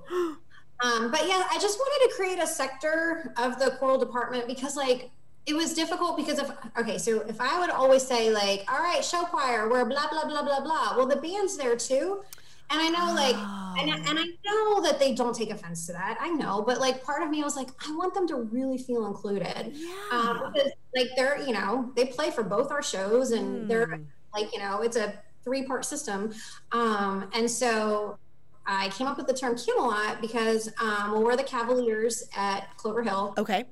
Um, 0.81 1.11
but 1.11 1.27
yeah, 1.27 1.43
I 1.51 1.59
just 1.61 1.79
wanted 1.79 2.09
to 2.09 2.15
create 2.17 2.39
a 2.39 2.47
sector 2.47 3.35
of 3.37 3.59
the 3.59 3.73
choral 3.79 3.99
department 3.99 4.47
because 4.47 4.77
like 4.77 5.11
it 5.47 5.55
was 5.55 5.75
difficult 5.75 6.17
because 6.17 6.39
of 6.39 6.53
okay, 6.79 6.99
so 6.99 7.21
if 7.23 7.41
I 7.41 7.59
would 7.59 7.71
always 7.71 8.07
say 8.07 8.31
like, 8.31 8.65
all 8.71 8.79
right, 8.81 9.05
show 9.05 9.25
choir, 9.25 9.69
we're 9.69 9.85
blah 9.85 10.09
blah 10.09 10.25
blah 10.27 10.43
blah 10.43 10.61
blah. 10.61 10.95
Well, 10.97 11.07
the 11.07 11.17
band's 11.17 11.57
there 11.57 11.75
too. 11.77 12.23
And 12.71 12.81
I 12.81 12.89
know, 12.89 13.15
like, 13.15 13.35
oh. 13.37 13.75
and, 13.79 13.91
and 13.91 14.19
I 14.19 14.27
know 14.45 14.83
that 14.83 14.99
they 14.99 15.15
don't 15.15 15.35
take 15.35 15.51
offense 15.51 15.87
to 15.87 15.93
that. 15.93 16.19
I 16.21 16.29
know, 16.29 16.63
but 16.67 16.81
like, 16.81 17.03
part 17.03 17.23
of 17.23 17.31
me 17.31 17.43
was 17.43 17.57
like, 17.57 17.69
I 17.87 17.95
want 17.97 18.13
them 18.13 18.29
to 18.29 18.37
really 18.37 18.77
feel 18.77 19.07
included. 19.07 19.73
Yeah. 19.73 19.95
Um, 20.13 20.53
because, 20.53 20.73
like, 20.95 21.09
they're, 21.17 21.41
you 21.41 21.53
know, 21.53 21.91
they 21.97 22.05
play 22.05 22.31
for 22.31 22.43
both 22.43 22.71
our 22.71 22.83
shows 22.83 23.31
and 23.31 23.65
mm. 23.65 23.69
they're 23.69 24.01
like, 24.35 24.53
you 24.53 24.59
know, 24.59 24.83
it's 24.83 24.97
a 24.97 25.15
three 25.45 25.63
part 25.63 25.87
system. 25.87 26.35
Um, 26.73 27.31
and 27.33 27.51
so 27.51 28.19
I 28.67 28.91
came 28.91 29.07
up 29.07 29.17
with 29.17 29.27
the 29.27 29.33
term 29.33 29.57
Camelot 29.57 30.21
because, 30.21 30.69
um, 30.79 31.13
well, 31.13 31.25
we're 31.25 31.37
the 31.37 31.43
Cavaliers 31.43 32.29
at 32.37 32.77
Clover 32.77 33.03
Hill. 33.03 33.33
Okay. 33.39 33.65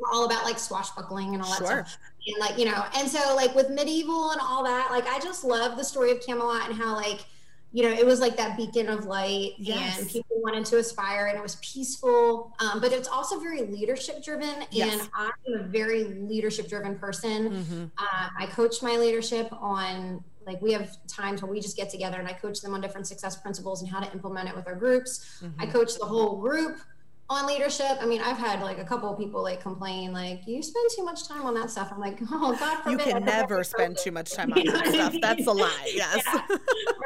We're 0.00 0.12
all 0.12 0.26
about 0.26 0.44
like 0.44 0.60
swashbuckling 0.60 1.34
and 1.34 1.42
all 1.42 1.54
sure. 1.54 1.66
that 1.66 1.88
stuff. 1.88 2.00
And 2.26 2.38
like, 2.38 2.56
you 2.56 2.66
know, 2.66 2.84
and 2.94 3.08
so 3.08 3.34
like 3.34 3.52
with 3.56 3.70
medieval 3.70 4.30
and 4.30 4.40
all 4.40 4.62
that, 4.62 4.92
like, 4.92 5.08
I 5.08 5.18
just 5.18 5.42
love 5.42 5.76
the 5.76 5.84
story 5.84 6.12
of 6.12 6.24
Camelot 6.24 6.68
and 6.68 6.78
how, 6.78 6.94
like, 6.94 7.24
you 7.74 7.82
know, 7.82 7.90
it 7.90 8.06
was 8.06 8.20
like 8.20 8.36
that 8.36 8.56
beacon 8.56 8.88
of 8.88 9.04
light 9.04 9.54
yes. 9.58 9.98
and 9.98 10.08
people 10.08 10.36
wanted 10.40 10.64
to 10.64 10.78
aspire 10.78 11.26
and 11.26 11.36
it 11.36 11.42
was 11.42 11.56
peaceful. 11.56 12.54
Um, 12.60 12.80
but 12.80 12.92
it's 12.92 13.08
also 13.08 13.40
very 13.40 13.62
leadership 13.62 14.22
driven. 14.22 14.64
Yes. 14.70 14.92
And 15.00 15.10
I'm 15.12 15.60
a 15.60 15.64
very 15.64 16.04
leadership 16.04 16.68
driven 16.68 16.96
person. 16.96 17.50
Mm-hmm. 17.50 17.74
Um, 17.74 18.30
I 18.38 18.46
coach 18.46 18.80
my 18.80 18.96
leadership 18.96 19.48
on 19.52 20.22
like 20.46 20.62
we 20.62 20.72
have 20.72 20.96
times 21.08 21.42
where 21.42 21.50
we 21.50 21.58
just 21.58 21.76
get 21.76 21.90
together 21.90 22.18
and 22.18 22.28
I 22.28 22.32
coach 22.34 22.60
them 22.60 22.74
on 22.74 22.80
different 22.80 23.08
success 23.08 23.34
principles 23.34 23.82
and 23.82 23.90
how 23.90 23.98
to 23.98 24.12
implement 24.12 24.48
it 24.48 24.54
with 24.54 24.68
our 24.68 24.76
groups. 24.76 25.40
Mm-hmm. 25.42 25.60
I 25.60 25.66
coach 25.66 25.98
the 25.98 26.04
whole 26.04 26.36
group 26.36 26.78
on 27.30 27.46
leadership. 27.46 27.96
I 28.00 28.06
mean, 28.06 28.20
I've 28.20 28.36
had 28.36 28.60
like 28.60 28.78
a 28.78 28.84
couple 28.84 29.10
of 29.10 29.18
people 29.18 29.42
like 29.42 29.60
complain, 29.60 30.12
like, 30.12 30.46
you 30.46 30.62
spend 30.62 30.90
too 30.94 31.04
much 31.04 31.26
time 31.26 31.46
on 31.46 31.54
that 31.54 31.70
stuff. 31.70 31.90
I'm 31.90 32.00
like, 32.00 32.18
oh, 32.32 32.56
God 32.58 32.82
forbid. 32.82 33.06
You 33.06 33.12
can 33.12 33.24
never 33.24 33.64
spend 33.64 33.96
too 33.96 34.12
much 34.12 34.32
time 34.32 34.52
on 34.52 34.64
that 34.66 34.86
stuff. 34.88 35.14
That's 35.20 35.46
a 35.46 35.52
lie. 35.52 35.92
Yes. 35.94 36.22
Yeah. 36.26 36.56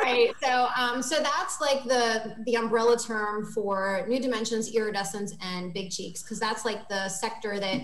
right. 0.02 0.30
So, 0.42 0.68
um, 0.76 1.02
so 1.02 1.22
that's 1.22 1.60
like 1.60 1.84
the 1.84 2.36
the 2.44 2.56
umbrella 2.56 2.98
term 2.98 3.46
for 3.52 4.04
New 4.08 4.20
Dimensions, 4.20 4.74
Iridescence, 4.74 5.36
and 5.40 5.72
Big 5.72 5.90
Cheeks, 5.90 6.22
because 6.22 6.40
that's 6.40 6.64
like 6.64 6.88
the 6.88 7.08
sector 7.08 7.60
that 7.60 7.80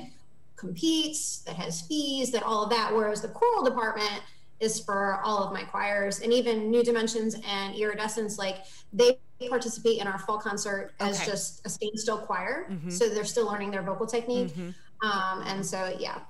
competes, 0.56 1.38
that 1.40 1.56
has 1.56 1.82
fees, 1.82 2.32
that 2.32 2.42
all 2.42 2.64
of 2.64 2.70
that. 2.70 2.92
Whereas 2.92 3.20
the 3.20 3.28
choral 3.28 3.62
department 3.62 4.22
is 4.60 4.80
for 4.80 5.20
all 5.22 5.44
of 5.44 5.52
my 5.52 5.62
choirs 5.62 6.20
and 6.20 6.32
even 6.32 6.70
New 6.70 6.82
Dimensions 6.82 7.36
and 7.46 7.74
Iridescence, 7.74 8.38
like 8.38 8.64
they 8.92 9.18
participate 9.48 10.00
in 10.00 10.06
our 10.06 10.18
fall 10.18 10.38
concert 10.38 10.92
as 11.00 11.20
okay. 11.20 11.30
just 11.30 11.66
a 11.66 11.70
standstill 11.70 12.18
choir. 12.18 12.66
Mm-hmm. 12.70 12.90
So 12.90 13.08
they're 13.08 13.24
still 13.24 13.46
learning 13.46 13.70
their 13.70 13.82
vocal 13.82 14.06
technique. 14.06 14.48
Mm-hmm. 14.48 15.08
Um, 15.08 15.42
and 15.46 15.64
so, 15.64 15.94
yeah. 15.98 16.20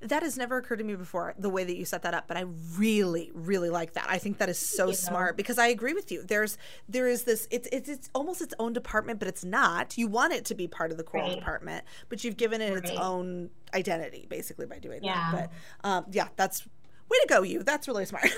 That 0.00 0.24
has 0.24 0.36
never 0.36 0.56
occurred 0.56 0.78
to 0.78 0.84
me 0.84 0.96
before, 0.96 1.32
the 1.38 1.48
way 1.48 1.62
that 1.62 1.76
you 1.76 1.84
set 1.84 2.02
that 2.02 2.12
up, 2.12 2.26
but 2.26 2.36
I 2.36 2.44
really, 2.76 3.30
really 3.34 3.70
like 3.70 3.92
that. 3.92 4.06
I 4.08 4.18
think 4.18 4.38
that 4.38 4.48
is 4.48 4.58
so 4.58 4.88
you 4.88 4.94
smart 4.94 5.34
know. 5.34 5.36
because 5.36 5.58
I 5.58 5.68
agree 5.68 5.92
with 5.92 6.10
you. 6.10 6.24
There's, 6.24 6.58
there 6.88 7.06
is 7.06 7.22
this, 7.22 7.46
it's, 7.52 7.68
it's, 7.70 7.88
it's 7.88 8.10
almost 8.12 8.42
its 8.42 8.52
own 8.58 8.72
department, 8.72 9.20
but 9.20 9.28
it's 9.28 9.44
not. 9.44 9.96
You 9.96 10.08
want 10.08 10.32
it 10.32 10.44
to 10.46 10.56
be 10.56 10.66
part 10.66 10.90
of 10.90 10.96
the 10.96 11.04
choral 11.04 11.28
right. 11.28 11.38
department, 11.38 11.84
but 12.08 12.24
you've 12.24 12.36
given 12.36 12.60
it 12.60 12.74
right. 12.74 12.82
its 12.82 12.90
own 12.98 13.50
identity 13.74 14.26
basically 14.28 14.66
by 14.66 14.80
doing 14.80 15.04
yeah. 15.04 15.30
that. 15.32 15.52
But 15.82 15.88
um, 15.88 16.06
yeah, 16.10 16.28
that's 16.34 16.66
way 17.12 17.18
to 17.22 17.26
go, 17.28 17.42
you. 17.42 17.62
That's 17.62 17.86
really 17.86 18.04
smart. 18.04 18.24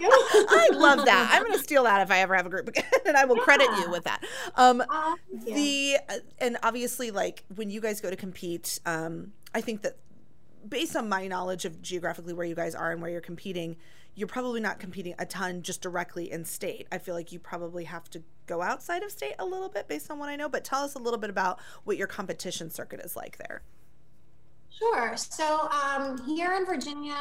I 0.02 0.70
love 0.72 1.04
that. 1.04 1.30
I'm 1.32 1.42
going 1.42 1.56
to 1.56 1.62
steal 1.62 1.84
that 1.84 2.00
if 2.02 2.10
I 2.10 2.20
ever 2.20 2.34
have 2.34 2.46
a 2.46 2.50
group 2.50 2.68
again, 2.68 2.84
and 3.06 3.16
I 3.16 3.24
will 3.24 3.36
yeah. 3.36 3.44
credit 3.44 3.68
you 3.78 3.90
with 3.90 4.04
that. 4.04 4.24
Um, 4.56 4.82
uh, 4.88 5.16
the 5.46 5.98
uh, 6.08 6.14
and 6.38 6.56
obviously, 6.62 7.10
like 7.10 7.44
when 7.54 7.70
you 7.70 7.80
guys 7.80 8.00
go 8.00 8.10
to 8.10 8.16
compete, 8.16 8.80
um, 8.86 9.32
I 9.54 9.60
think 9.60 9.82
that 9.82 9.96
based 10.68 10.96
on 10.96 11.08
my 11.08 11.26
knowledge 11.26 11.64
of 11.64 11.80
geographically 11.82 12.32
where 12.32 12.46
you 12.46 12.54
guys 12.54 12.74
are 12.74 12.92
and 12.92 13.00
where 13.00 13.10
you're 13.10 13.20
competing, 13.20 13.76
you're 14.14 14.28
probably 14.28 14.60
not 14.60 14.78
competing 14.78 15.14
a 15.18 15.26
ton 15.26 15.62
just 15.62 15.82
directly 15.82 16.30
in 16.30 16.44
state. 16.44 16.86
I 16.92 16.98
feel 16.98 17.14
like 17.14 17.32
you 17.32 17.38
probably 17.38 17.84
have 17.84 18.08
to 18.10 18.22
go 18.46 18.62
outside 18.62 19.02
of 19.02 19.10
state 19.10 19.34
a 19.38 19.44
little 19.44 19.68
bit 19.68 19.88
based 19.88 20.10
on 20.10 20.18
what 20.18 20.28
I 20.28 20.36
know. 20.36 20.48
But 20.48 20.64
tell 20.64 20.82
us 20.82 20.94
a 20.94 20.98
little 20.98 21.18
bit 21.18 21.30
about 21.30 21.60
what 21.84 21.96
your 21.96 22.06
competition 22.06 22.70
circuit 22.70 23.00
is 23.00 23.16
like 23.16 23.38
there. 23.38 23.62
Sure. 24.78 25.16
So 25.16 25.68
um, 25.68 26.24
here 26.26 26.54
in 26.54 26.64
Virginia, 26.64 27.14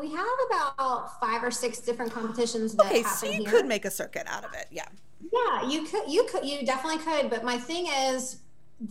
we 0.00 0.10
have 0.12 0.26
about 0.50 1.20
five 1.20 1.42
or 1.42 1.50
six 1.50 1.78
different 1.78 2.12
competitions 2.12 2.74
that 2.74 2.86
okay, 2.86 3.02
happen 3.02 3.16
so 3.18 3.26
you 3.26 3.42
here. 3.42 3.50
could 3.50 3.66
make 3.66 3.84
a 3.84 3.90
circuit 3.90 4.26
out 4.26 4.44
of 4.44 4.54
it. 4.54 4.66
Yeah. 4.70 4.86
Yeah, 5.32 5.68
you 5.68 5.84
could. 5.86 6.10
You 6.10 6.24
could. 6.24 6.44
You 6.44 6.64
definitely 6.66 7.02
could. 7.02 7.30
But 7.30 7.44
my 7.44 7.58
thing 7.58 7.86
is, 7.86 8.38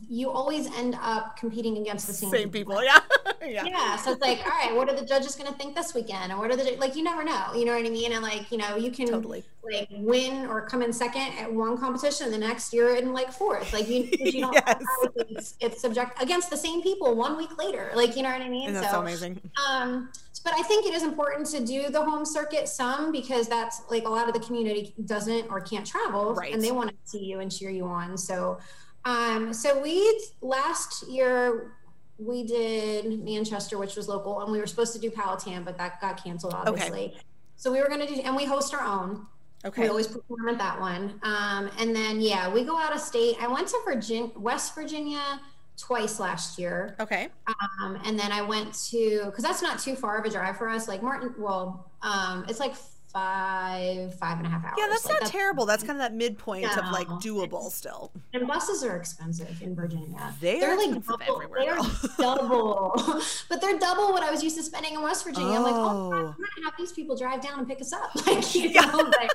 you 0.10 0.30
always 0.30 0.68
end 0.76 0.96
up 1.02 1.38
competing 1.38 1.78
against 1.78 2.08
the 2.08 2.14
same, 2.14 2.30
same 2.30 2.50
people. 2.50 2.78
people. 2.78 2.84
Yeah. 2.84 3.00
yeah. 3.46 3.66
Yeah. 3.66 3.96
So 3.98 4.12
it's 4.12 4.22
like, 4.22 4.40
all 4.46 4.52
right, 4.52 4.76
what 4.76 4.90
are 4.90 4.96
the 4.96 5.06
judges 5.06 5.36
going 5.36 5.52
to 5.52 5.58
think 5.58 5.76
this 5.76 5.94
weekend? 5.94 6.32
Or 6.32 6.38
what 6.38 6.52
are 6.52 6.56
the, 6.56 6.76
like, 6.78 6.96
you 6.96 7.04
never 7.04 7.24
know. 7.24 7.54
You 7.56 7.66
know 7.66 7.76
what 7.76 7.86
I 7.86 7.90
mean? 7.90 8.14
And 8.14 8.22
like, 8.22 8.52
you 8.52 8.58
know, 8.58 8.76
you 8.76 8.92
can 8.92 9.08
totally. 9.08 9.44
like 9.64 9.90
win 9.92 10.46
or 10.46 10.68
come 10.68 10.82
in 10.82 10.94
second 10.94 11.34
at 11.40 11.52
one 11.52 11.78
competition 11.78 12.26
and 12.26 12.34
the 12.34 12.38
next 12.38 12.74
year 12.74 12.96
in 12.96 13.14
like 13.14 13.32
fourth. 13.32 13.74
Like, 13.74 13.88
you, 13.88 14.10
you 14.20 14.42
don't 14.42 14.54
yes. 14.68 14.84
it's, 15.16 15.56
it's 15.60 15.82
subject 15.82 16.22
against 16.22 16.50
the 16.50 16.58
same 16.58 16.82
people 16.82 17.16
one 17.16 17.38
week 17.38 17.58
later. 17.58 17.92
Like, 17.96 18.16
you 18.16 18.24
know 18.24 18.32
what 18.32 18.42
I 18.42 18.50
mean? 18.50 18.68
And 18.68 18.76
that's 18.76 18.88
so, 18.88 18.94
so 18.94 19.02
amazing. 19.02 19.42
Um, 19.70 20.10
but 20.44 20.54
I 20.54 20.64
think 20.64 20.86
it 20.86 20.94
is 20.94 21.04
important 21.04 21.48
to 21.48 21.64
do 21.64 21.90
the 21.90 22.04
home 22.04 22.26
circuit 22.26 22.68
some 22.68 23.12
because 23.12 23.48
that's 23.48 23.82
like 23.90 24.06
a 24.06 24.10
lot 24.10 24.28
of 24.28 24.34
the 24.34 24.40
community 24.40 24.94
doesn't 25.06 25.50
or 25.50 25.62
can't 25.62 25.86
travel 25.86 26.34
right. 26.34 26.54
and 26.54 26.64
they 26.64 26.72
want 26.72 26.90
to 26.90 26.96
see 27.04 27.24
you 27.24 27.42
and 27.42 27.52
cheer 27.52 27.70
you 27.70 27.86
on. 27.86 28.18
So, 28.18 28.60
um, 29.06 29.54
so 29.54 29.82
we 29.82 30.22
last 30.42 31.08
year 31.08 31.74
we 32.18 32.44
did 32.44 33.24
Manchester, 33.24 33.78
which 33.78 33.96
was 33.96 34.08
local, 34.08 34.42
and 34.42 34.52
we 34.52 34.60
were 34.60 34.68
supposed 34.68 34.94
to 34.94 35.00
do 35.00 35.10
Powhatan, 35.10 35.64
but 35.64 35.78
that 35.78 36.00
got 36.00 36.24
canceled, 36.24 36.54
obviously. 36.54 37.06
Okay. 37.06 37.18
So 37.56 37.72
we 37.72 37.82
were 37.82 37.88
going 37.88 38.06
to 38.06 38.08
do, 38.08 38.22
and 38.22 38.36
we 38.36 38.46
host 38.46 38.74
our 38.74 38.82
own. 38.82 39.26
Okay. 39.66 39.84
We 39.84 39.90
always 39.90 40.08
perform 40.08 40.50
at 40.50 40.58
that 40.58 40.80
one. 40.80 41.20
Um, 41.24 41.70
and 41.78 41.96
then, 41.96 42.22
yeah, 42.22 42.52
we 42.52 42.64
go 42.64 42.78
out 42.78 42.94
of 42.94 43.00
state. 43.00 43.38
I 43.40 43.48
went 43.48 43.68
to 43.68 43.80
Virginia, 43.86 44.32
West 44.36 44.74
Virginia 44.76 45.40
twice 45.78 46.20
last 46.20 46.58
year. 46.58 46.96
Okay. 47.00 47.30
Um, 47.48 48.00
and 48.06 48.20
then 48.20 48.32
I 48.32 48.42
went 48.42 48.74
to, 48.90 49.26
because 49.26 49.44
that's 49.44 49.62
not 49.62 49.80
too 49.80 49.96
far 49.96 50.18
of 50.20 50.26
a 50.26 50.30
drive 50.30 50.58
for 50.58 50.70
us. 50.70 50.88
Like 50.88 51.04
Martin, 51.04 51.34
well, 51.38 51.92
um, 52.02 52.46
it's 52.50 52.60
like 52.60 52.74
five, 53.12 54.13
five 54.15 54.38
and 54.38 54.47
a 54.47 54.50
half 54.50 54.63
hours. 54.63 54.76
Yeah, 54.78 54.88
that's 54.89 55.06
like, 55.06 55.13
not 55.13 55.19
that's, 55.21 55.32
terrible. 55.32 55.65
That's 55.65 55.84
kind 55.84 56.00
of 56.00 56.04
that 56.04 56.13
midpoint 56.13 56.63
no, 56.63 56.82
of 56.82 56.91
like 56.91 57.08
doable 57.08 57.69
still. 57.71 58.12
And 58.34 58.47
buses 58.47 58.84
are 58.84 58.95
expensive 58.95 59.62
in 59.62 59.76
Virginia. 59.76 60.34
They 60.39 60.62
are 60.62 60.78
like 60.78 61.06
double, 61.06 61.36
everywhere. 61.36 61.78
They're 61.78 62.10
double, 62.17 62.93
but 63.50 63.62
they're 63.62 63.78
double 63.78 64.12
what 64.12 64.24
I 64.24 64.32
was 64.32 64.43
used 64.43 64.58
to 64.58 64.63
spending 64.63 64.93
in 64.93 65.02
West 65.02 65.26
Virginia. 65.26 65.52
Oh. 65.52 65.56
I'm 65.56 65.63
like, 65.63 65.74
oh, 65.74 66.10
God, 66.12 66.17
I'm 66.17 66.24
gonna 66.24 66.65
have 66.65 66.74
these 66.78 66.91
people 66.91 67.15
drive 67.15 67.41
down 67.41 67.60
and 67.60 67.67
pick 67.67 67.82
us 67.82 67.93
up. 67.93 68.12
Like, 68.32 68.56
you 68.56 68.71
know, 68.71 69.12
like, 69.19 69.32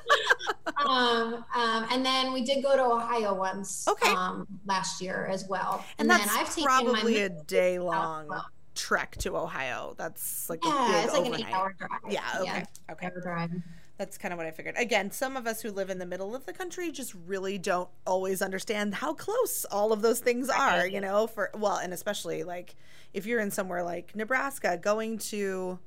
um, 0.86 1.44
um, 1.54 1.86
and 1.90 2.06
then 2.06 2.32
we 2.32 2.42
did 2.42 2.62
go 2.62 2.76
to 2.76 2.82
Ohio 2.82 3.34
once. 3.34 3.86
Okay. 3.86 4.10
Um, 4.10 4.46
last 4.64 5.02
year 5.02 5.26
as 5.30 5.44
well. 5.48 5.84
And, 5.98 6.10
and 6.10 6.10
that's 6.10 6.32
then 6.32 6.38
I've 6.38 6.54
taken 6.54 6.64
probably 6.64 7.22
a 7.22 7.28
day 7.28 7.78
long. 7.78 8.28
Well 8.28 8.46
trek 8.76 9.16
to 9.18 9.36
Ohio. 9.36 9.94
That's 9.96 10.48
like 10.48 10.64
yeah, 10.64 11.04
it's 11.04 11.12
like 11.12 11.20
overnight. 11.22 11.40
an 11.40 11.46
eight-hour 11.48 11.74
drive. 11.78 11.90
Yeah, 12.08 12.20
okay, 12.36 12.44
yeah, 12.44 12.92
okay. 12.92 13.10
Drive. 13.22 13.50
That's 13.98 14.18
kind 14.18 14.32
of 14.32 14.38
what 14.38 14.46
I 14.46 14.50
figured. 14.50 14.74
Again, 14.76 15.10
some 15.10 15.36
of 15.36 15.46
us 15.46 15.62
who 15.62 15.70
live 15.70 15.88
in 15.88 15.98
the 15.98 16.06
middle 16.06 16.34
of 16.34 16.44
the 16.44 16.52
country 16.52 16.92
just 16.92 17.14
really 17.26 17.56
don't 17.56 17.88
always 18.06 18.42
understand 18.42 18.94
how 18.94 19.14
close 19.14 19.64
all 19.64 19.92
of 19.92 20.02
those 20.02 20.20
things 20.20 20.50
are. 20.50 20.86
You 20.86 21.00
know, 21.00 21.26
for 21.26 21.50
well, 21.54 21.78
and 21.78 21.92
especially 21.92 22.44
like 22.44 22.76
if 23.12 23.26
you're 23.26 23.40
in 23.40 23.50
somewhere 23.50 23.82
like 23.82 24.14
Nebraska, 24.14 24.78
going 24.80 25.18
to 25.18 25.78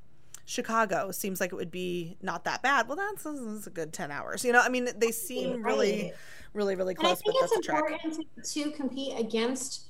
Chicago 0.46 1.12
seems 1.12 1.40
like 1.40 1.52
it 1.54 1.56
would 1.56 1.70
be 1.70 2.18
not 2.24 2.44
that 2.46 2.64
bad. 2.64 2.88
Well, 2.88 2.98
that's, 2.98 3.24
that's 3.24 3.68
a 3.68 3.70
good 3.70 3.94
ten 3.94 4.10
hours. 4.10 4.44
You 4.44 4.52
know, 4.52 4.62
I 4.62 4.70
mean, 4.70 4.90
they 4.98 5.12
seem 5.12 5.62
really, 5.64 6.12
really, 6.54 6.76
really 6.76 6.96
close. 6.96 7.22
And 7.24 7.36
I 7.38 7.46
think 7.48 7.60
it's 7.60 7.68
important 7.68 8.26
to, 8.44 8.64
to 8.64 8.72
compete 8.72 9.20
against 9.20 9.89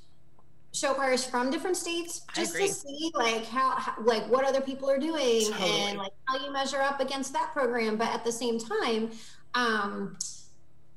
show 0.72 0.94
choirs 0.94 1.26
from 1.26 1.50
different 1.50 1.76
states 1.76 2.22
just 2.34 2.56
to 2.56 2.68
see 2.68 3.12
like 3.16 3.46
how, 3.46 3.72
how, 3.72 3.94
like 4.04 4.24
what 4.30 4.46
other 4.46 4.62
people 4.62 4.90
are 4.90 5.00
doing 5.00 5.42
totally. 5.52 5.82
and 5.82 5.98
like 5.98 6.12
how 6.26 6.38
you 6.38 6.52
measure 6.54 6.82
up 6.82 7.00
against 7.00 7.34
that 7.34 7.52
program 7.54 7.98
but 7.98 8.08
at 8.10 8.24
the 8.24 8.32
same 8.32 8.60
time 8.60 9.10
um 9.56 10.16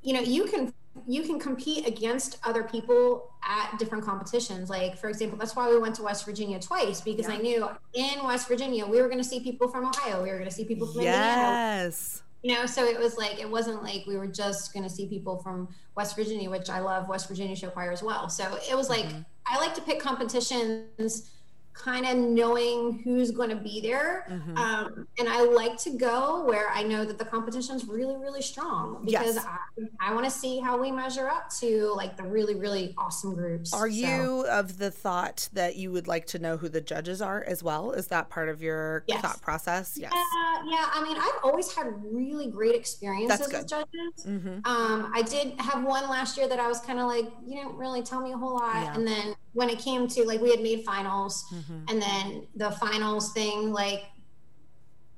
you 0.03 0.13
know 0.13 0.19
you 0.19 0.45
can 0.45 0.71
you 1.07 1.23
can 1.23 1.39
compete 1.39 1.87
against 1.87 2.37
other 2.43 2.63
people 2.63 3.31
at 3.43 3.77
different 3.79 4.05
competitions 4.05 4.69
like 4.69 4.95
for 4.97 5.09
example 5.09 5.37
that's 5.37 5.55
why 5.55 5.67
we 5.67 5.79
went 5.79 5.95
to 5.95 6.03
west 6.03 6.23
virginia 6.23 6.59
twice 6.59 7.01
because 7.01 7.27
yeah. 7.27 7.33
i 7.33 7.37
knew 7.37 7.67
in 7.93 8.23
west 8.23 8.47
virginia 8.47 8.85
we 8.85 9.01
were 9.01 9.07
going 9.07 9.17
to 9.17 9.23
see 9.23 9.39
people 9.39 9.67
from 9.67 9.85
ohio 9.85 10.21
we 10.21 10.29
were 10.29 10.37
going 10.37 10.49
to 10.49 10.55
see 10.55 10.65
people 10.65 10.85
from 10.85 11.01
yes. 11.01 12.21
indiana 12.43 12.57
you 12.57 12.61
know 12.61 12.67
so 12.67 12.85
it 12.85 12.99
was 12.99 13.17
like 13.17 13.39
it 13.39 13.49
wasn't 13.49 13.81
like 13.81 14.05
we 14.05 14.17
were 14.17 14.27
just 14.27 14.71
going 14.71 14.83
to 14.83 14.89
see 14.89 15.07
people 15.07 15.37
from 15.39 15.67
west 15.95 16.15
virginia 16.15 16.47
which 16.47 16.69
i 16.69 16.79
love 16.79 17.09
west 17.09 17.27
virginia 17.27 17.55
show 17.55 17.69
choir 17.69 17.91
as 17.91 18.03
well 18.03 18.29
so 18.29 18.57
it 18.69 18.75
was 18.75 18.87
like 18.87 19.05
mm-hmm. 19.05 19.21
I 19.47 19.57
like 19.57 19.73
to 19.73 19.81
pick 19.81 19.99
competitions 19.99 21.29
kind 21.73 22.05
of 22.05 22.17
knowing 22.17 23.01
who's 23.03 23.31
going 23.31 23.49
to 23.49 23.55
be 23.55 23.81
there. 23.81 24.25
Mm-hmm. 24.29 24.57
Um, 24.57 25.07
and 25.19 25.27
I 25.27 25.43
like 25.43 25.77
to 25.79 25.91
go 25.91 26.43
where 26.45 26.69
I 26.69 26.83
know 26.83 27.03
that 27.03 27.17
the 27.17 27.25
competition's 27.25 27.85
really, 27.85 28.15
really 28.15 28.41
strong 28.41 29.03
because 29.03 29.35
yes. 29.35 29.45
I, 29.45 30.09
I 30.09 30.13
want 30.13 30.25
to 30.25 30.31
see 30.31 30.59
how 30.59 30.79
we 30.79 30.91
measure 30.91 31.27
up 31.27 31.49
to 31.59 31.91
like 31.95 32.15
the 32.15 32.23
really, 32.23 32.55
really 32.55 32.93
awesome 32.97 33.33
groups. 33.35 33.73
Are 33.73 33.89
so. 33.89 33.95
you 33.95 34.45
of 34.47 34.77
the 34.77 34.91
thought 34.91 35.49
that 35.53 35.75
you 35.75 35.91
would 35.91 36.07
like 36.07 36.27
to 36.27 36.39
know 36.39 36.57
who 36.57 36.69
the 36.69 36.81
judges 36.81 37.21
are 37.21 37.43
as 37.43 37.63
well? 37.63 37.91
Is 37.91 38.07
that 38.07 38.29
part 38.29 38.49
of 38.49 38.61
your 38.61 39.03
yes. 39.07 39.21
thought 39.21 39.41
process? 39.41 39.97
Yes. 39.99 40.11
Yeah, 40.13 40.63
yeah. 40.69 40.89
I 40.93 41.03
mean, 41.03 41.17
I've 41.17 41.39
always 41.43 41.73
had 41.73 41.87
really 42.03 42.47
great 42.47 42.75
experiences 42.75 43.51
with 43.51 43.67
judges. 43.67 44.25
Mm-hmm. 44.25 44.59
Um, 44.65 45.11
I 45.13 45.23
did 45.23 45.59
have 45.59 45.83
one 45.83 46.09
last 46.09 46.37
year 46.37 46.47
that 46.47 46.59
I 46.59 46.67
was 46.67 46.79
kind 46.81 46.99
of 46.99 47.07
like, 47.07 47.25
you 47.45 47.55
didn't 47.55 47.75
really 47.75 48.03
tell 48.03 48.21
me 48.21 48.31
a 48.31 48.37
whole 48.37 48.55
lot. 48.55 48.75
Yeah. 48.75 48.93
And 48.93 49.07
then 49.07 49.35
when 49.53 49.69
it 49.69 49.79
came 49.79 50.07
to 50.07 50.23
like 50.23 50.41
we 50.41 50.49
had 50.49 50.61
made 50.61 50.83
finals 50.83 51.45
mm-hmm. 51.53 51.62
And 51.89 52.01
then 52.01 52.47
the 52.55 52.71
finals 52.71 53.33
thing 53.33 53.71
like 53.71 54.03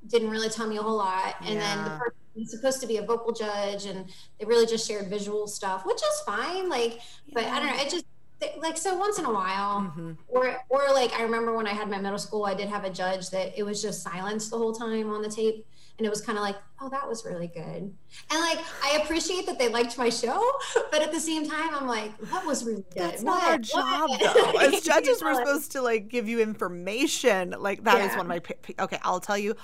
didn't 0.08 0.30
really 0.30 0.50
tell 0.50 0.68
me 0.68 0.78
a 0.78 0.82
whole 0.82 0.98
lot 0.98 1.36
and 1.42 1.56
yeah. 1.56 1.76
then 1.76 1.84
the 1.84 1.90
person 1.92 2.14
was 2.36 2.52
supposed 2.52 2.82
to 2.82 2.88
be 2.88 2.98
a 2.98 3.02
vocal 3.02 3.34
judge 3.34 3.86
and 3.86 4.10
they 4.40 4.46
really 4.46 4.66
just 4.66 4.88
shared 4.88 5.08
visual 5.10 5.48
stuff 5.48 5.86
which 5.86 5.98
is 5.98 6.20
fine 6.26 6.70
like 6.70 7.00
yeah. 7.26 7.34
but 7.34 7.44
i 7.46 7.60
don't 7.60 7.76
know 7.76 7.84
it 7.84 7.90
just 7.90 8.06
like 8.60 8.78
so 8.78 8.96
once 8.98 9.18
in 9.18 9.26
a 9.26 9.32
while 9.32 9.82
mm-hmm. 9.82 10.12
or 10.28 10.58
or 10.70 10.82
like 10.94 11.12
i 11.14 11.24
remember 11.24 11.56
when 11.56 11.66
i 11.66 11.72
had 11.72 11.90
my 11.90 11.98
middle 11.98 12.20
school 12.20 12.46
i 12.46 12.54
did 12.54 12.68
have 12.68 12.84
a 12.84 12.90
judge 12.90 13.30
that 13.30 13.58
it 13.58 13.64
was 13.64 13.82
just 13.82 14.04
silence 14.04 14.50
the 14.50 14.58
whole 14.58 14.74
time 14.74 15.10
on 15.10 15.22
the 15.22 15.30
tape 15.30 15.66
and 15.98 16.06
it 16.06 16.10
was 16.10 16.22
kind 16.22 16.38
of 16.38 16.44
like 16.44 16.56
oh 16.82 16.90
that 16.90 17.08
was 17.08 17.26
really 17.26 17.48
good 17.48 17.64
and 17.66 17.94
like 18.32 18.60
i 18.84 19.00
appreciate 19.04 19.46
that 19.46 19.58
they 19.58 19.70
liked 19.70 19.98
my 19.98 20.10
show 20.10 20.44
but 20.92 21.02
at 21.02 21.12
the 21.12 21.20
same 21.20 21.48
time 21.48 21.74
i'm 21.74 21.88
like 21.88 22.18
that 22.32 22.46
was 22.46 22.66
really 22.66 22.84
good 22.94 23.02
that's 23.02 23.24
not 23.24 23.42
what? 23.42 23.52
our 23.52 23.58
job 23.58 24.10
though 24.20 24.60
as 24.60 24.82
judges 24.82 25.22
we're 25.22 25.36
supposed 25.36 25.72
to 25.72 25.82
like 25.82 26.08
give 26.08 26.28
you 26.28 26.40
information 26.40 27.56
like 27.60 27.84
that 27.84 27.98
yeah. 27.98 28.06
is 28.06 28.12
one 28.12 28.22
of 28.22 28.28
my 28.28 28.42
okay 28.84 29.00
i'll 29.04 29.20
tell 29.20 29.38
you 29.38 29.56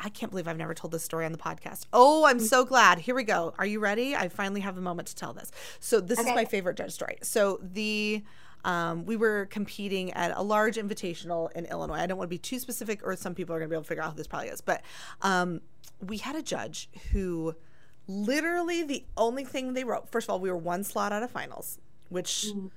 I 0.00 0.10
can't 0.10 0.30
believe 0.30 0.46
I've 0.46 0.56
never 0.56 0.74
told 0.74 0.92
this 0.92 1.02
story 1.02 1.26
on 1.26 1.32
the 1.32 1.38
podcast. 1.38 1.86
Oh, 1.92 2.24
I'm 2.24 2.38
so 2.38 2.64
glad. 2.64 3.00
Here 3.00 3.16
we 3.16 3.24
go. 3.24 3.52
Are 3.58 3.66
you 3.66 3.80
ready? 3.80 4.14
I 4.14 4.28
finally 4.28 4.60
have 4.60 4.78
a 4.78 4.80
moment 4.80 5.08
to 5.08 5.16
tell 5.16 5.32
this. 5.32 5.50
So, 5.80 6.00
this 6.00 6.20
okay. 6.20 6.28
is 6.28 6.36
my 6.36 6.44
favorite 6.44 6.76
judge 6.76 6.92
story. 6.92 7.18
So, 7.22 7.58
the 7.60 8.22
um, 8.68 9.06
we 9.06 9.16
were 9.16 9.46
competing 9.46 10.12
at 10.12 10.36
a 10.36 10.42
large 10.42 10.76
invitational 10.76 11.50
in 11.52 11.64
Illinois. 11.64 11.94
I 11.94 12.06
don't 12.06 12.18
want 12.18 12.28
to 12.28 12.34
be 12.34 12.36
too 12.36 12.58
specific, 12.58 13.00
or 13.02 13.16
some 13.16 13.34
people 13.34 13.54
are 13.54 13.58
going 13.58 13.68
to 13.68 13.70
be 13.70 13.76
able 13.76 13.84
to 13.84 13.88
figure 13.88 14.02
out 14.02 14.10
who 14.10 14.16
this 14.18 14.26
probably 14.26 14.48
is. 14.48 14.60
But 14.60 14.82
um, 15.22 15.62
we 16.06 16.18
had 16.18 16.36
a 16.36 16.42
judge 16.42 16.90
who 17.12 17.54
literally 18.06 18.82
the 18.82 19.04
only 19.16 19.44
thing 19.44 19.74
they 19.74 19.84
wrote 19.84 20.08
first 20.10 20.26
of 20.26 20.30
all 20.30 20.40
we 20.40 20.50
were 20.50 20.56
one 20.56 20.82
slot 20.82 21.12
out 21.12 21.22
of 21.22 21.30
finals 21.30 21.78
which 22.08 22.46
mm. 22.48 22.70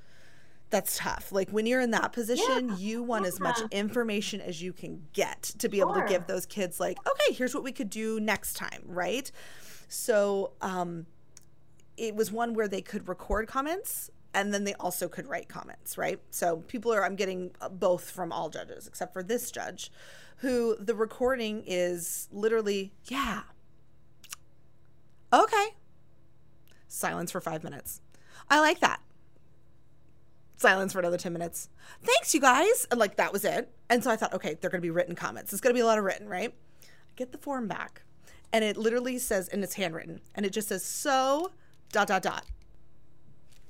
that's 0.70 0.98
tough 0.98 1.32
like 1.32 1.50
when 1.52 1.66
you're 1.66 1.80
in 1.80 1.92
that 1.92 2.12
position 2.12 2.68
yeah. 2.68 2.76
you 2.76 3.02
want 3.02 3.24
yeah. 3.24 3.30
as 3.30 3.40
much 3.40 3.58
information 3.72 4.42
as 4.42 4.62
you 4.62 4.74
can 4.74 5.02
get 5.14 5.42
to 5.42 5.70
be 5.70 5.78
sure. 5.78 5.90
able 5.90 6.02
to 6.02 6.06
give 6.06 6.28
those 6.28 6.46
kids 6.46 6.82
like 6.82 6.98
okay 7.08 7.34
here's 7.34 7.56
what 7.56 7.64
we 7.64 7.72
could 7.72 7.90
do 7.90 8.20
next 8.20 8.56
time 8.56 8.82
right 8.86 9.32
so 9.88 10.52
um 10.60 11.06
it 11.96 12.14
was 12.14 12.30
one 12.30 12.54
where 12.54 12.68
they 12.68 12.82
could 12.82 13.08
record 13.08 13.48
comments 13.48 14.12
and 14.34 14.54
then 14.54 14.64
they 14.64 14.74
also 14.76 15.08
could 15.08 15.28
write 15.28 15.50
comments 15.50 15.98
right 15.98 16.20
so 16.30 16.58
people 16.68 16.94
are 16.94 17.04
i'm 17.04 17.16
getting 17.16 17.52
both 17.72 18.10
from 18.10 18.32
all 18.32 18.50
judges 18.50 18.88
except 18.88 19.14
for 19.14 19.24
this 19.24 19.52
judge 19.52 19.92
who 20.42 20.76
the 20.80 20.96
recording 20.96 21.64
is 21.68 22.28
literally, 22.32 22.94
yeah. 23.06 23.44
Okay. 25.32 25.68
Silence 26.88 27.32
for 27.32 27.40
five 27.40 27.64
minutes. 27.64 28.02
I 28.50 28.60
like 28.60 28.80
that. 28.80 29.02
Silence 30.58 30.94
for 30.94 31.00
another 31.00 31.18
10 31.18 31.32
minutes. 31.32 31.70
Thanks, 32.04 32.34
you 32.34 32.42
guys. 32.42 32.88
And 32.90 33.00
like 33.00 33.18
that 33.18 33.32
was 33.32 33.46
it. 33.46 33.72
And 33.88 34.04
so 34.04 34.10
I 34.10 34.16
thought, 34.16 34.34
okay, 34.34 34.58
they're 34.60 34.72
going 34.72 34.82
to 34.82 34.86
be 34.86 34.90
written 34.90 35.16
comments. 35.16 35.54
It's 35.54 35.62
going 35.62 35.74
to 35.76 35.78
be 35.78 35.82
a 35.82 35.86
lot 35.86 36.00
of 36.00 36.06
written, 36.06 36.28
right? 36.28 36.56
Get 37.16 37.32
the 37.32 37.38
form 37.38 37.68
back. 37.68 38.02
And 38.52 38.66
it 38.66 38.78
literally 38.78 39.20
says, 39.20 39.48
and 39.48 39.64
it's 39.64 39.76
handwritten, 39.76 40.22
and 40.36 40.46
it 40.46 40.52
just 40.52 40.68
says, 40.70 40.84
so 40.84 41.52
dot, 41.92 42.08
dot, 42.08 42.24
dot. 42.24 42.46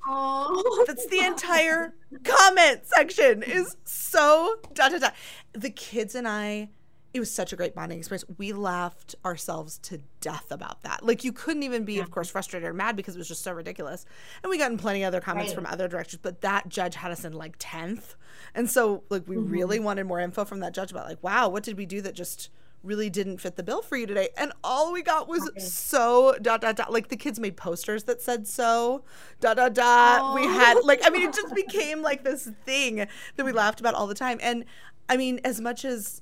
Oh, 0.07 0.83
that's 0.87 1.05
the 1.07 1.19
entire 1.19 1.93
comment 2.23 2.81
section 2.85 3.43
is 3.43 3.75
so 3.83 4.55
dot 4.73 4.91
dot 4.91 5.01
dot. 5.01 5.15
The 5.53 5.69
kids 5.69 6.15
and 6.15 6.27
I, 6.27 6.69
it 7.13 7.19
was 7.19 7.31
such 7.31 7.51
a 7.51 7.55
great 7.55 7.75
bonding 7.75 7.99
experience. 7.99 8.23
We 8.37 8.53
laughed 8.53 9.15
ourselves 9.25 9.77
to 9.79 9.99
death 10.21 10.51
about 10.51 10.83
that. 10.83 11.05
Like 11.05 11.23
you 11.23 11.33
couldn't 11.33 11.63
even 11.63 11.83
be, 11.83 11.95
yeah. 11.95 12.03
of 12.03 12.11
course, 12.11 12.29
frustrated 12.29 12.67
or 12.67 12.73
mad 12.73 12.95
because 12.95 13.15
it 13.15 13.17
was 13.17 13.27
just 13.27 13.43
so 13.43 13.51
ridiculous. 13.51 14.05
And 14.43 14.49
we 14.49 14.57
got 14.57 14.71
in 14.71 14.77
plenty 14.77 15.03
of 15.03 15.07
other 15.07 15.21
comments 15.21 15.51
right. 15.51 15.55
from 15.55 15.65
other 15.65 15.87
directors, 15.87 16.19
but 16.21 16.41
that 16.41 16.69
judge 16.69 16.95
had 16.95 17.11
us 17.11 17.25
in 17.25 17.33
like 17.33 17.55
tenth, 17.59 18.15
and 18.55 18.69
so 18.69 19.03
like 19.09 19.27
we 19.27 19.35
mm-hmm. 19.35 19.51
really 19.51 19.79
wanted 19.79 20.05
more 20.05 20.19
info 20.19 20.45
from 20.45 20.61
that 20.61 20.73
judge 20.73 20.91
about 20.91 21.07
like, 21.07 21.21
wow, 21.21 21.49
what 21.49 21.63
did 21.63 21.77
we 21.77 21.85
do 21.85 22.01
that 22.01 22.15
just 22.15 22.49
really 22.83 23.09
didn't 23.09 23.37
fit 23.37 23.55
the 23.55 23.63
bill 23.63 23.81
for 23.81 23.95
you 23.95 24.07
today. 24.07 24.29
And 24.38 24.51
all 24.63 24.91
we 24.91 25.03
got 25.03 25.27
was 25.27 25.49
so 25.57 26.36
dot 26.41 26.61
dot 26.61 26.75
dot. 26.75 26.91
Like 26.91 27.09
the 27.09 27.17
kids 27.17 27.39
made 27.39 27.57
posters 27.57 28.03
that 28.05 28.21
said 28.21 28.47
so 28.47 29.03
dot 29.39 29.57
dot 29.57 29.73
dot. 29.73 30.21
Aww. 30.21 30.36
We 30.36 30.45
oh. 30.45 30.49
had 30.49 30.77
like 30.84 31.01
I 31.03 31.09
mean 31.09 31.23
it 31.23 31.34
just 31.34 31.53
became 31.53 32.01
like 32.01 32.23
this 32.23 32.49
thing 32.65 33.07
that 33.36 33.45
we 33.45 33.51
laughed 33.51 33.79
about 33.79 33.93
all 33.93 34.07
the 34.07 34.15
time. 34.15 34.39
And 34.41 34.65
I 35.09 35.17
mean, 35.17 35.39
as 35.43 35.59
much 35.59 35.86
as 35.86 36.21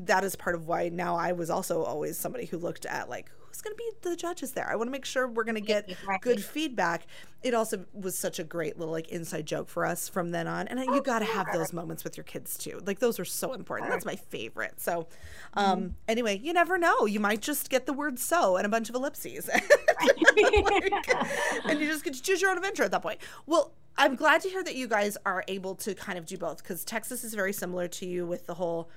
that 0.00 0.24
is 0.24 0.36
part 0.36 0.54
of 0.54 0.66
why 0.66 0.88
now 0.88 1.16
I 1.16 1.32
was 1.32 1.50
also 1.50 1.82
always 1.82 2.18
somebody 2.18 2.46
who 2.46 2.58
looked 2.58 2.86
at 2.86 3.08
like 3.08 3.30
who's 3.58 3.62
going 3.62 3.76
to 3.76 3.96
be 4.02 4.10
the 4.10 4.16
judges 4.16 4.52
there. 4.52 4.70
I 4.70 4.76
want 4.76 4.88
to 4.88 4.92
make 4.92 5.04
sure 5.04 5.26
we're 5.26 5.44
going 5.44 5.54
to 5.56 5.60
get 5.60 5.90
good 6.20 6.44
feedback. 6.44 7.06
It 7.42 7.54
also 7.54 7.84
was 7.92 8.16
such 8.16 8.38
a 8.38 8.44
great 8.44 8.78
little 8.78 8.92
like 8.92 9.08
inside 9.08 9.46
joke 9.46 9.68
for 9.68 9.84
us 9.84 10.08
from 10.08 10.30
then 10.30 10.46
on. 10.46 10.68
And 10.68 10.78
oh, 10.78 10.94
you 10.94 11.02
got 11.02 11.20
to 11.20 11.24
have 11.24 11.46
those 11.52 11.72
moments 11.72 12.04
with 12.04 12.16
your 12.16 12.24
kids 12.24 12.56
too. 12.56 12.80
Like 12.84 12.98
those 12.98 13.18
are 13.18 13.24
so 13.24 13.52
important. 13.52 13.90
That's 13.90 14.04
my 14.04 14.16
favorite. 14.16 14.80
So, 14.80 15.08
um, 15.54 15.78
mm-hmm. 15.78 15.88
anyway, 16.08 16.38
you 16.38 16.52
never 16.52 16.78
know. 16.78 17.06
You 17.06 17.20
might 17.20 17.40
just 17.40 17.70
get 17.70 17.86
the 17.86 17.92
word 17.92 18.18
so 18.18 18.56
and 18.56 18.66
a 18.66 18.68
bunch 18.68 18.88
of 18.88 18.94
ellipses. 18.94 19.48
like, 19.48 19.62
and 21.64 21.80
you 21.80 21.86
just 21.86 22.04
get 22.04 22.14
to 22.14 22.22
choose 22.22 22.40
your 22.40 22.50
own 22.50 22.58
adventure 22.58 22.84
at 22.84 22.90
that 22.92 23.02
point. 23.02 23.20
Well, 23.46 23.72
I'm 23.96 24.14
glad 24.14 24.42
to 24.42 24.48
hear 24.48 24.62
that 24.62 24.76
you 24.76 24.86
guys 24.86 25.16
are 25.26 25.42
able 25.48 25.74
to 25.76 25.94
kind 25.94 26.18
of 26.18 26.24
do 26.24 26.38
both 26.38 26.62
because 26.62 26.84
Texas 26.84 27.24
is 27.24 27.34
very 27.34 27.52
similar 27.52 27.88
to 27.88 28.06
you 28.06 28.26
with 28.26 28.46
the 28.46 28.54
whole 28.54 28.88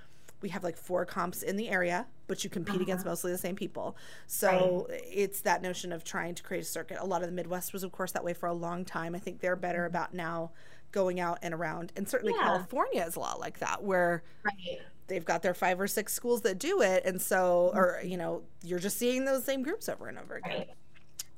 we 0.42 0.50
have 0.50 0.64
like 0.64 0.78
four 0.78 1.06
comps 1.06 1.44
in 1.44 1.56
the 1.56 1.70
area, 1.70 2.08
but 2.28 2.44
you 2.44 2.50
compete 2.50 2.76
uh-huh. 2.76 2.84
against 2.84 3.06
mostly 3.06 3.32
the 3.32 3.38
same 3.38 3.56
people. 3.56 3.96
So 4.28 4.88
right. 4.90 5.02
it's 5.12 5.42
that 5.42 5.62
notion 5.62 5.92
of 5.92 6.04
trying 6.04 6.36
to 6.36 6.44
create 6.44 6.62
a 6.62 6.66
circuit. 6.66 6.98
A 7.00 7.06
lot 7.06 7.22
of 7.22 7.28
the 7.28 7.34
Midwest 7.34 7.74
was, 7.74 7.84
of 7.84 7.92
course, 7.92 8.12
that 8.14 8.24
way 8.24 8.34
for 8.34 8.48
a 8.48 8.54
long 8.54 8.86
time. 8.86 9.16
I 9.16 9.20
think 9.20 9.40
they're 9.40 9.56
better 9.56 9.80
mm-hmm. 9.80 9.96
about 9.96 10.14
now 10.14 10.52
going 10.92 11.20
out 11.20 11.40
and 11.42 11.54
around. 11.54 11.92
And 11.96 12.08
certainly 12.08 12.34
yeah. 12.38 12.44
California 12.44 13.06
is 13.06 13.16
a 13.16 13.20
lot 13.20 13.40
like 13.40 13.60
that, 13.60 13.84
where 13.84 14.24
right. 14.44 14.80
they've 15.08 15.26
got 15.26 15.42
their 15.42 15.54
five 15.54 15.80
or 15.80 15.88
six 15.88 16.14
schools 16.14 16.42
that 16.42 16.60
do 16.60 16.82
it. 16.82 17.06
And 17.06 17.22
so, 17.22 17.70
mm-hmm. 17.70 17.80
or, 17.80 18.02
you 18.04 18.18
know, 18.18 18.44
you're 18.64 18.80
just 18.80 18.98
seeing 18.98 19.26
those 19.26 19.44
same 19.44 19.64
groups 19.64 19.88
over 19.88 20.08
and 20.08 20.18
over 20.18 20.36
again. 20.36 20.58
Right 20.58 20.70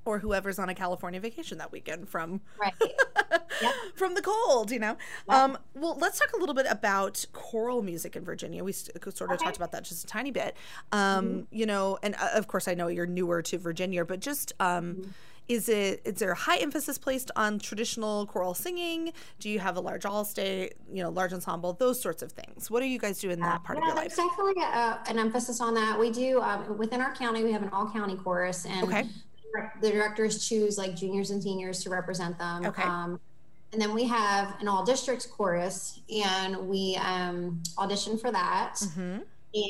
or 0.06 0.20
whoever's 0.20 0.60
on 0.60 0.70
a 0.70 0.76
California 0.76 1.20
vacation 1.20 1.58
that 1.58 1.72
weekend 1.72 2.10
from 2.10 2.41
right. 2.60 2.74
yep. 3.62 3.74
from 3.95 4.16
the 4.16 4.22
cold, 4.22 4.72
you 4.72 4.80
know. 4.80 4.97
Yep. 5.30 5.38
Um, 5.38 5.58
well, 5.74 5.97
let's 5.99 6.20
talk 6.20 6.34
a 6.34 6.39
little 6.39 6.56
bit 6.56 6.68
about 6.70 7.26
choral 7.34 7.82
music 7.82 8.16
in 8.16 8.24
Virginia. 8.24 8.64
We 8.64 8.74
sort 8.74 8.95
of 9.06 9.32
okay. 9.32 9.38
talked 9.38 9.58
about 9.58 9.72
that 9.72 9.84
just 9.84 10.04
a 10.04 10.08
tiny 10.08 10.32
bit. 10.32 10.56
Um, 10.91 11.26
mm-hmm. 11.26 11.41
You 11.51 11.66
know, 11.66 11.97
and 12.04 12.16
uh, 12.16 12.30
of 12.34 12.47
course, 12.47 12.68
I 12.68 12.74
know 12.74 12.88
you're 12.88 13.06
newer 13.06 13.41
to 13.43 13.58
Virginia, 13.58 14.06
but 14.06 14.20
just. 14.20 14.54
Um, 14.60 14.95
mm-hmm. 14.95 15.10
Is 15.49 15.68
it 15.68 16.01
is 16.06 16.20
there 16.20 16.32
a 16.32 16.36
high 16.36 16.56
emphasis 16.56 16.97
placed 16.97 17.30
on 17.36 17.60
traditional 17.60 18.26
choral 18.28 18.54
singing? 18.54 19.12
Do 19.41 19.49
you 19.49 19.60
have 19.60 19.76
a 19.76 19.82
large 19.82 20.06
all 20.06 20.24
state, 20.24 20.76
you 20.89 21.04
know, 21.04 21.10
large 21.10 21.34
ensemble, 21.34 21.74
those 21.74 21.99
sorts 21.99 22.22
of 22.22 22.32
things? 22.32 22.72
What 22.72 22.80
do 22.80 22.86
you 22.86 22.97
guys 22.97 23.20
do 23.20 23.30
in 23.30 23.41
that 23.41 23.62
part 23.62 23.78
yeah, 23.78 23.84
of 23.84 23.88
your 23.88 23.95
life? 23.97 24.16
There's 24.16 24.30
definitely 24.30 24.64
a, 24.64 24.99
an 25.10 25.20
emphasis 25.20 25.60
on 25.60 25.74
that. 25.74 25.99
We 25.99 26.12
do 26.12 26.39
um, 26.39 26.78
within 26.78 27.01
our 27.01 27.14
county. 27.14 27.43
We 27.43 27.51
have 27.51 27.62
an 27.62 27.68
all 27.74 27.91
county 27.91 28.16
chorus, 28.16 28.66
and 28.66 28.86
okay 28.86 29.06
the 29.82 29.91
directors 29.91 30.47
choose 30.47 30.78
like 30.78 30.95
juniors 30.95 31.32
and 31.32 31.41
seniors 31.41 31.84
to 31.84 31.89
represent 31.89 32.38
them. 32.38 32.66
Okay. 32.66 32.84
Um, 32.84 33.20
and 33.72 33.82
then 33.82 33.93
we 33.93 34.04
have 34.06 34.56
an 34.62 34.68
all 34.68 34.86
districts 34.86 35.26
chorus, 35.26 35.99
and 36.14 36.68
we 36.68 36.95
um, 37.04 37.62
audition 37.78 38.18
for 38.18 38.32
that, 38.32 38.76
mm-hmm. 38.76 39.20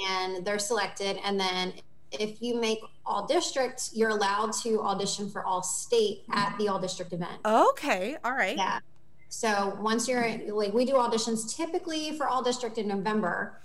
and 0.04 0.46
they're 0.46 0.60
selected. 0.60 1.18
And 1.24 1.40
then 1.40 1.74
if 2.12 2.42
you 2.42 2.60
make 2.60 2.80
all 3.06 3.26
districts, 3.26 3.92
you're 3.94 4.10
allowed 4.10 4.52
to 4.64 4.82
audition 4.82 5.30
for 5.30 5.44
all 5.46 5.64
state 5.64 6.24
at 6.32 6.56
the 6.58 6.68
all 6.68 6.80
district 6.80 7.14
event. 7.14 7.40
Okay, 7.46 8.18
all 8.26 8.34
right. 8.34 8.58
Yeah. 8.58 8.80
So 9.30 9.76
once 9.82 10.08
you're 10.08 10.38
like, 10.54 10.74
we 10.74 10.86
do 10.86 10.94
auditions 10.94 11.56
typically 11.56 12.16
for 12.18 12.28
all 12.28 12.44
district 12.44 12.78
in 12.78 12.88
November 12.88 13.60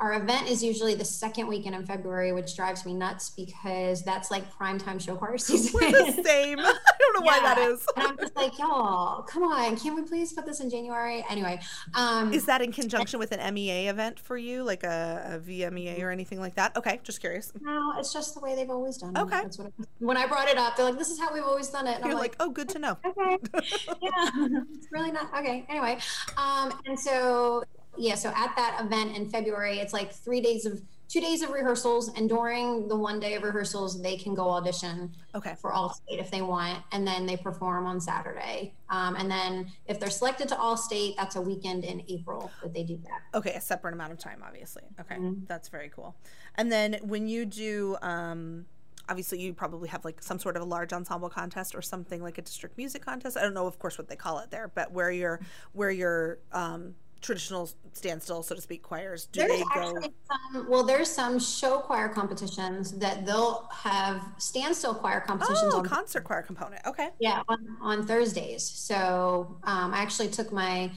our 0.00 0.14
event 0.14 0.48
is 0.48 0.62
usually 0.62 0.94
the 0.94 1.04
second 1.04 1.48
weekend 1.48 1.74
in 1.74 1.84
February, 1.84 2.32
which 2.32 2.54
drives 2.54 2.86
me 2.86 2.94
nuts 2.94 3.30
because 3.30 4.04
that's 4.04 4.30
like 4.30 4.48
prime 4.56 4.78
time 4.78 4.98
show 4.98 5.16
choir 5.16 5.38
season. 5.38 5.72
We're 5.74 5.90
the 5.90 6.22
same. 6.22 6.58
I 6.60 6.62
don't 6.98 7.14
know 7.14 7.24
yeah. 7.24 7.38
why 7.38 7.40
that 7.40 7.58
is. 7.58 7.84
and 7.96 8.06
I'm 8.06 8.16
just 8.16 8.36
like, 8.36 8.58
y'all, 8.58 9.22
come 9.22 9.42
on, 9.42 9.76
can 9.76 9.96
we 9.96 10.02
please 10.02 10.32
put 10.32 10.46
this 10.46 10.60
in 10.60 10.70
January? 10.70 11.24
Anyway, 11.28 11.60
um, 11.94 12.32
is 12.32 12.44
that 12.46 12.62
in 12.62 12.70
conjunction 12.70 13.18
with 13.18 13.32
an 13.32 13.54
MEA 13.54 13.88
event 13.88 14.20
for 14.20 14.36
you, 14.36 14.62
like 14.62 14.84
a, 14.84 15.40
a 15.42 15.48
VMEA 15.50 16.00
or 16.02 16.10
anything 16.10 16.38
like 16.38 16.54
that? 16.54 16.76
Okay, 16.76 17.00
just 17.02 17.20
curious. 17.20 17.52
No, 17.60 17.94
it's 17.98 18.12
just 18.12 18.34
the 18.34 18.40
way 18.40 18.54
they've 18.54 18.70
always 18.70 18.98
done 18.98 19.16
it. 19.16 19.20
Okay. 19.20 19.42
That's 19.42 19.58
what 19.58 19.68
I, 19.68 19.84
when 19.98 20.16
I 20.16 20.26
brought 20.26 20.48
it 20.48 20.58
up, 20.58 20.76
they're 20.76 20.86
like, 20.86 20.98
"This 20.98 21.10
is 21.10 21.18
how 21.18 21.32
we've 21.34 21.44
always 21.44 21.70
done 21.70 21.88
it." 21.88 21.96
And 21.96 22.04
You're 22.04 22.14
like, 22.14 22.38
like, 22.38 22.48
"Oh, 22.48 22.50
good 22.50 22.68
to 22.70 22.78
know." 22.78 22.98
Okay. 23.04 23.38
yeah, 24.02 24.30
it's 24.74 24.88
really 24.92 25.10
not 25.10 25.36
okay. 25.36 25.66
Anyway, 25.68 25.98
um, 26.36 26.72
and 26.86 26.98
so 26.98 27.64
yeah, 27.98 28.14
so 28.14 28.30
at 28.30 28.54
that 28.56 28.80
event 28.80 29.16
in 29.16 29.28
February, 29.28 29.78
it's 29.78 29.92
like 29.92 30.12
three 30.12 30.40
days 30.40 30.66
of 30.66 30.80
two 31.08 31.20
days 31.20 31.42
of 31.42 31.50
rehearsals, 31.50 32.08
and 32.14 32.28
during 32.28 32.86
the 32.86 32.96
one 32.96 33.18
day 33.18 33.34
of 33.34 33.42
rehearsals, 33.42 34.00
they 34.02 34.16
can 34.16 34.34
go 34.34 34.50
audition 34.50 35.10
okay. 35.34 35.54
for 35.60 35.72
All 35.72 35.94
State 35.94 36.20
if 36.20 36.30
they 36.30 36.42
want, 36.42 36.82
and 36.92 37.06
then 37.06 37.26
they 37.26 37.36
perform 37.36 37.86
on 37.86 38.00
Saturday. 38.00 38.74
Um, 38.90 39.16
and 39.16 39.30
then 39.30 39.72
if 39.86 39.98
they're 39.98 40.10
selected 40.10 40.48
to 40.48 40.58
All 40.58 40.76
State, 40.76 41.14
that's 41.16 41.36
a 41.36 41.40
weekend 41.40 41.84
in 41.84 42.02
April 42.08 42.50
that 42.62 42.74
they 42.74 42.84
do 42.84 42.98
that. 43.04 43.38
Okay, 43.38 43.54
a 43.54 43.60
separate 43.60 43.94
amount 43.94 44.12
of 44.12 44.18
time, 44.18 44.42
obviously. 44.46 44.82
Okay, 45.00 45.16
mm-hmm. 45.16 45.44
that's 45.46 45.68
very 45.68 45.88
cool. 45.88 46.14
And 46.54 46.70
then 46.70 46.98
when 47.02 47.26
you 47.26 47.46
do. 47.46 47.96
Um, 48.02 48.66
obviously 49.10 49.40
you 49.40 49.54
probably 49.54 49.88
have 49.88 50.04
like 50.04 50.22
some 50.22 50.38
sort 50.38 50.54
of 50.54 50.60
a 50.60 50.64
large 50.66 50.92
ensemble 50.92 51.30
contest 51.30 51.74
or 51.74 51.80
something 51.80 52.22
like 52.22 52.36
a 52.36 52.42
district 52.42 52.76
music 52.76 53.02
contest 53.02 53.38
i 53.38 53.40
don't 53.40 53.54
know 53.54 53.66
of 53.66 53.78
course 53.78 53.96
what 53.96 54.06
they 54.06 54.16
call 54.16 54.38
it 54.38 54.50
there 54.50 54.70
but 54.74 54.92
where 54.92 55.10
you're 55.10 55.40
where 55.72 55.90
you're 55.90 56.38
um, 56.52 56.94
traditional 57.20 57.70
standstill, 57.92 58.42
so 58.42 58.54
to 58.54 58.60
speak, 58.60 58.82
choirs? 58.82 59.26
Do 59.26 59.40
there's 59.40 59.58
they 59.58 59.64
go? 59.74 60.00
Some, 60.00 60.68
well, 60.68 60.82
there's 60.84 61.10
some 61.10 61.38
show 61.38 61.78
choir 61.78 62.08
competitions 62.08 62.92
that 62.98 63.26
they'll 63.26 63.68
have 63.72 64.22
standstill 64.38 64.94
choir 64.94 65.20
competitions. 65.20 65.74
Oh, 65.74 65.78
on 65.78 65.84
concert 65.84 66.24
choir 66.24 66.42
component. 66.42 66.84
Okay. 66.86 67.10
Yeah, 67.18 67.42
on, 67.48 67.76
on 67.80 68.06
Thursdays. 68.06 68.62
So 68.62 69.56
um, 69.64 69.92
I 69.92 69.98
actually 69.98 70.28
took 70.28 70.52
my 70.52 70.90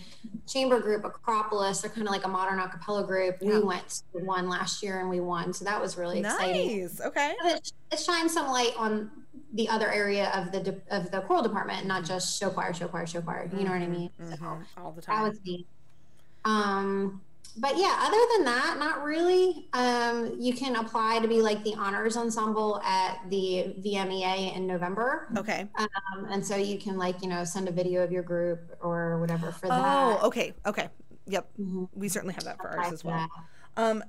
chamber 0.47 0.79
group, 0.79 1.03
Acropolis. 1.03 1.81
They're 1.81 1.91
kind 1.91 2.07
of 2.07 2.11
like 2.11 2.25
a 2.25 2.29
modern 2.29 2.59
a 2.59 2.69
cappella 2.69 3.05
group. 3.05 3.37
Yeah. 3.41 3.59
We 3.59 3.63
went 3.63 4.03
to 4.13 4.23
one 4.23 4.47
last 4.49 4.83
year 4.83 4.99
and 4.99 5.09
we 5.09 5.19
won, 5.19 5.53
so 5.53 5.65
that 5.65 5.81
was 5.81 5.97
really 5.97 6.21
nice. 6.21 6.33
exciting. 6.33 6.81
Nice. 6.81 7.01
Okay. 7.01 7.35
It, 7.45 7.71
it 7.91 7.99
shines 7.99 8.33
some 8.33 8.47
light 8.47 8.73
on 8.77 9.11
the 9.53 9.67
other 9.67 9.91
area 9.91 10.31
of 10.33 10.51
the 10.51 10.59
de- 10.61 10.81
of 10.95 11.11
the 11.11 11.21
choral 11.21 11.43
department, 11.43 11.85
not 11.85 12.05
just 12.05 12.39
show 12.39 12.49
choir, 12.49 12.73
show 12.73 12.87
choir, 12.87 13.05
show 13.05 13.21
choir. 13.21 13.49
You 13.51 13.65
know 13.65 13.71
what 13.71 13.81
I 13.81 13.87
mean? 13.87 14.09
Mm-hmm. 14.21 14.33
So 14.33 14.81
All 14.81 14.91
the 14.91 15.01
time. 15.01 15.23
That 15.23 15.29
was 15.29 15.39
neat. 15.45 15.67
Um, 16.45 17.21
but 17.57 17.77
yeah, 17.77 17.97
other 17.99 18.17
than 18.35 18.45
that, 18.45 18.77
not 18.79 19.03
really. 19.03 19.67
Um, 19.73 20.35
you 20.39 20.53
can 20.53 20.77
apply 20.77 21.19
to 21.19 21.27
be 21.27 21.41
like 21.41 21.63
the 21.63 21.75
honors 21.75 22.15
ensemble 22.15 22.79
at 22.83 23.19
the 23.29 23.75
VMEA 23.79 24.55
in 24.55 24.65
November. 24.65 25.27
Okay. 25.37 25.67
Um, 25.75 26.25
and 26.29 26.45
so 26.45 26.55
you 26.55 26.79
can 26.79 26.97
like, 26.97 27.21
you 27.21 27.27
know, 27.27 27.43
send 27.43 27.67
a 27.67 27.71
video 27.71 28.03
of 28.03 28.11
your 28.11 28.23
group 28.23 28.77
or 28.81 29.19
whatever 29.19 29.51
for 29.51 29.67
that. 29.67 30.21
Oh, 30.21 30.27
okay. 30.27 30.53
Okay. 30.65 30.87
Yep. 31.27 31.49
Mm-hmm. 31.59 31.83
We 31.93 32.07
certainly 32.07 32.35
have 32.35 32.45
that 32.45 32.57
for 32.57 32.69
ours 32.69 32.93
as 32.93 33.03
well. 33.03 33.27
Um, 33.75 34.01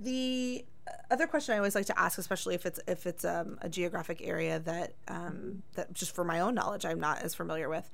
the 0.00 0.64
other 1.10 1.26
question 1.26 1.54
I 1.54 1.58
always 1.58 1.74
like 1.74 1.86
to 1.86 1.98
ask, 1.98 2.18
especially 2.18 2.54
if 2.54 2.66
it's 2.66 2.80
if 2.88 3.06
it's 3.06 3.24
um, 3.24 3.58
a 3.62 3.68
geographic 3.68 4.20
area 4.22 4.58
that 4.58 4.94
um, 5.08 5.62
that 5.74 5.92
just 5.92 6.14
for 6.14 6.24
my 6.24 6.40
own 6.40 6.54
knowledge 6.54 6.84
I'm 6.84 7.00
not 7.00 7.22
as 7.22 7.34
familiar 7.34 7.68
with. 7.68 7.88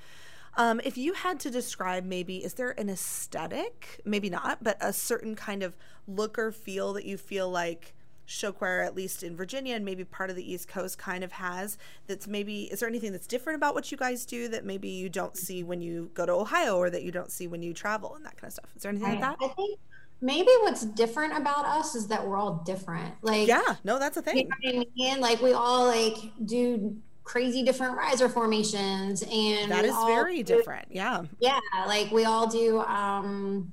Um, 0.56 0.80
if 0.84 0.98
you 0.98 1.12
had 1.12 1.40
to 1.40 1.50
describe 1.50 2.04
maybe, 2.04 2.38
is 2.44 2.54
there 2.54 2.72
an 2.78 2.88
aesthetic, 2.88 4.00
maybe 4.04 4.30
not, 4.30 4.62
but 4.62 4.76
a 4.80 4.92
certain 4.92 5.34
kind 5.34 5.62
of 5.62 5.76
look 6.06 6.38
or 6.38 6.52
feel 6.52 6.92
that 6.94 7.04
you 7.04 7.16
feel 7.16 7.48
like 7.48 7.94
show 8.26 8.52
choir, 8.52 8.80
at 8.80 8.94
least 8.94 9.22
in 9.22 9.34
Virginia 9.36 9.74
and 9.74 9.84
maybe 9.84 10.04
part 10.04 10.30
of 10.30 10.36
the 10.36 10.52
East 10.52 10.68
Coast, 10.68 10.98
kind 10.98 11.24
of 11.24 11.32
has 11.32 11.78
that's 12.06 12.28
maybe, 12.28 12.64
is 12.64 12.80
there 12.80 12.88
anything 12.88 13.12
that's 13.12 13.26
different 13.26 13.56
about 13.56 13.74
what 13.74 13.90
you 13.90 13.98
guys 13.98 14.24
do 14.24 14.48
that 14.48 14.64
maybe 14.64 14.88
you 14.88 15.08
don't 15.08 15.36
see 15.36 15.64
when 15.64 15.80
you 15.80 16.10
go 16.14 16.26
to 16.26 16.32
Ohio 16.32 16.76
or 16.76 16.90
that 16.90 17.02
you 17.02 17.10
don't 17.10 17.32
see 17.32 17.46
when 17.46 17.62
you 17.62 17.74
travel 17.74 18.14
and 18.14 18.24
that 18.24 18.36
kind 18.36 18.48
of 18.48 18.52
stuff? 18.52 18.70
Is 18.76 18.82
there 18.82 18.90
anything 18.90 19.10
like 19.10 19.20
that? 19.20 19.36
I 19.40 19.48
think 19.48 19.80
maybe 20.20 20.50
what's 20.60 20.84
different 20.84 21.36
about 21.36 21.64
us 21.64 21.94
is 21.94 22.06
that 22.08 22.26
we're 22.26 22.36
all 22.36 22.62
different. 22.64 23.14
Like, 23.22 23.48
yeah, 23.48 23.76
no, 23.84 23.98
that's 23.98 24.16
a 24.16 24.22
thing. 24.22 24.36
You 24.36 24.74
know 24.74 24.84
I 24.84 24.86
mean? 24.94 25.20
Like, 25.20 25.40
we 25.42 25.52
all 25.52 25.86
like 25.86 26.16
do 26.44 26.96
crazy 27.30 27.62
different 27.62 27.96
riser 27.96 28.28
formations 28.28 29.22
and 29.22 29.70
that 29.70 29.84
is 29.84 29.94
very 30.06 30.42
do, 30.42 30.56
different 30.56 30.84
yeah 30.90 31.22
yeah 31.38 31.60
like 31.86 32.10
we 32.10 32.24
all 32.24 32.48
do 32.48 32.80
um 32.80 33.72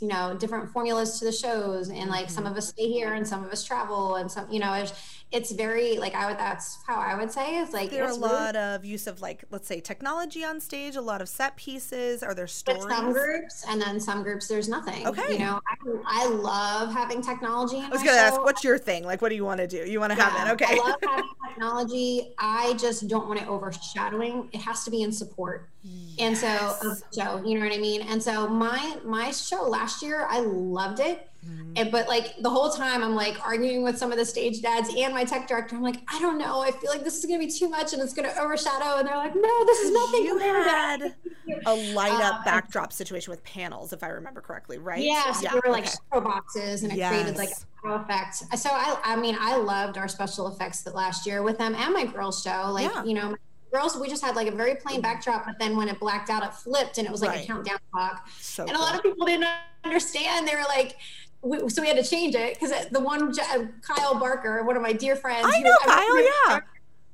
you 0.00 0.08
know 0.08 0.36
different 0.40 0.68
formulas 0.68 1.20
to 1.20 1.24
the 1.24 1.30
shows 1.30 1.90
and 1.90 2.10
like 2.10 2.24
mm-hmm. 2.24 2.34
some 2.34 2.44
of 2.44 2.56
us 2.56 2.70
stay 2.70 2.88
here 2.88 3.12
and 3.12 3.24
some 3.24 3.44
of 3.44 3.52
us 3.52 3.62
travel 3.62 4.16
and 4.16 4.28
some 4.28 4.50
you 4.50 4.58
know 4.58 4.72
it's 4.72 4.92
it's 5.32 5.50
very 5.52 5.96
like 5.96 6.14
I 6.14 6.26
would 6.26 6.38
that's 6.38 6.78
how 6.86 6.96
I 6.96 7.14
would 7.14 7.32
say 7.32 7.58
it's 7.60 7.72
like 7.72 7.90
there 7.90 8.04
are 8.04 8.10
a 8.10 8.14
lot 8.14 8.54
of 8.54 8.84
use 8.84 9.06
of 9.06 9.20
like 9.22 9.44
let's 9.50 9.66
say 9.66 9.80
technology 9.80 10.44
on 10.44 10.60
stage, 10.60 10.94
a 10.94 11.00
lot 11.00 11.22
of 11.22 11.28
set 11.28 11.56
pieces. 11.56 12.22
Are 12.22 12.34
there 12.34 12.46
stories? 12.46 12.82
Some 12.82 13.12
groups 13.12 13.64
and 13.68 13.80
then 13.80 13.98
some 13.98 14.22
groups 14.22 14.46
there's 14.46 14.68
nothing. 14.68 15.06
Okay, 15.06 15.32
you 15.32 15.38
know 15.38 15.60
I, 15.66 16.24
I 16.24 16.28
love 16.28 16.92
having 16.92 17.22
technology. 17.22 17.78
I 17.78 17.88
was 17.88 18.02
gonna 18.02 18.12
show. 18.12 18.36
ask, 18.36 18.42
what's 18.42 18.62
your 18.62 18.78
thing? 18.78 19.04
Like, 19.04 19.22
what 19.22 19.30
do 19.30 19.34
you 19.34 19.44
want 19.44 19.60
to 19.60 19.66
do? 19.66 19.78
You 19.78 20.00
want 20.00 20.12
to 20.12 20.18
yeah, 20.18 20.28
have 20.28 20.48
it? 20.48 20.52
Okay. 20.52 20.78
I 20.78 20.88
love 20.88 20.96
having 21.02 21.30
technology. 21.48 22.34
I 22.38 22.74
just 22.74 23.08
don't 23.08 23.26
want 23.26 23.40
it 23.40 23.48
overshadowing. 23.48 24.50
It 24.52 24.60
has 24.60 24.84
to 24.84 24.90
be 24.90 25.02
in 25.02 25.12
support. 25.12 25.68
Yes. 25.82 26.18
And 26.18 26.36
so, 26.36 26.94
so 27.10 27.42
you 27.44 27.58
know 27.58 27.64
what 27.64 27.74
I 27.74 27.78
mean? 27.78 28.02
And 28.02 28.22
so 28.22 28.48
my 28.48 28.98
my 29.04 29.30
show 29.30 29.62
last 29.62 30.02
year, 30.02 30.26
I 30.28 30.40
loved 30.40 31.00
it 31.00 31.28
Mm-hmm. 31.48 31.72
And 31.74 31.90
but 31.90 32.06
like 32.06 32.36
the 32.40 32.50
whole 32.50 32.70
time 32.70 33.02
I'm 33.02 33.16
like 33.16 33.36
arguing 33.44 33.82
with 33.82 33.98
some 33.98 34.12
of 34.12 34.18
the 34.18 34.24
stage 34.24 34.62
dads 34.62 34.88
and 34.96 35.12
my 35.12 35.24
tech 35.24 35.48
director. 35.48 35.74
I'm 35.74 35.82
like, 35.82 36.00
I 36.08 36.20
don't 36.20 36.38
know. 36.38 36.60
I 36.60 36.70
feel 36.70 36.90
like 36.90 37.02
this 37.02 37.18
is 37.18 37.26
gonna 37.26 37.40
be 37.40 37.50
too 37.50 37.68
much 37.68 37.92
and 37.92 38.00
it's 38.00 38.14
gonna 38.14 38.32
overshadow. 38.38 38.98
And 38.98 39.08
they're 39.08 39.16
like, 39.16 39.34
No, 39.34 39.64
this 39.64 39.78
is 39.80 39.90
nothing. 39.90 40.24
You 40.24 40.38
had 40.38 41.14
a 41.66 41.74
light 41.94 42.12
up 42.12 42.34
um, 42.36 42.44
backdrop 42.44 42.92
situation 42.92 43.30
with 43.30 43.42
panels, 43.42 43.92
if 43.92 44.04
I 44.04 44.08
remember 44.08 44.40
correctly, 44.40 44.78
right? 44.78 45.02
Yeah, 45.02 45.32
so 45.32 45.42
yeah. 45.42 45.52
there 45.52 45.62
were 45.64 45.72
like 45.72 45.86
okay. 45.86 45.94
show 46.12 46.20
boxes 46.20 46.84
and 46.84 46.92
it 46.92 46.98
yes. 46.98 47.10
created 47.10 47.36
like 47.36 47.50
a 47.84 47.88
effect. 47.94 48.36
So 48.56 48.70
I 48.70 48.98
I 49.02 49.16
mean 49.16 49.36
I 49.40 49.56
loved 49.56 49.98
our 49.98 50.06
special 50.06 50.46
effects 50.46 50.82
that 50.82 50.94
last 50.94 51.26
year 51.26 51.42
with 51.42 51.58
them 51.58 51.74
and 51.74 51.92
my 51.92 52.04
girls 52.04 52.42
show. 52.42 52.70
Like, 52.70 52.92
yeah. 52.92 53.02
you 53.04 53.14
know, 53.14 53.34
girls 53.72 53.96
we 53.96 54.08
just 54.08 54.22
had 54.22 54.36
like 54.36 54.46
a 54.46 54.54
very 54.54 54.74
plain 54.74 55.00
backdrop 55.00 55.46
but 55.46 55.58
then 55.58 55.76
when 55.76 55.88
it 55.88 55.98
blacked 55.98 56.28
out 56.28 56.44
it 56.44 56.52
flipped 56.52 56.98
and 56.98 57.06
it 57.06 57.10
was 57.10 57.22
like 57.22 57.30
right. 57.30 57.44
a 57.44 57.46
countdown 57.46 57.78
clock 57.90 58.28
so 58.38 58.64
and 58.64 58.72
cool. 58.72 58.80
a 58.80 58.84
lot 58.84 58.94
of 58.94 59.02
people 59.02 59.26
didn't 59.26 59.48
understand 59.82 60.46
they 60.46 60.54
were 60.54 60.62
like 60.68 60.96
we, 61.42 61.68
so 61.68 61.82
we 61.82 61.88
had 61.88 61.96
to 61.96 62.08
change 62.08 62.34
it 62.34 62.54
because 62.58 62.86
the 62.88 63.00
one 63.00 63.34
Kyle 63.82 64.18
Barker, 64.18 64.62
one 64.64 64.76
of 64.76 64.82
my 64.82 64.92
dear 64.92 65.16
friends. 65.16 65.44
I 65.44 65.60
know 65.60 65.70
was, 65.70 65.94
Kyle, 65.94 65.98
I 65.98 66.42
yeah. 66.48 66.60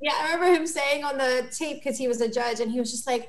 Yeah, 0.01 0.13
I 0.17 0.35
remember 0.35 0.61
him 0.61 0.67
saying 0.67 1.03
on 1.03 1.19
the 1.19 1.49
tape 1.51 1.83
because 1.83 1.99
he 1.99 2.07
was 2.07 2.21
a 2.21 2.29
judge, 2.29 2.61
and 2.61 2.71
he 2.71 2.79
was 2.79 2.91
just 2.91 3.07
like, 3.07 3.29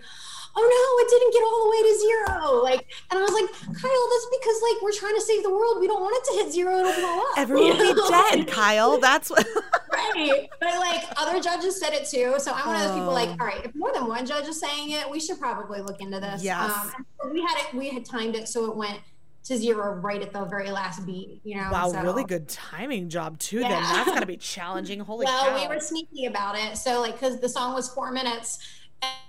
"Oh 0.56 0.62
no, 0.62 1.04
it 1.04 1.10
didn't 1.10 1.34
get 1.34 1.44
all 1.44 1.64
the 1.64 1.70
way 1.72 1.82
to 1.82 2.00
zero." 2.00 2.64
Like, 2.64 2.86
and 3.10 3.18
I 3.18 3.24
was 3.24 3.32
like, 3.32 3.50
"Kyle, 3.82 4.08
that's 4.12 4.28
because 4.40 4.62
like 4.62 4.82
we're 4.84 4.92
trying 4.92 5.16
to 5.16 5.22
save 5.22 5.42
the 5.42 5.50
world. 5.50 5.80
We 5.80 5.88
don't 5.88 6.02
want 6.02 6.16
it 6.18 6.32
to 6.32 6.44
hit 6.44 6.54
zero; 6.54 6.78
it'll 6.78 6.94
blow 6.94 7.20
up." 7.20 7.38
Everyone 7.38 7.78
will 7.78 7.96
be 7.96 8.10
dead, 8.10 8.48
Kyle. 8.48 9.00
That's 9.00 9.32
what. 9.32 9.48
right, 9.92 10.48
but 10.60 10.78
like 10.80 11.06
other 11.18 11.40
judges 11.40 11.80
said 11.80 11.94
it 11.94 12.06
too. 12.08 12.36
So 12.38 12.52
I'm 12.54 12.68
one 12.68 12.76
of 12.76 12.82
those 12.84 12.98
people 12.98 13.14
like, 13.14 13.30
oh. 13.30 13.38
all 13.40 13.48
right, 13.48 13.66
if 13.66 13.74
more 13.74 13.92
than 13.94 14.06
one 14.06 14.26
judge 14.28 14.46
is 14.46 14.60
saying 14.60 14.92
it, 14.92 15.10
we 15.10 15.20
should 15.20 15.40
probably 15.40 15.82
look 15.82 16.02
into 16.02 16.20
this. 16.20 16.44
Yes. 16.44 16.72
Um, 16.72 17.06
we 17.32 17.42
had 17.42 17.58
it. 17.58 17.74
We 17.74 17.90
had 17.90 18.06
timed 18.06 18.36
it 18.36 18.48
so 18.48 18.66
it 18.70 18.76
went 18.76 19.00
to 19.44 19.58
zero 19.58 19.94
right 19.94 20.22
at 20.22 20.34
the 20.34 20.46
very 20.46 20.70
last 20.70 21.06
beat, 21.06 21.42
you 21.44 21.56
know. 21.56 21.70
Wow, 21.72 21.92
so, 21.92 22.02
really 22.02 22.24
good 22.24 22.48
timing 22.48 23.10
job 23.10 23.40
too. 23.40 23.60
Yeah. 23.60 23.70
Then 23.70 23.84
that's 23.84 24.12
gotta 24.12 24.26
be 24.26 24.38
challenging. 24.38 25.00
Holy 25.00 25.26
well, 25.26 25.46
cow. 25.46 25.62
we 25.62 25.68
were 25.68 25.80
sneaky 25.80 26.26
about 26.26 26.58
it. 26.58 26.78
So 26.78 27.02
like, 27.02 27.14
because 27.14 27.40
the 27.40 27.50
song 27.50 27.74
was 27.74 27.90
four 27.90 28.12
minutes, 28.12 28.60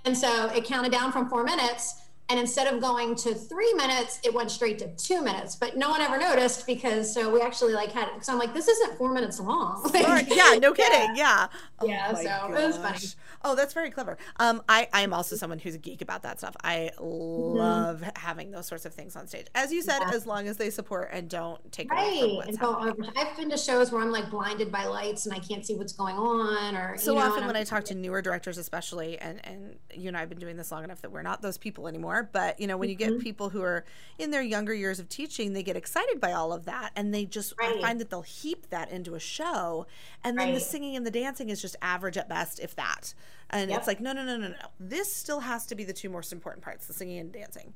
and 0.05 0.17
so 0.17 0.47
it 0.47 0.65
counted 0.65 0.91
down 0.91 1.11
from 1.11 1.29
four 1.29 1.43
minutes. 1.43 2.00
And 2.31 2.39
instead 2.39 2.73
of 2.73 2.79
going 2.79 3.15
to 3.15 3.35
three 3.35 3.73
minutes, 3.73 4.21
it 4.23 4.33
went 4.33 4.51
straight 4.51 4.79
to 4.79 4.87
two 4.95 5.21
minutes. 5.21 5.57
But 5.57 5.75
no 5.75 5.89
one 5.89 5.99
ever 5.99 6.17
noticed 6.17 6.65
because 6.65 7.13
so 7.13 7.29
we 7.29 7.41
actually 7.41 7.73
like 7.73 7.91
had. 7.91 8.07
So 8.21 8.31
I'm 8.31 8.39
like, 8.39 8.53
this 8.53 8.69
isn't 8.69 8.97
four 8.97 9.11
minutes 9.11 9.37
long. 9.37 9.91
yeah, 9.93 10.57
no 10.61 10.71
kidding. 10.71 11.13
Yeah. 11.17 11.47
Yeah. 11.83 12.07
Oh 12.11 12.15
so 12.15 12.23
gosh. 12.23 12.49
it 12.49 12.67
was 12.67 12.77
funny. 12.77 12.99
Oh, 13.43 13.55
that's 13.55 13.73
very 13.73 13.89
clever. 13.89 14.17
Um, 14.37 14.61
I 14.69 14.87
I 14.93 15.01
am 15.01 15.13
also 15.13 15.35
someone 15.35 15.59
who's 15.59 15.75
a 15.75 15.77
geek 15.77 16.01
about 16.01 16.23
that 16.23 16.37
stuff. 16.37 16.55
I 16.63 16.91
love 16.99 17.99
mm-hmm. 17.99 18.09
having 18.15 18.51
those 18.51 18.67
sorts 18.67 18.85
of 18.85 18.93
things 18.93 19.17
on 19.17 19.27
stage. 19.27 19.47
As 19.53 19.73
you 19.73 19.81
said, 19.81 19.99
yeah. 19.99 20.11
as 20.13 20.25
long 20.25 20.47
as 20.47 20.55
they 20.55 20.69
support 20.69 21.09
and 21.11 21.29
don't 21.29 21.71
take 21.71 21.91
right. 21.91 22.07
away 22.07 22.19
from 22.19 22.35
what's 22.35 22.47
and 22.49 22.59
happening. 22.59 23.11
I've 23.17 23.35
been 23.35 23.49
to 23.49 23.57
shows 23.57 23.91
where 23.91 24.01
I'm 24.01 24.11
like 24.11 24.29
blinded 24.29 24.71
by 24.71 24.85
lights 24.85 25.25
and 25.25 25.35
I 25.35 25.39
can't 25.39 25.65
see 25.65 25.75
what's 25.75 25.93
going 25.93 26.15
on. 26.15 26.75
Or 26.75 26.97
so 26.97 27.13
you 27.13 27.19
know, 27.19 27.25
often 27.25 27.45
when 27.47 27.55
I 27.55 27.63
talk 27.63 27.83
to 27.85 27.95
newer 27.95 28.21
directors, 28.21 28.57
especially, 28.57 29.17
and 29.17 29.45
and 29.45 29.75
you 29.93 30.07
and 30.07 30.15
I 30.15 30.21
have 30.21 30.29
been 30.29 30.39
doing 30.39 30.57
this 30.57 30.71
long 30.71 30.83
enough 30.83 31.01
that 31.01 31.11
we're 31.11 31.23
not 31.23 31.41
those 31.41 31.57
people 31.57 31.87
anymore. 31.87 32.20
But 32.23 32.59
you 32.59 32.67
know, 32.67 32.77
when 32.77 32.89
you 32.89 32.95
get 32.95 33.11
mm-hmm. 33.11 33.21
people 33.21 33.49
who 33.49 33.61
are 33.61 33.85
in 34.17 34.31
their 34.31 34.41
younger 34.41 34.73
years 34.73 34.99
of 34.99 35.09
teaching, 35.09 35.53
they 35.53 35.63
get 35.63 35.75
excited 35.75 36.19
by 36.19 36.33
all 36.33 36.53
of 36.53 36.65
that, 36.65 36.91
and 36.95 37.13
they 37.13 37.25
just 37.25 37.53
right. 37.59 37.81
Find 37.81 37.99
that 37.99 38.09
they'll 38.09 38.21
heap 38.21 38.69
that 38.69 38.91
into 38.91 39.15
a 39.15 39.19
show, 39.19 39.87
and 40.23 40.37
then 40.37 40.47
right. 40.47 40.55
the 40.55 40.61
singing 40.61 40.95
and 40.95 41.05
the 41.05 41.11
dancing 41.11 41.49
is 41.49 41.61
just 41.61 41.75
average 41.81 42.17
at 42.17 42.27
best, 42.29 42.59
if 42.59 42.75
that. 42.75 43.13
And 43.49 43.69
yep. 43.69 43.79
it's 43.79 43.87
like, 43.87 43.99
no, 43.99 44.13
no, 44.13 44.23
no, 44.23 44.37
no, 44.37 44.49
no. 44.49 44.55
This 44.79 45.13
still 45.13 45.41
has 45.41 45.65
to 45.67 45.75
be 45.75 45.83
the 45.83 45.93
two 45.93 46.09
most 46.09 46.31
important 46.31 46.63
parts: 46.63 46.87
the 46.87 46.93
singing 46.93 47.19
and 47.19 47.31
dancing. 47.31 47.73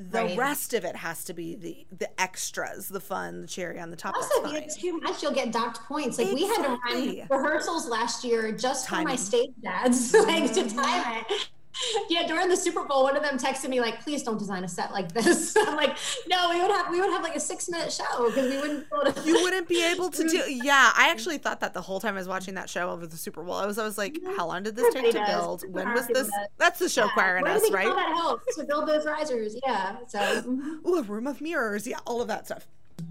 The 0.00 0.20
right. 0.20 0.38
rest 0.38 0.74
of 0.74 0.84
it 0.84 0.94
has 0.94 1.24
to 1.24 1.34
be 1.34 1.56
the 1.56 1.84
the 1.98 2.20
extras, 2.20 2.88
the 2.88 3.00
fun, 3.00 3.40
the 3.40 3.48
cherry 3.48 3.80
on 3.80 3.90
the 3.90 3.96
top. 3.96 4.14
Also, 4.14 4.44
if 4.44 4.62
it's 4.62 4.76
too 4.76 5.00
much, 5.00 5.24
you'll 5.24 5.34
get 5.34 5.50
docked 5.50 5.80
points. 5.88 6.18
Like 6.18 6.28
exactly. 6.28 6.44
we 6.44 6.48
had 6.48 6.62
to 6.62 7.28
run 7.28 7.42
rehearsals 7.42 7.88
last 7.88 8.22
year 8.22 8.52
just 8.52 8.86
Timing. 8.86 9.06
for 9.06 9.10
my 9.10 9.16
stage 9.16 9.50
dads, 9.60 10.14
like 10.26 10.52
to 10.52 10.72
time 10.72 11.24
it. 11.28 11.48
yeah, 12.08 12.26
during 12.26 12.48
the 12.48 12.56
Super 12.56 12.84
Bowl, 12.84 13.04
one 13.04 13.16
of 13.16 13.22
them 13.22 13.38
texted 13.38 13.68
me 13.68 13.80
like, 13.80 14.02
"Please 14.02 14.22
don't 14.22 14.38
design 14.38 14.64
a 14.64 14.68
set 14.68 14.92
like 14.92 15.12
this." 15.12 15.56
I'm 15.66 15.76
like, 15.76 15.96
"No, 16.28 16.50
we 16.50 16.60
would 16.60 16.70
have 16.70 16.90
we 16.90 17.00
would 17.00 17.10
have 17.10 17.22
like 17.22 17.36
a 17.36 17.40
six 17.40 17.68
minute 17.68 17.92
show 17.92 18.26
because 18.26 18.50
we 18.50 18.58
wouldn't." 18.58 18.86
To- 18.90 19.22
you 19.24 19.34
wouldn't 19.42 19.68
be 19.68 19.84
able 19.84 20.10
to 20.10 20.28
do. 20.28 20.38
Yeah, 20.48 20.92
I 20.96 21.08
actually 21.10 21.38
thought 21.38 21.60
that 21.60 21.74
the 21.74 21.82
whole 21.82 22.00
time 22.00 22.14
I 22.14 22.18
was 22.18 22.28
watching 22.28 22.54
that 22.54 22.68
show 22.68 22.90
over 22.90 23.06
the 23.06 23.16
Super 23.16 23.42
Bowl. 23.42 23.54
I 23.54 23.66
was 23.66 23.78
I 23.78 23.84
was 23.84 23.98
like, 23.98 24.18
"How 24.36 24.46
long 24.46 24.62
did 24.62 24.76
this 24.76 24.92
take 24.92 25.12
to 25.12 25.24
build? 25.26 25.64
When 25.72 25.92
was 25.92 26.06
this?" 26.08 26.30
That's 26.58 26.78
the 26.78 26.88
show 26.88 27.04
yeah. 27.04 27.12
choir 27.12 27.36
in 27.38 27.46
us, 27.46 27.70
right? 27.70 27.86
That 27.86 28.14
helps 28.16 28.56
to 28.56 28.64
build 28.64 28.88
those 28.88 29.06
risers. 29.06 29.56
Yeah. 29.64 29.96
So. 30.06 30.18
Mm-hmm. 30.18 30.88
Ooh, 30.88 30.98
a 30.98 31.02
room 31.02 31.26
of 31.26 31.40
mirrors. 31.40 31.86
Yeah, 31.86 31.98
all 32.06 32.20
of 32.20 32.28
that 32.28 32.46
stuff. 32.46 32.66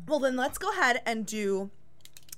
Well, 0.07 0.19
then 0.19 0.35
let's 0.35 0.57
go 0.57 0.71
ahead 0.71 1.01
and 1.05 1.25
do 1.25 1.71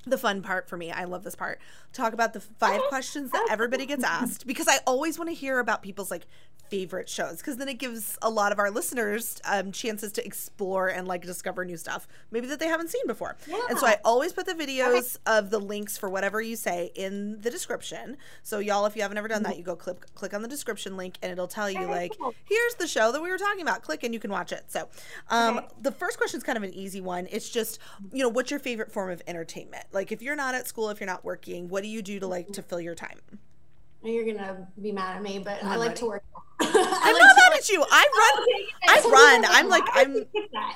the 0.06 0.18
fun 0.18 0.42
part 0.42 0.70
for 0.70 0.78
me. 0.78 0.92
I 0.92 1.04
love 1.04 1.24
this 1.24 1.36
part. 1.36 1.60
Talk 1.94 2.14
about 2.14 2.34
the 2.34 2.40
five 2.40 2.82
questions 2.90 3.32
that 3.32 3.48
everybody 3.50 3.86
gets 3.86 4.04
asked 4.04 4.48
because 4.48 4.68
I 4.68 4.80
always 4.88 5.18
want 5.18 5.30
to 5.30 5.36
hear 5.36 5.60
about 5.60 5.82
people's 5.84 6.12
like 6.12 6.26
favorite 6.70 7.10
shows 7.10 7.38
because 7.38 7.58
then 7.58 7.68
it 7.68 7.80
gives 7.80 8.18
a 8.22 8.30
lot 8.30 8.52
of 8.52 8.60
our 8.60 8.70
listeners 8.70 9.42
um, 9.46 9.72
chances 9.72 10.12
to 10.12 10.26
explore 10.26 10.88
and 10.88 11.08
like 11.08 11.24
discover 11.24 11.66
new 11.66 11.78
stuff 11.78 12.08
maybe 12.32 12.48
that 12.48 12.60
they 12.60 12.68
haven't 12.68 12.90
seen 12.90 13.06
before 13.08 13.36
yeah. 13.48 13.60
and 13.70 13.80
so 13.80 13.88
i 13.88 13.98
always 14.06 14.32
put 14.32 14.46
the 14.46 14.54
videos 14.54 15.18
okay. 15.28 15.38
of 15.38 15.50
the 15.50 15.60
links 15.60 15.98
for 15.98 16.10
whatever 16.10 16.42
you 16.42 16.56
say 16.56 16.92
in 16.96 17.42
the 17.42 17.50
description 17.50 18.18
so 18.44 18.60
y'all 18.60 18.86
if 18.86 18.96
you 18.96 19.02
haven't 19.02 19.18
ever 19.18 19.28
done 19.28 19.44
that 19.44 19.50
mm-hmm. 19.50 19.60
you 19.60 19.66
go 19.66 19.76
click 19.76 20.14
click 20.14 20.34
on 20.34 20.42
the 20.42 20.48
description 20.48 20.96
link 20.96 21.18
and 21.24 21.32
it'll 21.32 21.48
tell 21.48 21.70
you 21.70 21.86
like 21.88 22.16
here's 22.46 22.76
the 22.76 22.88
show 22.88 23.12
that 23.12 23.22
we 23.22 23.30
were 23.30 23.38
talking 23.38 23.62
about 23.62 23.82
click 23.82 24.04
and 24.04 24.14
you 24.14 24.20
can 24.20 24.32
watch 24.32 24.52
it 24.52 24.64
so 24.68 24.88
um, 25.30 25.58
okay. 25.58 25.68
the 25.82 25.92
first 25.92 26.18
question 26.18 26.38
is 26.38 26.44
kind 26.44 26.58
of 26.58 26.64
an 26.64 26.74
easy 26.74 27.02
one 27.02 27.28
it's 27.32 27.50
just 27.50 27.80
you 28.14 28.22
know 28.22 28.30
what's 28.30 28.52
your 28.52 28.60
favorite 28.60 28.92
form 28.92 29.10
of 29.10 29.22
entertainment 29.26 29.86
like 29.92 30.12
if 30.12 30.22
you're 30.22 30.36
not 30.36 30.56
at 30.56 30.68
school 30.68 30.90
if 30.90 31.00
you're 31.00 31.08
not 31.08 31.24
working 31.24 31.70
what 31.70 31.84
do 31.84 31.90
you 31.90 32.02
do 32.02 32.20
to 32.20 32.28
like 32.28 32.48
to 32.52 32.62
fill 32.62 32.80
your 32.80 32.96
time 32.96 33.20
you're 34.04 34.34
gonna 34.34 34.68
be 34.82 34.92
mad 34.92 35.18
at 35.18 35.22
me, 35.22 35.40
but 35.40 35.62
I'm 35.62 35.72
i 35.72 35.76
like 35.76 35.90
ready. 35.90 36.00
to 36.00 36.06
work. 36.06 36.24
I'm 36.62 36.74
not 36.74 37.36
mad 37.38 37.54
at 37.58 37.70
you. 37.70 37.84
I 37.90 38.34
run. 38.38 38.44
Okay, 38.44 38.68
I 38.88 39.10
run. 39.10 39.46
I'm 39.50 39.68
like 39.68 39.84
I'm. 39.94 40.26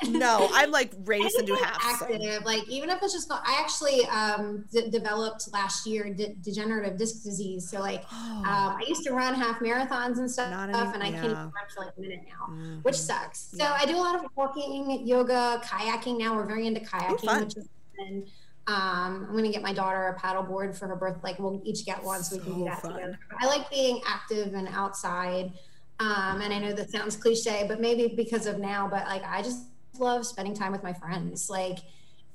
No, 0.09 0.49
I'm 0.53 0.71
like 0.71 0.91
race 1.05 1.33
and 1.35 1.47
do 1.47 1.55
half. 1.55 1.79
Active, 1.81 2.21
so. 2.21 2.45
like 2.45 2.67
even 2.67 2.89
if 2.89 3.01
it's 3.01 3.13
just. 3.13 3.29
Not, 3.29 3.41
I 3.45 3.59
actually 3.59 4.05
um, 4.07 4.65
d- 4.71 4.89
developed 4.89 5.51
last 5.53 5.85
year 5.87 6.13
de- 6.13 6.35
degenerative 6.41 6.97
disc 6.97 7.23
disease. 7.23 7.69
So 7.69 7.79
like 7.79 8.03
oh. 8.11 8.37
um, 8.39 8.45
I 8.45 8.83
used 8.87 9.03
to 9.03 9.13
run 9.13 9.33
half 9.33 9.59
marathons 9.59 10.17
and 10.17 10.29
stuff, 10.29 10.51
any, 10.53 10.73
and 10.73 11.03
I 11.03 11.07
yeah. 11.07 11.21
can't 11.21 11.33
run 11.33 11.51
for 11.73 11.85
like 11.85 11.93
a 11.97 12.01
minute 12.01 12.21
now, 12.27 12.53
mm-hmm. 12.53 12.79
which 12.79 12.95
sucks. 12.95 13.51
So 13.51 13.63
yeah. 13.63 13.77
I 13.79 13.85
do 13.85 13.95
a 13.95 13.99
lot 13.99 14.15
of 14.15 14.25
walking, 14.35 15.05
yoga, 15.05 15.61
kayaking. 15.63 16.19
Now 16.19 16.35
we're 16.35 16.45
very 16.45 16.67
into 16.67 16.81
kayaking, 16.81 17.45
which 17.45 17.57
is. 17.57 17.69
Fun. 17.97 18.25
Um, 18.65 19.27
I'm 19.29 19.35
gonna 19.35 19.51
get 19.51 19.61
my 19.61 19.73
daughter 19.73 20.07
a 20.07 20.19
paddle 20.19 20.43
board 20.43 20.75
for 20.75 20.87
her 20.87 20.95
birth. 20.95 21.17
Like 21.23 21.37
we'll 21.39 21.61
each 21.65 21.85
get 21.85 22.01
one 22.03 22.23
so 22.23 22.37
we 22.37 22.43
can 22.43 22.59
do 22.59 22.63
that 22.65 22.81
fun. 22.81 22.93
together. 22.93 23.19
I 23.39 23.47
like 23.47 23.69
being 23.69 24.01
active 24.07 24.53
and 24.53 24.67
outside. 24.69 25.51
Um, 25.99 26.41
and 26.41 26.53
I 26.53 26.59
know 26.59 26.73
that 26.73 26.89
sounds 26.89 27.15
cliche, 27.15 27.65
but 27.67 27.79
maybe 27.79 28.13
because 28.15 28.45
of 28.45 28.59
now, 28.59 28.87
but 28.87 29.05
like 29.05 29.23
I 29.25 29.41
just 29.41 29.65
love 29.99 30.25
spending 30.25 30.53
time 30.53 30.71
with 30.71 30.83
my 30.83 30.93
friends, 30.93 31.49
like 31.49 31.79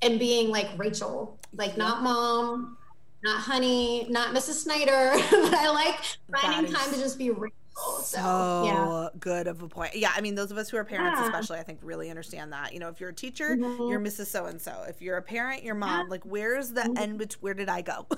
and 0.03 0.19
being 0.19 0.51
like 0.51 0.69
Rachel, 0.77 1.39
like 1.55 1.77
not 1.77 2.03
mom, 2.03 2.77
not 3.25 3.41
honey, 3.41 4.07
not 4.09 4.35
Mrs. 4.35 4.63
Snyder, 4.65 5.13
but 5.31 5.55
I 5.55 5.71
like 5.71 5.97
finding 6.41 6.73
time 6.73 6.93
to 6.93 6.99
just 6.99 7.19
be 7.19 7.31
Rachel 7.31 7.58
so, 7.79 8.03
so 8.03 8.63
yeah. 8.65 9.09
good 9.19 9.47
of 9.47 9.63
a 9.63 9.69
point. 9.69 9.95
Yeah, 9.95 10.13
I 10.15 10.21
mean, 10.21 10.35
those 10.35 10.51
of 10.51 10.59
us 10.59 10.69
who 10.69 10.77
are 10.77 10.85
parents, 10.85 11.19
yeah. 11.21 11.27
especially, 11.27 11.59
I 11.59 11.63
think 11.63 11.81
really 11.83 12.11
understand 12.11 12.53
that. 12.53 12.73
You 12.73 12.81
know, 12.81 12.89
if 12.89 13.01
you're 13.01 13.11
a 13.11 13.15
teacher, 13.15 13.57
mm-hmm. 13.57 13.91
you're 13.91 14.01
Mrs. 14.01 14.27
So 14.27 14.47
and 14.47 14.61
so. 14.61 14.85
If 14.89 15.01
you're 15.01 15.17
a 15.17 15.23
parent, 15.23 15.63
your 15.63 15.75
mom. 15.75 16.07
Yeah. 16.07 16.11
Like, 16.11 16.25
where's 16.25 16.71
the 16.71 16.83
mm-hmm. 16.83 16.99
end? 16.99 17.19
Bet- 17.19 17.37
where 17.41 17.55
did 17.55 17.69
I 17.69 17.83
go? 17.83 18.07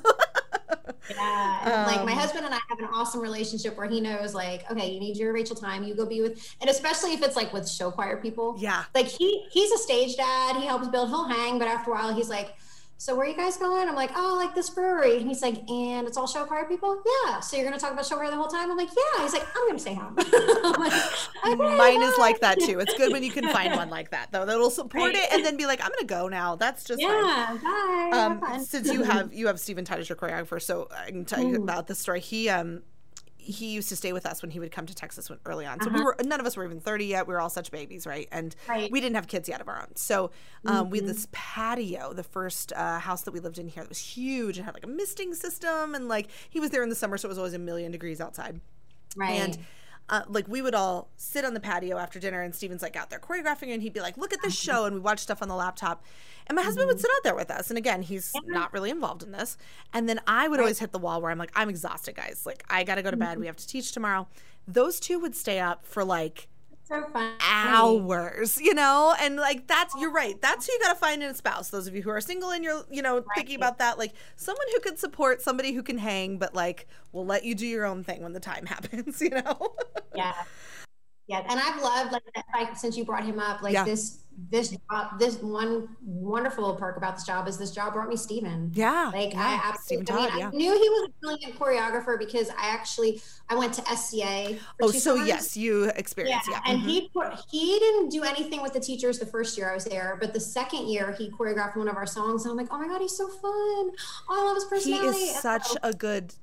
yeah, 1.11 1.86
um, 1.86 1.94
like 1.94 2.04
my 2.04 2.12
um, 2.12 2.18
husband 2.18 2.44
and 2.44 2.54
I 2.54 2.58
have 2.68 2.78
an 2.78 2.88
awesome 2.92 3.20
relationship 3.20 3.76
where 3.76 3.88
he 3.88 4.00
knows, 4.00 4.34
like, 4.34 4.70
okay, 4.70 4.92
you 4.92 5.00
need 5.00 5.16
your 5.16 5.32
Rachel 5.32 5.56
time. 5.56 5.82
You 5.82 5.94
go 5.94 6.06
be 6.06 6.20
with, 6.20 6.56
and 6.61 6.70
especially 6.70 7.12
if 7.12 7.22
it's 7.22 7.36
like 7.36 7.52
with 7.52 7.68
show 7.68 7.90
choir 7.90 8.16
people. 8.16 8.56
Yeah, 8.58 8.84
like 8.94 9.06
he 9.06 9.46
he's 9.50 9.70
a 9.72 9.78
stage 9.78 10.16
dad. 10.16 10.56
He 10.56 10.66
helps 10.66 10.88
build. 10.88 11.08
He'll 11.08 11.28
hang, 11.28 11.58
but 11.58 11.68
after 11.68 11.90
a 11.90 11.94
while, 11.94 12.14
he's 12.14 12.28
like 12.28 12.54
so 13.01 13.16
where 13.16 13.24
are 13.24 13.30
you 13.30 13.34
guys 13.34 13.57
going? 13.57 13.88
I'm 13.88 13.94
like, 13.94 14.11
oh, 14.14 14.34
like 14.36 14.55
this 14.55 14.68
brewery. 14.68 15.16
And 15.16 15.26
he's 15.26 15.40
like, 15.40 15.66
and 15.70 16.07
it's 16.07 16.18
all 16.18 16.26
show 16.26 16.44
choir 16.44 16.66
people? 16.66 17.03
Yeah. 17.24 17.40
So 17.40 17.57
you're 17.57 17.64
going 17.64 17.74
to 17.74 17.80
talk 17.80 17.94
about 17.94 18.05
show 18.05 18.16
choir 18.16 18.28
the 18.28 18.36
whole 18.36 18.46
time? 18.46 18.70
I'm 18.70 18.76
like, 18.76 18.90
yeah. 18.90 19.22
He's 19.22 19.32
like, 19.32 19.46
I'm 19.57 19.68
going 19.68 19.78
to 19.78 19.82
say 19.82 19.94
home. 19.94 20.14
like, 20.16 20.92
okay, 21.46 21.55
Mine 21.55 22.03
is 22.03 22.18
like 22.18 22.40
that 22.40 22.61
too. 22.61 22.78
It's 22.78 22.92
good 22.98 23.11
when 23.11 23.22
you 23.22 23.30
can 23.30 23.48
find 23.48 23.74
one 23.74 23.88
like 23.88 24.11
that 24.11 24.32
though, 24.32 24.44
that'll 24.44 24.68
support 24.68 25.14
right. 25.14 25.16
it 25.16 25.32
and 25.32 25.42
then 25.42 25.57
be 25.57 25.64
like, 25.64 25.80
I'm 25.80 25.88
going 25.88 26.01
to 26.01 26.05
go 26.05 26.28
now. 26.28 26.57
That's 26.57 26.84
just 26.84 27.01
yeah. 27.01 27.57
Bye. 27.62 28.11
Um, 28.12 28.62
since 28.62 28.92
you 28.92 29.03
have, 29.03 29.32
you 29.32 29.46
have 29.46 29.59
Stephen 29.59 29.86
as 29.88 30.11
your 30.11 30.16
choreographer. 30.16 30.61
So 30.61 30.88
I 30.94 31.07
can 31.07 31.24
tell 31.24 31.42
you 31.42 31.59
mm. 31.59 31.62
about 31.62 31.86
this 31.86 32.01
story. 32.01 32.20
He, 32.20 32.51
um, 32.51 32.82
he 33.41 33.72
used 33.72 33.88
to 33.88 33.97
stay 33.97 34.12
with 34.12 34.26
us 34.26 34.43
when 34.43 34.51
he 34.51 34.61
would 34.61 34.70
come 34.70 34.86
to 34.86 34.95
Texas 34.95 35.30
early 35.47 35.66
on. 35.66 35.80
So 35.80 35.88
uh-huh. 35.88 35.99
we 35.99 36.05
were 36.05 36.16
none 36.24 36.41
of 36.41 36.47
us 36.47 36.57
were 36.57 36.64
even 36.64 36.80
30 36.80 37.07
yet. 37.07 37.26
We 37.26 37.34
were 37.34 37.41
all 37.41 37.51
such 37.51 37.70
babies, 37.70 38.07
right? 38.07 38.28
And 38.30 38.55
right. 38.68 38.91
we 38.91 39.01
didn't 39.01 39.16
have 39.16 39.26
kids 39.26 39.49
yet 39.49 39.61
of 39.61 39.68
our 39.68 39.80
own. 39.80 39.97
So 39.97 40.30
um, 40.66 40.74
mm-hmm. 40.74 40.91
we 40.91 40.99
had 40.99 41.05
mm-hmm. 41.05 41.14
this 41.14 41.28
patio, 41.32 42.12
the 42.12 42.22
first 42.22 42.72
uh, 42.74 42.99
house 42.99 43.22
that 43.22 43.32
we 43.32 43.41
lived 43.41 43.59
in 43.59 43.68
here 43.68 43.82
that 43.82 43.88
was 43.88 43.99
huge 43.99 44.57
and 44.57 44.64
had 44.64 44.74
like 44.74 44.84
a 44.84 44.88
misting 44.88 45.34
system. 45.34 45.95
And 45.95 46.09
like 46.09 46.28
he 46.49 46.61
was 46.61 46.70
there 46.70 46.82
in 46.82 46.88
the 46.88 46.95
summer, 46.95 47.16
so 47.16 47.26
it 47.26 47.30
was 47.30 47.38
always 47.38 47.55
a 47.55 47.59
million 47.59 47.93
degrees 47.93 48.20
outside. 48.20 48.61
Right. 49.16 49.41
And 49.41 49.59
uh, 50.11 50.22
like 50.28 50.48
we 50.48 50.61
would 50.61 50.74
all 50.74 51.08
sit 51.16 51.44
on 51.44 51.54
the 51.54 51.61
patio 51.61 51.96
after 51.96 52.18
dinner, 52.18 52.42
and 52.42 52.54
Steven's 52.54 52.82
like 52.82 52.96
out 52.96 53.11
there 53.11 53.20
choreographing, 53.20 53.72
and 53.72 53.80
he'd 53.80 53.92
be 53.92 54.00
like, 54.00 54.18
"Look 54.18 54.32
at 54.32 54.42
this 54.42 54.54
mm-hmm. 54.54 54.72
show," 54.72 54.84
and 54.84 54.94
we 54.94 55.00
watch 55.00 55.20
stuff 55.20 55.40
on 55.40 55.48
the 55.48 55.54
laptop. 55.54 56.04
And 56.48 56.56
my 56.56 56.62
husband 56.62 56.88
would 56.88 56.96
mm-hmm. 56.96 57.02
sit 57.02 57.11
out 57.16 57.22
there 57.22 57.34
with 57.36 57.50
us, 57.50 57.70
and 57.70 57.78
again, 57.78 58.02
he's 58.02 58.32
not 58.46 58.72
really 58.72 58.90
involved 58.90 59.22
in 59.22 59.30
this. 59.30 59.56
And 59.92 60.08
then 60.08 60.20
I 60.26 60.48
would 60.48 60.58
always 60.58 60.80
hit 60.80 60.90
the 60.90 60.98
wall 60.98 61.22
where 61.22 61.30
I'm 61.30 61.38
like, 61.38 61.52
"I'm 61.54 61.68
exhausted, 61.70 62.16
guys. 62.16 62.42
Like, 62.44 62.64
I 62.68 62.82
got 62.82 62.96
to 62.96 63.02
go 63.02 63.11
to 63.11 63.16
bed. 63.16 63.30
Mm-hmm. 63.32 63.40
We 63.40 63.46
have 63.46 63.56
to 63.56 63.66
teach 63.66 63.92
tomorrow." 63.92 64.26
Those 64.66 65.00
two 65.00 65.18
would 65.20 65.34
stay 65.34 65.61
up 65.61 65.86
for 65.86 66.04
like 66.04 66.48
So 66.91 67.07
hours, 67.41 68.61
you 68.61 68.74
know? 68.74 69.14
And 69.20 69.36
like 69.36 69.66
that's 69.66 69.95
you're 69.97 70.11
right. 70.11 70.41
That's 70.41 70.66
who 70.66 70.72
you 70.72 70.80
gotta 70.80 70.99
find 70.99 71.22
in 71.22 71.30
a 71.30 71.34
spouse. 71.34 71.70
Those 71.70 71.86
of 71.86 71.95
you 71.95 72.03
who 72.03 72.11
are 72.11 72.20
single 72.20 72.51
and 72.51 72.64
you're, 72.64 72.84
you 72.91 73.03
know, 73.03 73.24
thinking 73.36 73.57
about 73.57 73.78
that, 73.78 73.99
like 73.99 74.12
someone 74.36 74.66
who 74.74 74.80
could 74.80 74.99
support 74.99 75.41
somebody 75.41 75.72
who 75.72 75.82
can 75.82 75.99
hang, 75.99 76.38
but 76.38 76.55
like 76.55 76.88
will 77.12 77.26
let 77.26 77.45
you 77.45 77.55
do 77.55 77.66
your 77.66 77.84
own 77.86 78.03
thing 78.03 78.22
when 78.22 78.32
the 78.32 78.41
time 78.41 78.66
happens, 78.66 79.20
you 79.20 79.30
know? 79.30 79.76
Yeah. 80.14 80.34
Yeah. 81.31 81.47
And 81.49 81.61
I've 81.61 81.81
loved 81.81 82.11
like 82.12 82.22
that 82.35 82.45
like 82.53 82.76
since 82.76 82.97
you 82.97 83.05
brought 83.05 83.24
him 83.24 83.39
up, 83.39 83.62
like 83.62 83.72
Yeah. 83.72 83.85
this 83.85 84.18
this 84.51 84.70
job, 84.70 85.18
this 85.18 85.37
one 85.43 85.87
wonderful 86.03 86.74
perk 86.74 86.97
about 86.97 87.14
this 87.16 87.24
job 87.26 87.47
is 87.47 87.59
this 87.59 87.72
job 87.72 87.93
brought 87.93 88.09
me 88.09 88.16
Steven. 88.16 88.70
yeah. 88.74 89.11
Like 89.14 89.33
yeah. 89.35 89.61
I 89.62 89.68
absolutely, 89.68 90.12
I, 90.14 90.16
Todd, 90.16 90.31
mean, 90.31 90.39
yeah. 90.41 90.47
I 90.49 90.51
knew 90.51 90.72
he 90.72 90.89
was 90.89 91.09
a 91.09 91.12
brilliant 91.20 91.59
choreographer 91.59 92.18
because 92.18 92.49
I 92.51 92.70
actually 92.70 93.20
I 93.49 93.55
went 93.55 93.74
to 93.74 93.83
SCA. 93.95 94.59
Oh, 94.81 94.91
so 94.91 94.99
summers. 94.99 95.28
yes, 95.28 95.57
you 95.57 95.85
experienced, 95.95 96.49
yeah. 96.51 96.61
and 96.66 96.81
mhm. 96.83 96.87
he 96.87 97.11
he 97.51 97.78
didn't 97.78 98.09
do 98.09 98.22
anything 98.24 98.62
with 98.62 98.72
the 98.72 98.81
teachers 98.81 99.18
the 99.20 99.26
first 99.26 99.57
year 99.59 99.70
I 99.70 99.74
was 99.74 99.85
there, 99.85 100.16
but 100.20 100.33
the 100.33 100.41
second 100.41 100.89
year 100.89 101.12
he 101.16 101.31
choreographed 101.31 101.76
one 101.76 101.89
of 101.89 101.97
our 101.97 102.07
songs, 102.07 102.45
and 102.45 102.51
I'm 102.53 102.57
like, 102.57 102.68
oh 102.72 102.78
my 102.78 102.89
god, 102.89 103.01
he's 103.03 103.16
so 103.16 103.28
fun! 103.28 103.43
Oh, 103.53 103.91
I 104.31 104.43
love 104.45 104.55
his 104.57 104.64
personality. 104.64 105.18
he 105.18 105.24
is 105.26 105.33
And 105.35 105.43
such 105.43 105.66
so- 105.66 105.76
a 105.83 105.93
good 105.93 106.35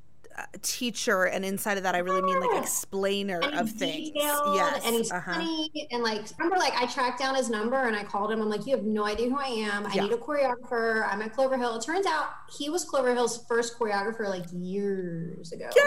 teacher 0.62 1.24
and 1.26 1.44
inside 1.44 1.78
of 1.78 1.84
that 1.84 1.96
i 1.96 2.00
really 2.00 2.22
mean 2.22 2.40
like 2.40 2.62
explainer 2.62 3.40
and 3.40 3.56
of 3.56 3.70
things. 3.72 4.12
yes 4.16 4.86
and 4.86 4.96
he's 4.96 5.12
uh-huh. 5.12 5.34
funny 5.34 5.72
and 5.92 6.04
like 6.04 6.22
remember 6.38 6.58
like 6.58 6.74
I 6.80 6.86
tracked 6.86 7.20
down 7.20 7.36
his 7.36 7.50
number 7.50 7.76
and 7.76 7.96
I 7.96 8.04
called 8.04 8.32
him. 8.32 8.42
I'm 8.42 8.50
like 8.50 8.66
you 8.66 8.76
have 8.76 8.86
no 8.86 9.06
idea 9.06 9.30
who 9.30 9.38
I 9.38 9.46
am. 9.48 9.86
I 9.88 9.94
Yeah. 9.94 10.04
need 10.04 10.12
a 10.14 10.18
choreographer. 10.18 11.08
I'm 11.12 11.22
at 11.22 11.34
Clover 11.34 11.58
Hill. 11.58 11.76
It 11.76 11.84
turns 11.84 12.06
out 12.06 12.30
he 12.56 12.70
was 12.70 12.84
Clover 12.86 13.14
Hill's 13.14 13.46
first 13.48 13.78
choreographer 13.80 14.28
like 14.30 14.46
years 14.54 15.52
ago. 15.52 15.70
Get 15.74 15.84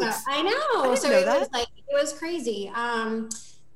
So, 0.00 0.06
out 0.06 0.14
I 0.28 0.42
know. 0.42 0.82
Didn't 0.84 0.98
so 0.98 1.08
know 1.08 1.18
it 1.18 1.40
was 1.40 1.50
like 1.52 1.68
it 1.76 1.94
was 1.94 2.12
crazy. 2.12 2.70
Um 2.74 3.28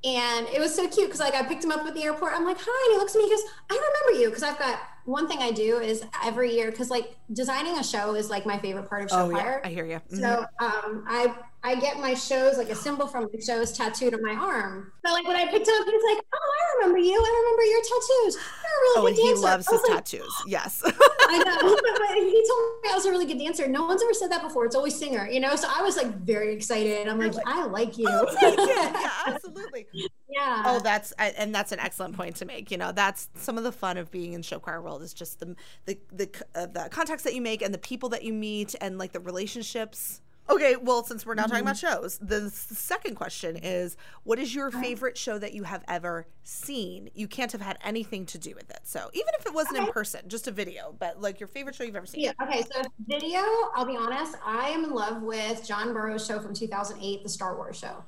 and 0.05 0.49
it 0.49 0.59
was 0.59 0.75
so 0.75 0.89
cute 0.89 1.07
because 1.07 1.21
like 1.21 1.35
I 1.35 1.45
picked 1.45 1.65
him 1.65 1.71
up 1.73 1.87
at 1.87 1.95
the 1.95 2.03
airport. 2.03 2.33
I'm 2.35 2.45
like 2.45 2.59
hi 2.61 2.87
and 2.87 2.95
he 2.95 2.99
looks 2.99 3.15
at 3.15 3.19
me 3.19 3.25
he 3.25 3.31
goes 3.31 3.45
I 3.71 3.75
remember 3.75 4.21
you 4.23 4.29
because 4.31 4.43
I've 4.43 4.59
got 4.59 4.81
one 5.05 5.29
thing 5.29 5.39
I 5.39 5.51
do 5.51 5.79
is 5.79 6.05
every 6.23 6.55
year 6.55 6.71
because 6.71 6.91
like 6.91 7.17
designing 7.33 7.79
a 7.79 7.85
show 7.85 8.15
is 8.15 8.31
like 8.31 8.47
my 8.47 8.59
favorite 8.59 8.89
part 8.89 9.05
of 9.05 9.11
show 9.11 9.17
oh 9.17 9.31
yeah 9.31 9.59
i 9.65 9.69
hear 9.69 9.87
you 9.87 10.01
so 10.11 10.45
um, 10.61 11.05
I 11.09 11.35
I 11.65 11.77
get 11.77 12.01
my 12.01 12.15
shows 12.15 12.59
like 12.59 12.71
a 12.71 12.75
symbol 12.75 13.07
from 13.07 13.29
my 13.33 13.41
shows 13.41 13.71
tattooed 13.73 14.15
on 14.15 14.23
my 14.23 14.35
arm. 14.35 14.91
So 15.07 15.13
like 15.13 15.27
when 15.29 15.37
I 15.37 15.47
picked 15.47 15.69
him 15.69 15.75
up, 15.81 15.87
he's 15.87 16.03
like, 16.03 16.25
"Oh, 16.35 16.53
I 16.61 16.79
remember 16.79 16.99
you. 16.99 17.15
I 17.15 17.43
remember 17.45 17.63
your 17.63 17.83
tattoos. 17.83 18.35
You're 18.35 18.73
a 18.73 18.81
really 18.83 18.99
oh 18.99 19.03
good 19.03 19.31
and 19.31 19.39
he 19.39 19.43
loves 19.45 19.71
his 19.71 19.81
like, 19.83 20.05
tattoos 20.05 20.35
yes 20.47 20.83
I 20.85 21.39
know, 21.39 21.77
but 21.99 22.17
he 22.17 22.45
told 22.49 22.83
me 22.83 22.91
I 22.91 22.95
was 22.95 23.07
a 23.07 23.11
really 23.11 23.27
good 23.27 23.39
dancer. 23.39 23.69
No 23.69 23.85
one's 23.87 24.03
ever 24.03 24.13
said 24.13 24.31
that 24.33 24.43
before. 24.43 24.67
It's 24.67 24.75
always 24.75 24.99
singer, 24.99 25.29
you 25.29 25.41
know. 25.41 25.55
So 25.55 25.69
I 25.75 25.83
was 25.83 25.97
like 25.97 26.17
very 26.19 26.53
excited. 26.55 27.07
I'm 27.07 27.19
like, 27.19 27.35
I 27.47 27.65
like 27.67 27.97
you. 27.97 28.09
It. 28.09 28.59
yeah 28.77 29.11
absolutely 29.27 29.87
yeah. 30.33 30.63
Oh, 30.67 30.81
that's 30.81 31.13
and 31.13 31.55
that's 31.55 31.73
an 31.73 31.81
excellent 31.81 32.17
point 32.17 32.37
to 32.37 32.45
make. 32.45 32.71
You 32.71 32.79
know, 32.79 32.93
that's 32.93 33.29
some 33.35 33.59
of 33.59 33.65
the 33.65 33.73
fun 33.73 33.97
of 33.97 34.11
being 34.11 34.33
in 34.33 34.43
show 34.43 34.59
choir 34.59 34.81
world 34.81 35.03
is 35.03 35.13
just 35.13 35.41
the 35.41 35.55
the 35.85 35.99
the 36.13 36.29
uh, 36.55 36.67
the 36.67 36.89
contacts 36.91 37.23
that 37.25 37.35
you 37.35 37.43
make 37.43 37.63
and 37.63 37.73
the 37.73 37.79
people 37.79 38.09
that 38.11 38.23
you 38.23 38.33
meet 38.33 38.75
and 38.81 38.99
like 38.99 39.13
the 39.13 39.21
relationships. 39.21 40.23
Okay, 40.51 40.75
well, 40.77 41.05
since 41.05 41.25
we're 41.25 41.35
now 41.35 41.45
talking 41.45 41.63
about 41.63 41.77
shows, 41.77 42.19
the 42.19 42.51
second 42.51 43.15
question 43.15 43.57
is, 43.57 43.97
what 44.25 44.41
is 44.41 44.53
your 44.53 44.71
favorite 44.73 45.17
show 45.17 45.39
that 45.39 45.55
you 45.55 45.63
have 45.63 45.85
ever 45.87 46.27
seen? 46.43 47.09
You 47.15 47.29
can't 47.29 47.53
have 47.53 47.61
had 47.61 47.79
anything 47.85 48.27
to 48.27 48.39
do 48.39 48.53
with 48.55 48.69
it. 48.69 48.81
So 48.83 49.09
even 49.13 49.29
if 49.39 49.47
it 49.47 49.55
wasn't 49.55 49.79
in 49.79 49.87
person, 49.93 50.29
just 50.29 50.49
a 50.49 50.51
video, 50.51 50.95
but 50.99 51.21
like 51.21 51.39
your 51.39 51.47
favorite 51.47 51.77
show 51.77 51.85
you've 51.85 51.97
ever 51.97 52.07
seen. 52.07 52.25
Yeah. 52.25 52.33
Okay. 52.43 52.63
So 52.63 52.83
video, 53.07 53.41
I'll 53.75 53.87
be 53.87 53.97
honest. 53.97 54.35
I 54.45 54.69
am 54.71 54.85
in 54.85 54.91
love 54.91 55.23
with 55.23 55.65
John 55.67 55.93
Burroughs' 55.93 56.27
show 56.27 56.41
from 56.41 56.55
2008, 56.55 57.23
the 57.23 57.29
Star 57.29 57.57
Wars 57.57 57.79
show. 57.79 58.05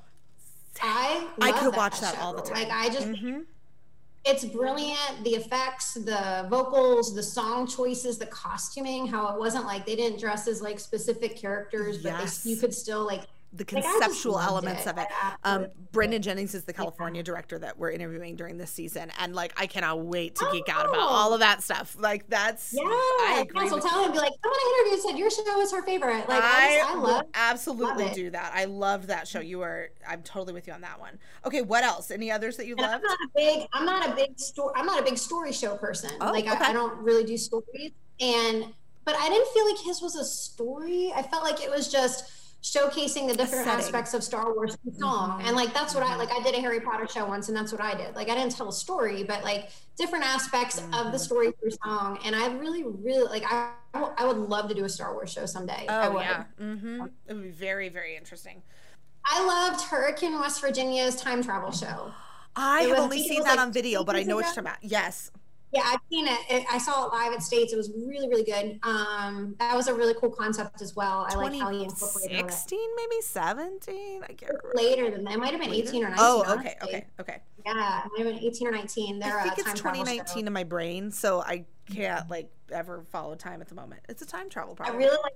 I 0.83 1.27
I 1.41 1.51
love 1.51 1.61
could 1.61 1.77
watch 1.77 2.01
that 2.01 2.15
show. 2.15 2.21
all 2.21 2.35
the 2.35 2.43
time. 2.43 2.55
Like 2.55 2.71
I 2.71 2.89
just 2.89 3.07
hmm 3.19 3.41
it's 4.27 4.43
brilliant 4.47 5.23
the 5.23 5.35
effects 5.35 5.95
the 5.95 6.47
vocals 6.49 7.15
the 7.15 7.23
song 7.23 7.67
choices 7.67 8.17
the 8.17 8.25
costuming 8.27 9.07
how 9.07 9.29
it 9.35 9.39
wasn't 9.39 9.67
like 9.67 9.85
they 9.85 9.95
didn't 9.95 10.19
dress 10.19 10.49
as 10.49 10.63
like 10.63 10.81
specific 10.81 11.37
characters 11.37 11.99
but 11.99 12.09
Yes. 12.09 12.43
they, 12.43 12.49
you 12.51 12.57
could 12.57 12.73
still 12.73 13.05
like 13.05 13.25
the 13.57 13.65
Like, 13.73 13.85
conceptual 13.85 14.33
loved 14.35 14.49
elements 14.49 14.87
it. 14.87 14.89
of 14.91 14.99
it. 14.99 15.07
Um, 15.45 15.67
Brendan 15.93 16.23
Jennings 16.23 16.55
is 16.57 16.65
the 16.65 16.73
California 16.73 17.23
director 17.23 17.57
that 17.61 17.79
we're 17.79 17.93
interviewing 17.93 18.35
during 18.35 18.59
this 18.59 18.71
season, 18.73 19.13
and 19.21 19.33
like 19.35 19.53
I 19.57 19.67
cannot 19.67 20.01
wait 20.01 20.35
to 20.37 20.49
geek 20.51 20.69
out 20.69 20.87
about 20.87 20.97
Oh. 20.99 21.01
all 21.09 21.35
of 21.35 21.41
that 21.41 21.63
stuff. 21.63 21.97
Like 21.99 22.29
that's 22.29 22.73
yeah 22.73 22.83
I 22.83 23.45
agree. 23.49 23.63
yeah, 23.65 23.71
so 23.71 23.79
tell 23.81 24.05
him 24.05 24.11
be 24.13 24.19
like 24.19 24.33
someone 24.43 24.59
I 24.59 24.83
interviewed 24.83 25.03
said 25.09 25.19
your 25.19 25.31
show 25.31 25.61
is 25.61 25.71
her 25.73 25.83
favorite 25.85 26.29
like 26.29 26.43
I, 26.43 26.75
I, 26.75 26.77
just, 26.79 26.91
I 26.91 26.95
love 26.99 27.27
absolutely 27.35 28.05
love 28.07 28.15
do 28.15 28.31
that. 28.31 28.53
I 28.55 28.65
loved 28.65 29.09
that 29.09 29.29
show. 29.29 29.39
You 29.41 29.63
are 29.63 29.91
I'm 30.07 30.23
totally 30.23 30.53
with 30.53 30.67
you 30.67 30.73
on 30.73 30.81
that 30.81 30.99
one. 30.99 31.19
Okay, 31.45 31.63
what 31.63 31.85
else? 31.85 32.11
Any 32.11 32.33
others 32.33 32.57
that 32.57 32.67
you 32.67 32.75
love? 32.77 33.01
I'm 33.03 33.03
not 33.05 33.19
a 33.21 33.29
big 33.37 33.69
I'm 33.73 33.85
not 33.87 34.09
a 34.09 34.15
big 34.17 34.39
story 34.39 34.73
I'm 34.77 34.87
not 34.87 34.99
a 35.01 35.05
big 35.05 35.17
story 35.17 35.53
show 35.53 35.77
person 35.77 36.11
Oh, 36.21 36.33
like 36.33 36.47
okay. 36.49 36.57
I, 36.65 36.71
I 36.71 36.73
don't 36.73 36.97
really 36.99 37.23
do 37.25 37.37
stories 37.37 37.93
and 38.21 38.67
but 39.05 39.15
I 39.17 39.29
didn't 39.29 39.49
feel 39.53 39.67
like 39.67 39.79
his 39.85 40.01
was 40.03 40.17
a 40.17 40.25
story 40.25 41.13
I 41.15 41.23
felt 41.23 41.45
like 41.45 41.63
it 41.63 41.71
was 41.71 41.91
just 41.93 42.25
showcasing 42.65 43.29
the 43.29 43.35
different 43.35 43.67
aspects 43.67 44.15
of 44.15 44.25
Star 44.25 44.55
Wars 44.55 44.75
through 44.83 44.95
song 44.99 45.43
and 45.45 45.55
like 45.55 45.75
that's 45.75 45.95
what 45.95 46.03
I 46.03 46.17
like 46.17 46.31
I 46.33 46.43
did 46.43 46.55
a 46.55 46.61
Harry 46.63 46.81
Potter 46.81 47.07
show 47.07 47.27
once 47.27 47.49
and 47.49 47.57
that's 47.57 47.71
what 47.73 47.81
I 47.83 47.95
did 47.95 48.15
like 48.17 48.31
I 48.31 48.35
didn't 48.35 48.57
tell 48.57 48.71
a 48.71 48.73
story 48.73 49.23
but 49.23 49.45
like 49.45 49.69
different 49.99 50.25
aspects 50.25 50.79
of 50.79 50.85
Mm-hmm. 50.85 51.13
the 51.13 51.19
story 51.19 51.53
through 51.61 51.73
song 51.85 52.19
and 52.25 52.35
I 52.35 52.49
really 52.55 52.83
really 52.83 53.29
like 53.29 53.45
I 53.53 53.73
I 53.93 54.27
would 54.27 54.39
love 54.39 54.69
to 54.71 54.75
do 54.75 54.85
a 54.87 54.89
Star 54.89 55.13
Wars 55.13 55.31
show 55.31 55.45
someday 55.45 55.87
I 55.89 56.07
Oh 56.07 56.13
would. 56.15 56.23
yeah, 56.23 56.45
mm-hmm. 56.59 57.03
It 57.29 57.35
would 57.35 57.43
be 57.43 57.51
very 57.51 57.91
very 57.91 58.17
interesting. 58.17 58.63
I 59.27 59.45
loved 59.45 59.83
Hurricane 59.85 60.33
West 60.41 60.63
Virginia's 60.63 61.17
time 61.17 61.43
travel 61.45 61.71
show 61.71 62.13
I 62.57 62.85
It 62.85 62.89
have 62.91 62.99
only 62.99 63.23
seen 63.23 63.43
that 63.43 63.57
like, 63.57 63.67
on 63.67 63.73
video, 63.73 64.05
but 64.05 64.17
I 64.17 64.23
know 64.23 64.37
what 64.37 64.45
you're 64.47 64.55
talking 64.55 64.61
about. 64.71 64.79
Yes. 64.83 65.31
Yeah, 65.75 65.83
I've 65.87 66.01
seen 66.09 66.29
it. 66.29 66.39
it. 66.49 66.65
I 66.71 66.79
saw 66.79 67.07
it 67.07 67.13
live 67.13 67.33
at 67.33 67.43
States. 67.43 67.73
It 67.73 67.77
was 67.77 67.91
really, 67.91 68.29
really 68.29 68.45
good. 68.45 68.79
Um, 68.85 69.57
that 69.59 69.75
was 69.75 69.89
a 69.89 69.95
really 69.95 70.15
cool 70.15 70.31
concept 70.31 70.81
as 70.81 70.95
well. 70.95 71.27
I 71.29 71.35
like 71.35 71.59
how 71.59 71.71
he 71.71 71.83
incorporated 71.83 72.37
all 72.37 72.47
that. 72.47 72.67
2016, 72.69 72.79
maybe 72.97 73.21
17. 73.21 74.23
I 74.23 74.27
can't 74.29 74.53
remember. 74.53 74.73
Later 74.75 75.11
than 75.11 75.25
that, 75.25 75.35
it 75.35 75.39
might 75.39 75.51
have 75.51 75.61
been 75.61 75.71
Later? 75.71 75.89
18 75.89 76.05
or 76.05 76.09
19. 76.11 76.25
Oh, 76.25 76.41
okay, 76.43 76.51
honestly. 76.53 76.75
okay, 76.83 77.07
okay. 77.19 77.39
Yeah, 77.67 78.03
it 78.05 78.11
might 78.17 78.27
have 78.27 78.37
been 78.37 78.45
18 78.45 78.69
or 78.69 78.71
19. 78.71 79.19
They're 79.19 79.39
I 79.39 79.43
think 79.43 79.59
it's 79.59 79.73
2019 79.73 80.47
in 80.47 80.53
my 80.53 80.63
brain, 80.63 81.11
so 81.11 81.41
I 81.41 81.65
can't 81.93 82.31
like 82.31 82.51
ever 82.71 83.03
follow 83.11 83.35
time 83.35 83.61
at 83.61 83.69
the 83.69 83.75
moment. 83.75 84.03
It's 84.09 84.23
a 84.23 84.27
time 84.27 84.49
travel 84.49 84.77
problem. 84.77 84.97
I 84.97 84.99
really 84.99 85.19
like. 85.25 85.35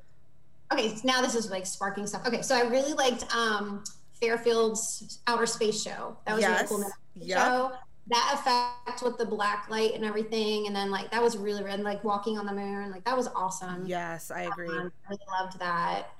Okay, 0.72 0.94
so 0.94 1.00
now 1.04 1.20
this 1.20 1.34
is 1.34 1.50
like 1.50 1.66
sparking 1.66 2.06
stuff. 2.06 2.26
Okay, 2.28 2.42
so 2.42 2.54
I 2.54 2.68
really 2.68 2.92
liked 2.92 3.24
um, 3.34 3.82
Fairfield's 4.20 5.20
Outer 5.26 5.46
Space 5.46 5.82
Show. 5.82 6.16
That 6.26 6.34
was 6.34 6.42
yes. 6.42 6.70
really 6.70 6.82
cool. 6.84 6.92
Yep. 7.20 7.38
show. 7.38 7.72
That 8.10 8.30
effect 8.34 9.02
with 9.02 9.18
the 9.18 9.26
black 9.26 9.68
light 9.68 9.94
and 9.94 10.04
everything, 10.04 10.66
and 10.66 10.74
then 10.74 10.90
like 10.90 11.10
that 11.10 11.22
was 11.22 11.36
really 11.36 11.62
red, 11.62 11.80
like 11.80 12.02
walking 12.04 12.38
on 12.38 12.46
the 12.46 12.52
moon, 12.54 12.90
like 12.90 13.04
that 13.04 13.16
was 13.16 13.28
awesome. 13.28 13.84
Yes, 13.86 14.30
I 14.30 14.42
agree. 14.42 14.68
Um, 14.68 14.90
I 15.06 15.10
really 15.10 15.22
loved 15.40 15.58
that. 15.58 16.10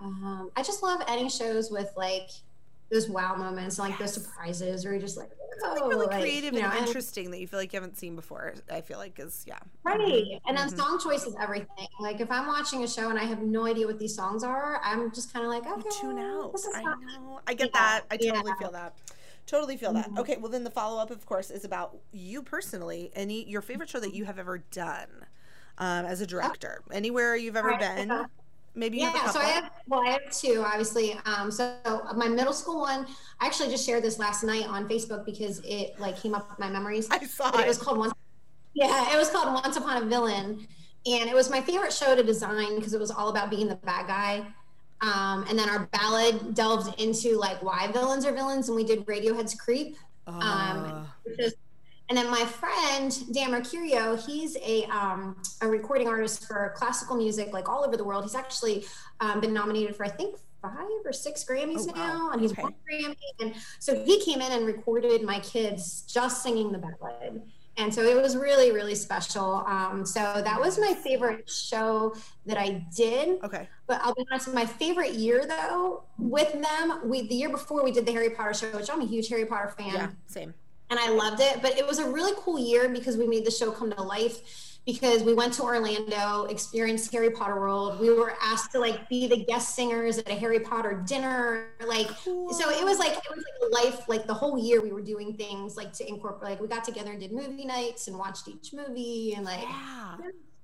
Um, 0.00 0.50
I 0.56 0.62
just 0.62 0.82
love 0.82 1.02
any 1.08 1.28
shows 1.28 1.70
with 1.70 1.90
like 1.96 2.30
those 2.90 3.08
wow 3.08 3.34
moments, 3.34 3.78
and, 3.78 3.88
like 3.88 3.98
those 3.98 4.12
surprises, 4.14 4.84
or 4.86 4.90
you're 4.92 5.00
just 5.00 5.16
like, 5.16 5.30
Something 5.60 5.82
oh, 5.84 5.88
really 5.88 6.06
like, 6.06 6.20
creative 6.20 6.54
you 6.54 6.60
know, 6.60 6.66
and 6.68 6.78
and- 6.78 6.86
interesting 6.86 7.30
that 7.30 7.40
you 7.40 7.46
feel 7.46 7.58
like 7.58 7.72
you 7.72 7.76
haven't 7.80 7.96
seen 7.98 8.16
before. 8.16 8.54
I 8.70 8.80
feel 8.80 8.98
like 8.98 9.18
is 9.18 9.44
yeah. 9.46 9.58
Right. 9.84 10.40
And 10.46 10.56
then 10.56 10.68
Mhm. 10.68 10.76
song 10.76 10.98
choice 11.00 11.24
is 11.24 11.34
everything. 11.40 11.86
Like 12.00 12.20
if 12.20 12.30
I'm 12.30 12.46
watching 12.46 12.82
a 12.84 12.88
show 12.88 13.10
and 13.10 13.18
I 13.18 13.24
have 13.24 13.42
no 13.42 13.66
idea 13.66 13.86
what 13.86 13.98
these 13.98 14.14
songs 14.14 14.44
are, 14.44 14.80
I'm 14.82 15.12
just 15.12 15.32
kind 15.32 15.44
of 15.44 15.50
like, 15.50 15.64
You 15.64 15.74
okay, 15.74 15.88
tune 16.00 16.18
out. 16.18 16.54
I 16.74 16.82
know. 16.82 17.40
I 17.46 17.54
get 17.54 17.70
Yeah, 17.74 17.80
that. 17.80 18.04
I 18.10 18.16
totally 18.16 18.42
yeah. 18.48 18.54
feel 18.56 18.70
that. 18.72 18.94
Totally 19.46 19.76
feel 19.76 19.92
that. 19.94 20.10
Mhm. 20.10 20.18
Okay, 20.18 20.36
well 20.38 20.50
then 20.50 20.64
the 20.64 20.70
follow 20.70 21.00
up, 21.00 21.10
of 21.10 21.26
course, 21.26 21.50
is 21.50 21.64
about 21.64 21.96
you 22.12 22.42
personally. 22.42 23.10
Any 23.14 23.44
your 23.48 23.60
favorite 23.62 23.88
show 23.88 24.00
that 24.00 24.14
you 24.14 24.24
have 24.24 24.38
ever 24.38 24.58
done 24.58 25.26
um, 25.78 26.06
as 26.06 26.20
a 26.20 26.26
director? 26.26 26.82
Anywhere 26.90 27.36
you've 27.36 27.56
ever 27.56 27.74
been? 27.74 28.28
Maybe 28.74 28.98
you 28.98 29.06
have 29.06 29.14
a 29.16 29.18
Yeah, 29.18 29.26
so. 29.26 29.40
I 29.40 29.44
have 29.46 29.70
well, 29.86 30.00
I 30.06 30.10
have 30.12 30.30
two, 30.30 30.62
obviously. 30.66 31.18
Um, 31.26 31.50
so 31.50 31.76
my 32.16 32.28
middle 32.28 32.52
school 32.54 32.80
one, 32.80 33.06
I 33.40 33.46
actually 33.46 33.68
just 33.70 33.84
shared 33.84 34.02
this 34.02 34.18
last 34.18 34.44
night 34.44 34.66
on 34.66 34.88
Facebook 34.88 35.26
because 35.26 35.60
it 35.64 35.98
like 35.98 36.18
came 36.20 36.34
up 36.34 36.48
with 36.48 36.58
my 36.58 36.70
memories. 36.70 37.08
I 37.10 37.18
saw 37.26 37.50
But 37.50 37.60
it 37.60 37.66
it. 37.66 37.68
was 37.68 37.78
called 37.78 37.98
once. 37.98 38.12
Yeah, 38.74 39.12
it 39.12 39.18
was 39.18 39.30
called 39.30 39.52
Once 39.62 39.76
Upon 39.76 40.02
a 40.02 40.06
Villain, 40.06 40.66
and 41.06 41.28
it 41.30 41.34
was 41.34 41.50
my 41.50 41.60
favorite 41.60 41.92
show 41.92 42.16
to 42.16 42.22
design 42.22 42.76
because 42.76 42.94
it 42.94 43.00
was 43.00 43.10
all 43.10 43.28
about 43.28 43.50
being 43.50 43.68
the 43.68 43.76
bad 43.76 44.06
guy. 44.06 44.46
Um, 45.02 45.44
and 45.48 45.58
then 45.58 45.68
our 45.68 45.88
ballad 45.92 46.54
delved 46.54 46.98
into 47.00 47.36
like 47.36 47.60
why 47.62 47.90
villains 47.92 48.24
are 48.24 48.32
villains, 48.32 48.68
and 48.68 48.76
we 48.76 48.84
did 48.84 49.04
Radiohead's 49.06 49.54
"Creep." 49.54 49.96
Um, 50.28 50.42
Uh, 50.46 51.06
which 51.24 51.38
is, 51.40 51.54
and 52.08 52.16
then 52.16 52.30
my 52.30 52.44
friend 52.44 53.12
Dan 53.32 53.50
Mercurio, 53.50 54.16
he's 54.24 54.56
a 54.56 54.84
um, 54.84 55.36
a 55.60 55.66
recording 55.68 56.06
artist 56.06 56.46
for 56.46 56.72
classical 56.76 57.16
music, 57.16 57.52
like 57.52 57.68
all 57.68 57.84
over 57.84 57.96
the 57.96 58.04
world. 58.04 58.22
He's 58.24 58.36
actually 58.36 58.84
um, 59.20 59.40
been 59.40 59.52
nominated 59.52 59.96
for 59.96 60.04
I 60.06 60.08
think 60.10 60.36
five 60.62 60.86
or 61.04 61.12
six 61.12 61.44
Grammys 61.44 61.78
Oh, 61.80 61.86
wow. 61.86 61.92
now, 61.96 62.30
and 62.30 62.40
he's 62.40 62.52
Okay. 62.52 62.62
won 62.62 62.74
Grammy. 62.88 63.16
And 63.40 63.54
so 63.80 64.04
he 64.04 64.20
came 64.20 64.40
in 64.40 64.52
and 64.52 64.64
recorded 64.66 65.22
my 65.22 65.40
kids 65.40 66.02
just 66.02 66.44
singing 66.44 66.70
the 66.70 66.78
ballad. 66.78 67.42
And 67.78 67.92
so 67.94 68.02
it 68.02 68.20
was 68.20 68.36
really, 68.36 68.70
really 68.70 68.94
special. 68.94 69.64
Um, 69.66 70.04
so 70.04 70.20
that 70.44 70.60
was 70.60 70.78
my 70.78 70.92
favorite 70.92 71.48
show 71.48 72.14
that 72.44 72.58
I 72.58 72.84
did. 72.94 73.42
Okay. 73.42 73.66
But 73.86 74.00
I'll 74.02 74.14
be 74.14 74.26
honest, 74.30 74.52
my 74.52 74.66
favorite 74.66 75.14
year 75.14 75.46
though 75.46 76.02
with 76.18 76.52
them, 76.52 77.00
we 77.04 77.26
the 77.26 77.34
year 77.34 77.48
before 77.48 77.82
we 77.82 77.90
did 77.90 78.04
the 78.04 78.12
Harry 78.12 78.30
Potter 78.30 78.52
show, 78.54 78.76
which 78.76 78.90
I'm 78.90 79.00
a 79.00 79.06
huge 79.06 79.28
Harry 79.28 79.46
Potter 79.46 79.70
fan 79.76 79.94
Yeah. 79.94 80.08
Same. 80.26 80.52
and 80.90 80.98
I 81.00 81.08
loved 81.10 81.40
it. 81.40 81.62
But 81.62 81.78
it 81.78 81.86
was 81.86 81.98
a 81.98 82.10
really 82.10 82.32
cool 82.36 82.58
year 82.58 82.88
because 82.90 83.16
we 83.16 83.26
made 83.26 83.46
the 83.46 83.50
show 83.50 83.70
come 83.72 83.90
to 83.90 84.02
life. 84.02 84.71
Because 84.84 85.22
we 85.22 85.32
went 85.32 85.52
to 85.54 85.62
Orlando, 85.62 86.44
experienced 86.44 87.12
Harry 87.12 87.30
Potter 87.30 87.54
World. 87.54 88.00
We 88.00 88.12
were 88.12 88.34
asked 88.42 88.72
to 88.72 88.80
like 88.80 89.08
be 89.08 89.28
the 89.28 89.44
guest 89.44 89.76
singers 89.76 90.18
at 90.18 90.28
a 90.28 90.34
Harry 90.34 90.58
Potter 90.58 91.02
dinner. 91.06 91.68
Like, 91.86 92.08
so 92.24 92.70
it 92.70 92.84
was 92.84 92.98
like 92.98 93.12
it 93.12 93.30
was 93.30 93.44
like 93.62 93.84
life. 93.84 94.08
Like 94.08 94.26
the 94.26 94.34
whole 94.34 94.58
year, 94.58 94.80
we 94.80 94.92
were 94.92 95.02
doing 95.02 95.34
things 95.34 95.76
like 95.76 95.92
to 95.94 96.08
incorporate. 96.08 96.52
Like 96.52 96.60
we 96.60 96.68
got 96.68 96.84
together 96.84 97.12
and 97.12 97.20
did 97.20 97.32
movie 97.32 97.64
nights 97.64 98.08
and 98.08 98.18
watched 98.18 98.48
each 98.48 98.72
movie 98.72 99.34
and 99.34 99.44
like 99.44 99.62
Yeah. 99.62 100.16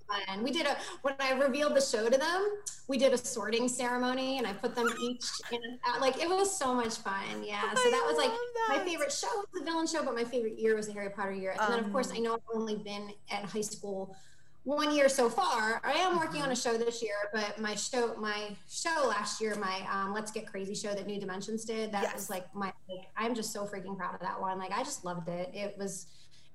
Fun. 0.09 0.43
We 0.43 0.51
did 0.51 0.67
a 0.67 0.77
when 1.03 1.15
I 1.21 1.33
revealed 1.33 1.75
the 1.77 1.81
show 1.81 2.09
to 2.09 2.17
them, 2.19 2.49
we 2.89 2.99
did 2.99 3.13
a 3.13 3.19
sorting 3.19 3.69
ceremony 3.69 4.39
and 4.39 4.47
I 4.47 4.53
put 4.53 4.75
them 4.75 4.89
each 5.01 5.25
in 5.53 5.61
a, 5.97 6.01
like 6.01 6.19
it 6.23 6.29
was 6.29 6.57
so 6.57 6.75
much 6.75 6.97
fun. 6.97 7.23
Yeah. 7.45 7.61
So 7.75 7.81
I 7.81 7.91
that 7.91 8.05
was 8.07 8.17
like 8.17 8.31
love 8.31 8.79
my 8.79 8.85
favorite 8.85 9.13
show 9.13 9.29
was 9.29 9.47
the 9.55 9.65
villain 9.65 9.87
show, 9.87 10.05
but 10.05 10.15
my 10.15 10.25
favorite 10.25 10.59
year 10.59 10.75
was 10.77 10.87
the 10.87 10.93
Harry 10.95 11.11
Potter 11.11 11.33
year. 11.33 11.55
And 11.61 11.73
then 11.73 11.85
of 11.85 11.93
course 11.93 12.11
Um, 12.11 12.17
I 12.17 12.21
know 12.21 12.35
I've 12.35 12.41
only 12.55 12.77
been 12.77 13.11
at 13.31 13.45
high 13.45 13.61
school 13.61 14.17
one 14.65 14.95
year 14.95 15.09
so 15.09 15.31
far. 15.31 15.81
I 15.85 15.93
am 15.93 16.17
working 16.19 16.41
Mm-hmm. 16.41 16.43
on 16.45 16.53
a 16.53 16.57
show 16.57 16.77
this 16.77 17.03
year, 17.03 17.15
but 17.33 17.59
my 17.59 17.75
show 17.75 18.15
my 18.17 18.55
show 18.69 19.07
last 19.09 19.41
year, 19.41 19.55
my 19.57 19.87
um, 19.91 20.13
Let's 20.13 20.31
Get 20.31 20.47
Crazy 20.47 20.75
show 20.75 20.93
that 20.95 21.07
New 21.07 21.19
Dimensions 21.19 21.65
did, 21.65 21.91
that 21.93 22.03
Yes. 22.03 22.15
was 22.15 22.31
like 22.31 22.55
my 22.55 22.73
like 22.89 23.07
I'm 23.17 23.35
just 23.35 23.53
so 23.53 23.65
freaking 23.67 23.97
proud 23.97 24.15
of 24.15 24.21
that 24.21 24.39
one. 24.41 24.59
Like 24.59 24.73
I 24.73 24.83
just 24.83 25.05
loved 25.05 25.29
it. 25.29 25.51
It 25.55 25.77
was 25.79 26.07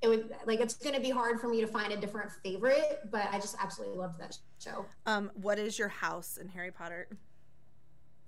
it 0.03 0.07
would 0.09 0.35
like 0.45 0.59
it's 0.59 0.75
going 0.75 0.93
to 0.95 1.01
be 1.01 1.09
hard 1.09 1.39
for 1.39 1.47
me 1.47 1.61
to 1.61 1.67
find 1.67 1.91
a 1.93 1.97
different 1.97 2.29
favorite, 2.43 2.99
but 3.09 3.27
I 3.31 3.39
just 3.39 3.55
absolutely 3.59 3.97
loved 3.97 4.19
that 4.19 4.37
show. 4.63 4.85
Um, 5.05 5.31
what 5.33 5.57
is 5.57 5.79
your 5.79 5.87
house 5.87 6.37
in 6.37 6.49
Harry 6.49 6.71
Potter? 6.71 7.07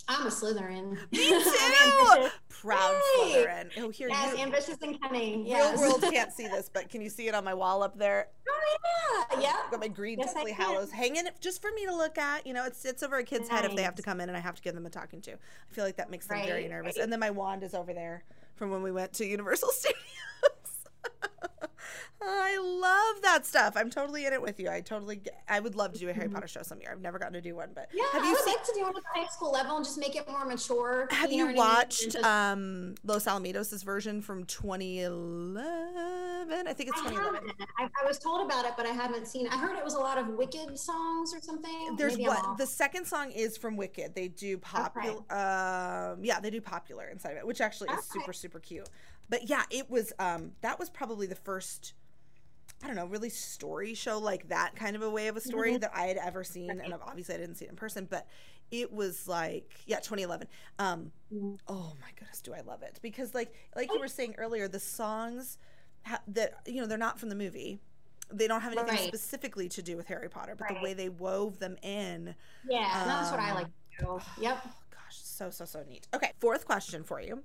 I'm 0.08 0.28
a 0.28 0.30
Slytherin. 0.30 0.98
Me 1.12 1.30
too. 1.44 2.30
Proud 2.50 2.94
Yay! 3.24 3.34
Slytherin. 3.44 3.70
Oh, 3.80 3.90
here 3.90 4.08
Yes, 4.08 4.38
you. 4.38 4.44
ambitious 4.44 4.78
and 4.84 5.02
cunning. 5.02 5.46
Real 5.46 5.76
world 5.78 6.02
can't 6.12 6.32
see 6.32 6.48
this, 6.48 6.70
but 6.72 6.90
can 6.90 7.02
you 7.02 7.10
see 7.10 7.28
it 7.28 7.34
on 7.36 7.44
my 7.44 7.56
wall 7.56 7.82
up 7.84 7.98
there? 7.98 8.28
Oh 8.48 9.26
yeah, 9.34 9.42
yeah. 9.42 9.54
I've 9.66 9.72
got 9.72 9.80
my 9.80 9.88
green 9.88 10.20
Yes, 10.20 10.34
Deathly. 10.34 10.52
Hallows 10.52 10.92
hanging 10.92 11.24
just 11.42 11.60
for 11.62 11.72
me 11.76 11.86
to 11.88 11.96
look 11.96 12.18
at. 12.20 12.46
You 12.46 12.54
know, 12.54 12.66
it 12.66 12.76
sits 12.76 13.02
over 13.04 13.18
a 13.18 13.24
kid's 13.24 13.50
head 13.50 13.66
if 13.66 13.76
they 13.76 13.82
have 13.82 13.96
to 13.96 14.04
come 14.04 14.22
in 14.22 14.30
and 14.30 14.38
I 14.38 14.42
have 14.42 14.56
to 14.56 14.62
give 14.62 14.76
them 14.76 14.86
a 14.86 14.90
talking 14.92 15.22
to. 15.22 15.32
I 15.34 15.74
feel 15.74 15.84
like 15.84 15.98
that 15.98 16.12
makes 16.12 16.28
them 16.28 16.46
very 16.46 16.68
nervous. 16.68 16.98
right. 16.98 17.04
And 17.04 17.12
then 17.12 17.20
my 17.20 17.32
wand 17.32 17.64
is 17.64 17.74
over 17.74 17.92
there 17.94 18.24
from 18.56 18.70
when 18.70 18.84
we 18.84 18.92
went 18.92 19.12
to 19.14 19.26
Universal 19.26 19.70
Studios. 19.72 20.00
I 22.28 22.58
love 22.60 23.22
that 23.24 23.46
stuff. 23.46 23.74
I'm 23.76 23.90
totally 23.90 24.26
in 24.26 24.34
it 24.34 24.42
with 24.42 24.60
you. 24.60 24.70
I 24.70 24.82
totally, 24.82 25.18
get, 25.18 25.42
I 25.48 25.60
would 25.60 25.76
love 25.76 25.94
to 25.94 26.00
do 26.00 26.10
a 26.10 26.14
Harry 26.14 26.30
Potter 26.30 26.48
show 26.48 26.62
some 26.64 26.80
year. 26.82 26.90
I've 26.92 27.02
never 27.02 27.18
gotten 27.20 27.34
to 27.34 27.42
do 27.42 27.56
one, 27.56 27.70
but 27.74 27.90
Mm-hmm. 27.90 27.98
Yeah, 27.98 28.04
have 28.14 28.24
I 28.24 28.26
you 28.28 28.32
would 28.34 28.44
seen? 28.44 28.54
like 28.56 28.64
to 28.66 28.74
do 28.74 28.80
it 28.86 28.88
at 28.90 28.96
the 28.96 29.02
high 29.14 29.28
school 29.28 29.52
level 29.52 29.76
and 29.78 29.86
just 29.86 29.98
make 29.98 30.16
it 30.16 30.28
more 30.30 30.46
mature. 30.46 31.08
Have 31.12 31.30
know 31.30 31.36
you, 31.38 31.44
what 31.46 31.50
I 31.50 31.54
mean? 31.54 31.58
Watched 31.58 32.12
just- 32.12 32.24
um, 32.26 32.96
Los 33.04 33.26
Alamitos' 33.26 33.84
version 33.84 34.22
from 34.22 34.44
2011? 34.46 35.58
I 36.68 36.74
think 36.74 36.90
it's 36.90 37.00
2011. 37.02 37.36
haven't. 37.36 37.52
I, 37.78 37.84
I 38.04 38.06
was 38.08 38.18
told 38.20 38.46
about 38.46 38.66
it, 38.66 38.74
but 38.78 38.86
I 38.86 38.90
haven't 38.90 39.28
seen. 39.28 39.48
I 39.48 39.58
heard 39.58 39.78
it 39.78 39.84
was 39.84 39.94
a 39.96 40.00
lot 40.00 40.18
of 40.18 40.28
Wicked 40.30 40.78
songs 40.78 41.34
or 41.34 41.40
something. 41.42 41.96
There's 41.98 42.14
Maybe 42.18 42.28
what 42.30 42.58
the 42.58 42.66
second 42.68 43.06
song 43.06 43.32
is 43.32 43.58
from 43.58 43.78
Wicked. 43.78 44.14
They 44.16 44.28
do 44.28 44.58
popular, 44.58 45.18
um, 45.32 46.24
yeah, 46.24 46.40
they 46.40 46.50
do 46.50 46.62
popular 46.62 47.08
inside 47.08 47.32
of 47.32 47.38
it, 47.38 47.48
which 47.48 47.62
actually 47.62 47.90
is 47.90 48.00
Okay. 48.00 48.06
super 48.20 48.34
super 48.34 48.60
cute. 48.60 48.88
But 49.30 49.50
yeah, 49.50 49.64
it 49.70 49.90
was 49.90 50.14
um, 50.20 50.52
that 50.62 50.78
was 50.80 50.90
probably 50.90 51.26
the 51.28 51.36
first, 51.36 51.94
I 52.86 52.88
don't 52.88 52.96
know, 52.98 53.08
really 53.08 53.30
story 53.30 53.96
show 53.96 54.20
like 54.20 54.50
that 54.50 54.76
kind 54.76 54.96
of 54.96 55.02
a 55.02 55.10
way 55.10 55.28
of 55.28 55.36
a 55.36 55.42
story 55.42 55.72
Mm-hmm. 55.72 55.80
that 55.80 55.92
I 55.96 56.06
had 56.06 56.18
ever 56.18 56.44
seen, 56.44 56.70
and 56.70 56.94
obviously 56.94 57.34
I 57.34 57.40
didn't 57.40 57.56
see 57.56 57.66
it 57.66 57.72
in 57.72 57.76
person, 57.76 58.08
but 58.08 58.28
it 58.70 58.94
was 58.94 59.28
like 59.28 59.72
yeah, 59.88 59.98
2011. 59.98 60.48
Um, 60.78 61.12
Mm. 61.34 61.58
oh 61.68 61.94
my 62.00 62.10
goodness, 62.16 62.42
do 62.42 62.54
I 62.54 62.62
love 62.62 62.84
it 62.84 63.00
because 63.02 63.34
like 63.34 63.52
like 63.76 63.92
you 63.92 64.00
were 64.00 64.08
saying 64.08 64.36
earlier, 64.38 64.68
the 64.68 64.80
songs 64.80 65.58
ha- 66.06 66.22
that 66.28 66.60
you 66.68 66.80
know 66.80 66.86
they're 66.86 66.98
not 67.00 67.20
from 67.20 67.30
the 67.30 67.36
movie. 67.36 67.80
They 68.32 68.48
don't 68.48 68.62
have 68.62 68.74
anything 68.74 68.90
Right. 68.96 69.08
specifically 69.08 69.68
to 69.70 69.82
do 69.82 69.98
with 69.98 70.06
Harry 70.08 70.30
Potter, 70.30 70.56
but 70.56 70.68
the 70.68 70.76
way 70.84 70.94
they 70.94 71.10
wove 71.10 71.58
them 71.58 71.78
in 71.82 72.36
yeah, 72.70 73.04
that's 73.06 73.32
what 73.32 73.40
I 73.40 73.50
um, 73.50 73.56
like 73.56 73.68
to 74.00 74.06
do. 74.06 74.20
Yep. 74.44 74.58
Oh 74.68 74.72
gosh, 74.92 75.18
so 75.24 75.50
so 75.50 75.66
so 75.66 75.84
neat. 75.90 76.08
Okay, 76.14 76.32
fourth 76.40 76.66
question 76.66 77.04
for 77.04 77.20
you. 77.20 77.42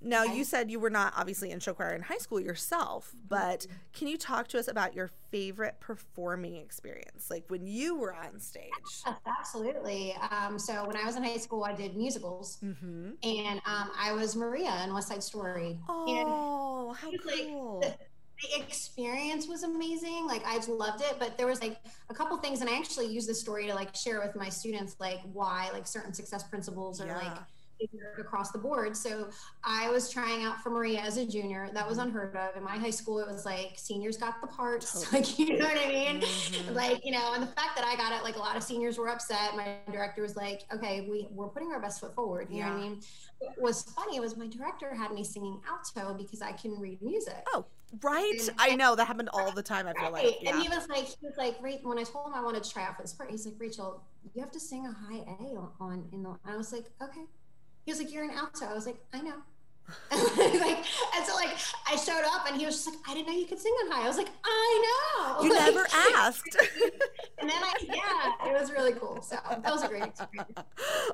Now 0.00 0.24
you 0.24 0.44
said 0.44 0.70
you 0.70 0.78
were 0.78 0.90
not 0.90 1.14
obviously 1.16 1.50
in 1.50 1.58
show 1.60 1.72
choir 1.74 1.92
in 1.94 2.02
high 2.02 2.18
school 2.18 2.38
yourself, 2.40 3.12
but 3.28 3.66
can 3.92 4.08
you 4.08 4.16
talk 4.18 4.46
to 4.48 4.58
us 4.58 4.68
about 4.68 4.94
your 4.94 5.10
favorite 5.30 5.80
performing 5.80 6.56
experience, 6.56 7.30
like 7.30 7.44
when 7.48 7.66
you 7.66 7.96
were 7.96 8.14
on 8.14 8.38
stage? 8.38 8.70
Yes, 9.04 9.04
absolutely. 9.26 10.14
Um, 10.30 10.58
so 10.58 10.86
when 10.86 10.96
I 10.96 11.04
was 11.04 11.16
in 11.16 11.24
high 11.24 11.38
school, 11.38 11.64
I 11.64 11.72
did 11.74 11.96
musicals, 11.96 12.58
Mm-hmm. 12.62 13.10
and 13.22 13.60
um, 13.66 13.90
I 13.98 14.12
was 14.12 14.36
Maria 14.36 14.82
in 14.84 14.92
West 14.94 15.08
Side 15.08 15.22
Story. 15.22 15.78
And 15.88 16.26
Oh, 16.28 16.94
how 17.00 17.10
it's 17.10 17.24
like 17.26 17.46
cool! 17.46 17.80
the, 17.80 17.94
the 18.42 18.62
experience 18.64 19.48
was 19.48 19.62
amazing 19.62 20.26
like 20.26 20.42
i 20.44 20.58
loved 20.68 21.00
it 21.02 21.16
but 21.18 21.38
there 21.38 21.46
was 21.46 21.60
like 21.62 21.78
a 22.10 22.14
couple 22.14 22.36
things 22.36 22.60
and 22.60 22.68
i 22.68 22.76
actually 22.76 23.06
use 23.06 23.26
this 23.26 23.40
story 23.40 23.66
to 23.66 23.74
like 23.74 23.96
share 23.96 24.20
with 24.20 24.36
my 24.36 24.50
students 24.50 24.94
like 25.00 25.20
why 25.32 25.70
like 25.72 25.86
certain 25.86 26.12
success 26.12 26.44
principles 26.44 27.00
are 27.00 27.06
like 27.14 27.22
Yeah. 27.24 27.30
figured 27.30 27.46
across 28.18 28.50
the 28.50 28.58
board 28.58 28.96
so 28.96 29.28
i 29.64 29.88
was 29.90 30.10
trying 30.10 30.44
out 30.44 30.60
for 30.62 30.70
maria 30.70 30.98
as 31.00 31.16
a 31.18 31.26
junior 31.26 31.68
that 31.74 31.86
was 31.86 31.98
unheard 31.98 32.34
of 32.36 32.56
in 32.56 32.62
my 32.62 32.76
high 32.76 32.90
school 32.90 33.18
it 33.18 33.26
was 33.26 33.44
like 33.44 33.72
seniors 33.76 34.16
got 34.16 34.40
the 34.40 34.46
parts 34.46 35.02
Totally. 35.10 35.20
like 35.22 35.38
you 35.38 35.58
know 35.58 35.64
what 35.66 35.76
i 35.78 35.88
mean 35.88 36.20
Mhm. 36.20 36.74
like 36.74 37.04
you 37.04 37.12
know 37.12 37.32
and 37.34 37.42
the 37.42 37.46
fact 37.48 37.76
that 37.76 37.84
i 37.84 37.94
got 37.96 38.12
it 38.18 38.22
like 38.24 38.36
a 38.36 38.38
lot 38.38 38.56
of 38.56 38.62
seniors 38.62 38.96
were 38.98 39.08
upset 39.08 39.54
my 39.56 39.76
director 39.92 40.22
was 40.22 40.36
like 40.36 40.62
okay 40.72 41.06
we, 41.10 41.28
we're 41.30 41.48
putting 41.48 41.70
our 41.72 41.80
best 41.80 42.00
foot 42.00 42.14
forward 42.14 42.48
you 42.50 42.62
know 42.62 42.70
what 42.70 42.76
i 42.78 42.80
mean 42.80 43.00
what 43.38 43.60
was 43.60 43.82
funny 43.82 44.18
was 44.20 44.36
my 44.36 44.46
director 44.46 44.94
had 44.94 45.12
me 45.12 45.22
singing 45.22 45.60
alto 45.68 46.14
because 46.14 46.40
i 46.40 46.52
can 46.52 46.78
read 46.80 47.00
music 47.02 47.44
Oh, 47.52 47.64
right. 48.02 48.32
And- 48.40 48.50
I 48.58 48.74
know 48.74 48.96
that 48.96 49.06
happened 49.06 49.28
all 49.32 49.52
the 49.52 49.62
time. 49.62 49.86
I 49.86 49.92
feel 49.94 50.10
Right. 50.10 50.24
like, 50.26 50.36
yeah. 50.42 50.50
And 50.54 50.60
he 50.62 50.68
was 50.68 50.88
like, 50.88 51.04
he 51.04 51.24
was 51.26 51.36
like, 51.36 51.56
when 51.62 51.98
I 51.98 52.02
told 52.02 52.26
him 52.26 52.34
I 52.34 52.40
wanted 52.42 52.64
to 52.64 52.70
try 52.70 52.82
out 52.84 52.96
for 52.96 53.02
this 53.02 53.12
part, 53.12 53.30
he's 53.30 53.46
like, 53.46 53.54
Rachel, 53.58 54.02
you 54.34 54.40
have 54.42 54.50
to 54.52 54.58
sing 54.60 54.86
a 54.86 54.92
high 54.92 55.20
A 55.40 55.56
on, 55.56 55.70
on 55.80 56.08
in 56.12 56.22
the. 56.24 56.30
And 56.30 56.38
I 56.54 56.56
was 56.56 56.72
like, 56.72 56.86
okay. 57.00 57.22
He 57.86 57.92
was 57.92 58.00
like, 58.00 58.12
you're 58.12 58.24
an 58.24 58.30
alto. 58.30 58.66
I 58.66 58.74
was 58.74 58.84
like, 58.84 58.98
I 59.14 59.22
know. 59.22 59.36
like, 60.10 60.78
and 61.14 61.24
so 61.24 61.36
like 61.36 61.50
I 61.88 61.94
showed 61.94 62.24
up 62.24 62.48
and 62.48 62.58
he 62.58 62.66
was 62.66 62.74
just 62.74 62.88
like, 62.88 62.98
I 63.08 63.14
didn't 63.14 63.28
know 63.28 63.38
you 63.38 63.46
could 63.46 63.60
sing 63.60 63.72
on 63.84 63.92
high. 63.92 64.04
I 64.04 64.08
was 64.08 64.16
like, 64.16 64.28
I 64.44 64.84
know. 65.18 65.42
you 65.44 65.50
Like, 65.54 65.74
never 65.74 65.86
asked. 66.16 66.56
And 67.38 67.50
then 67.50 67.62
I, 67.62 67.74
yeah, 67.82 68.50
it 68.50 68.58
was 68.60 68.72
really 68.72 68.94
cool. 68.94 69.20
So 69.22 69.36
that 69.48 69.62
was 69.72 69.84
a 69.84 69.88
great 69.88 70.02
experience. 70.02 70.58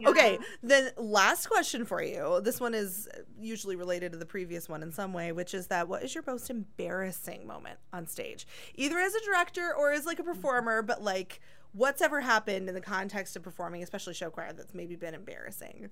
Okay, 0.06 0.34
Yeah. 0.34 0.46
then 0.62 0.90
last 0.96 1.48
question 1.48 1.84
for 1.84 2.00
you. 2.00 2.40
This 2.42 2.60
one 2.60 2.74
is 2.74 3.08
usually 3.38 3.76
related 3.76 4.12
to 4.12 4.18
the 4.18 4.24
previous 4.24 4.68
one 4.68 4.82
in 4.82 4.92
some 4.92 5.12
way, 5.12 5.32
which 5.32 5.52
is 5.52 5.66
that 5.66 5.88
what 5.88 6.02
is 6.04 6.14
your 6.14 6.24
most 6.26 6.48
embarrassing 6.48 7.46
moment 7.46 7.80
on 7.92 8.06
stage? 8.06 8.46
Either 8.76 8.98
as 8.98 9.14
a 9.14 9.20
director 9.24 9.74
or 9.76 9.92
as 9.92 10.06
like 10.06 10.20
a 10.20 10.22
mm-hmm. 10.22 10.30
performer, 10.30 10.80
but 10.80 11.02
like 11.02 11.40
what's 11.72 12.00
ever 12.00 12.20
happened 12.20 12.68
in 12.68 12.74
the 12.74 12.80
context 12.80 13.36
of 13.36 13.42
performing, 13.42 13.82
especially 13.82 14.14
show 14.14 14.30
choir, 14.30 14.52
that's 14.52 14.72
maybe 14.74 14.94
been 14.94 15.14
embarrassing? 15.14 15.90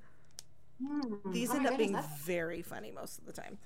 Hmm. 0.83 1.33
These 1.33 1.51
Oh 1.51 1.57
end 1.57 1.67
up 1.67 1.77
being 1.77 1.93
goodness, 1.93 2.21
very 2.23 2.63
funny 2.63 2.91
most 2.91 3.19
of 3.19 3.27
the 3.27 3.33
time. 3.33 3.59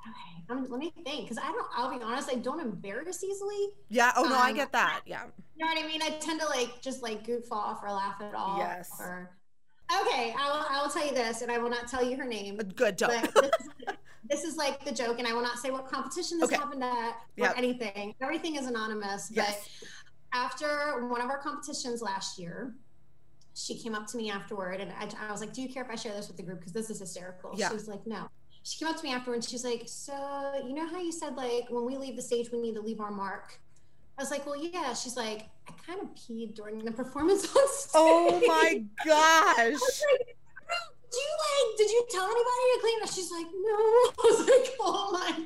Okay, 0.00 0.44
um, 0.50 0.66
let 0.68 0.80
me 0.80 0.92
think, 1.04 1.28
because 1.28 1.38
I 1.38 1.52
don't. 1.52 1.66
I'll 1.76 1.96
be 1.96 2.02
honest, 2.02 2.28
I 2.30 2.34
don't 2.36 2.60
embarrass 2.60 3.22
easily. 3.22 3.68
Yeah. 3.88 4.12
Oh 4.16 4.24
no, 4.24 4.36
I 4.36 4.50
Um, 4.50 4.56
get 4.56 4.72
that. 4.72 5.00
Yeah. 5.06 5.24
You 5.56 5.64
know 5.64 5.72
what 5.72 5.84
I 5.84 5.86
mean? 5.86 6.02
I 6.02 6.10
tend 6.10 6.40
to 6.40 6.46
like 6.46 6.80
just 6.80 7.02
like 7.02 7.24
goof 7.24 7.52
off 7.52 7.82
or 7.84 7.90
laugh 7.92 8.20
at 8.20 8.34
all. 8.34 8.58
Yes. 8.58 8.90
Or 8.98 9.30
okay, 10.00 10.34
I 10.36 10.50
will. 10.50 10.66
I 10.68 10.82
will 10.82 10.90
tell 10.90 11.06
you 11.06 11.14
this, 11.14 11.42
and 11.42 11.52
I 11.52 11.58
will 11.58 11.70
not 11.70 11.86
tell 11.86 12.02
you 12.02 12.16
her 12.16 12.24
name. 12.24 12.56
Good. 12.74 12.96
Don't. 12.96 13.32
But 13.34 13.54
this 14.28 14.42
is, 14.44 14.56
like 14.56 14.84
the 14.84 14.92
joke, 14.92 15.18
and 15.18 15.28
I 15.28 15.34
will 15.34 15.42
not 15.42 15.58
say 15.58 15.70
what 15.70 15.86
competition 15.86 16.38
this 16.38 16.46
Okay. 16.48 16.56
happened 16.56 16.82
at 16.82 17.10
or 17.10 17.16
Yep. 17.36 17.54
anything. 17.58 18.14
Everything 18.20 18.56
is 18.56 18.66
anonymous. 18.66 19.30
Yes. 19.30 19.68
But 19.80 19.88
after 20.32 21.06
one 21.06 21.20
of 21.20 21.28
our 21.28 21.38
competitions 21.38 22.00
last 22.02 22.38
year, 22.38 22.74
she 23.54 23.76
came 23.78 23.94
up 23.94 24.06
to 24.08 24.16
me 24.16 24.30
afterward, 24.30 24.80
and 24.80 24.90
I, 24.98 25.08
I 25.28 25.30
was 25.32 25.40
like, 25.40 25.52
"Do 25.52 25.62
you 25.62 25.68
care 25.68 25.82
if 25.84 25.90
I 25.90 25.94
share 25.94 26.12
this 26.14 26.28
with 26.28 26.36
the 26.36 26.42
group? 26.42 26.58
Because 26.60 26.72
this 26.72 26.90
is 26.90 26.98
hysterical." 27.00 27.52
Yeah. 27.56 27.68
She 27.68 27.74
was 27.74 27.88
like, 27.88 28.06
"No." 28.06 28.28
She 28.64 28.78
came 28.78 28.88
up 28.88 28.96
to 28.98 29.02
me 29.02 29.12
afterward, 29.12 29.36
and 29.36 29.44
she's 29.44 29.64
like, 29.64 29.82
"So 29.86 30.62
you 30.66 30.72
know 30.74 30.86
how 30.88 31.00
you 31.00 31.12
said 31.12 31.36
like 31.36 31.64
when 31.68 31.84
we 31.84 31.96
leave 31.96 32.16
the 32.16 32.22
stage, 32.22 32.50
we 32.52 32.60
need 32.60 32.74
to 32.74 32.80
leave 32.80 33.00
our 33.00 33.10
mark." 33.10 33.58
I 34.18 34.22
was 34.22 34.30
like, 34.30 34.46
"Well, 34.46 34.56
yeah." 34.56 34.94
She's 34.94 35.16
like, 35.16 35.48
"I 35.68 35.72
kind 35.86 36.00
of 36.00 36.08
peed 36.14 36.54
during 36.54 36.84
the 36.84 36.92
performance 36.92 37.44
on 37.44 37.68
stage." 37.68 37.90
oh 37.94 38.40
my 38.46 38.84
gosh. 39.04 39.58
I 39.58 39.70
was 39.70 40.02
like, 40.12 40.36
do 41.12 41.18
you 41.18 41.68
like, 41.68 41.76
did 41.76 41.90
you 41.90 42.06
tell 42.10 42.24
anybody 42.24 42.42
to 42.74 42.80
clean 42.80 43.02
up? 43.02 43.08
She's 43.12 43.30
like, 43.30 43.44
no. 43.44 43.52
I 43.68 44.14
was 44.24 44.48
like, 44.48 44.76
oh 44.80 45.10
my 45.12 45.44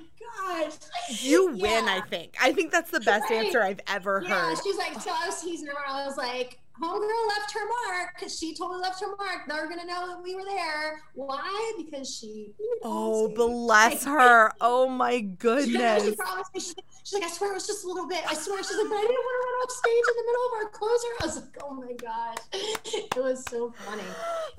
gosh. 0.68 1.22
You 1.24 1.56
win, 1.56 1.88
I 1.88 2.02
think. 2.02 2.36
I 2.40 2.52
think 2.52 2.70
that's 2.70 2.92
the 2.92 3.00
best 3.00 3.28
Right. 3.30 3.44
answer 3.46 3.60
I've 3.62 3.80
ever 3.88 4.22
Yeah, 4.24 4.50
heard. 4.50 4.58
she's 4.62 4.76
like, 4.76 5.00
so 5.00 5.10
I 5.10 5.26
was 5.26 5.42
teasing 5.42 5.66
her 5.66 5.72
and 5.88 5.96
I 5.96 6.06
was 6.06 6.16
like, 6.16 6.60
homegirl 6.80 7.28
left 7.28 7.52
her 7.52 7.66
mark 7.66 8.16
she 8.28 8.54
totally 8.54 8.80
left 8.80 9.00
her 9.00 9.16
mark. 9.16 9.46
They're 9.48 9.68
gonna 9.68 9.86
know 9.86 10.08
that 10.08 10.22
we 10.22 10.34
were 10.34 10.44
there. 10.44 11.02
Why? 11.14 11.72
Because 11.76 12.14
she. 12.14 12.52
Oh, 12.82 13.28
bless 13.28 14.04
her! 14.04 14.52
Oh 14.60 14.88
my 14.88 15.20
goodness. 15.20 16.04
She, 16.04 16.10
she 16.10 16.16
promised 16.16 16.54
me. 16.54 16.60
She's 16.60 16.76
like, 16.76 16.86
she's 17.04 17.12
like, 17.14 17.22
I 17.24 17.30
swear 17.30 17.50
it 17.52 17.54
was 17.54 17.66
just 17.66 17.84
a 17.84 17.88
little 17.88 18.08
bit. 18.08 18.22
I 18.28 18.34
swear. 18.34 18.58
She's 18.58 18.76
like, 18.76 18.88
but 18.88 18.96
I 18.96 19.00
didn't 19.00 19.14
want 19.14 19.36
to 19.36 19.46
run 19.46 19.56
off 19.62 19.70
stage 19.70 20.04
in 20.08 20.16
the 20.16 20.24
middle 20.26 20.46
of 20.46 20.52
our 20.54 20.68
closer. 20.70 21.08
I 21.20 21.26
was 21.26 21.36
like, 21.36 21.56
oh 21.62 21.74
my 21.74 21.92
gosh, 21.92 22.36
it 23.16 23.22
was 23.22 23.44
so 23.48 23.72
funny. 23.84 24.02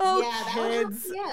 Oh, 0.00 0.20
yeah, 0.20 0.54
kids. 0.54 1.04
That 1.04 1.16
yeah. 1.16 1.32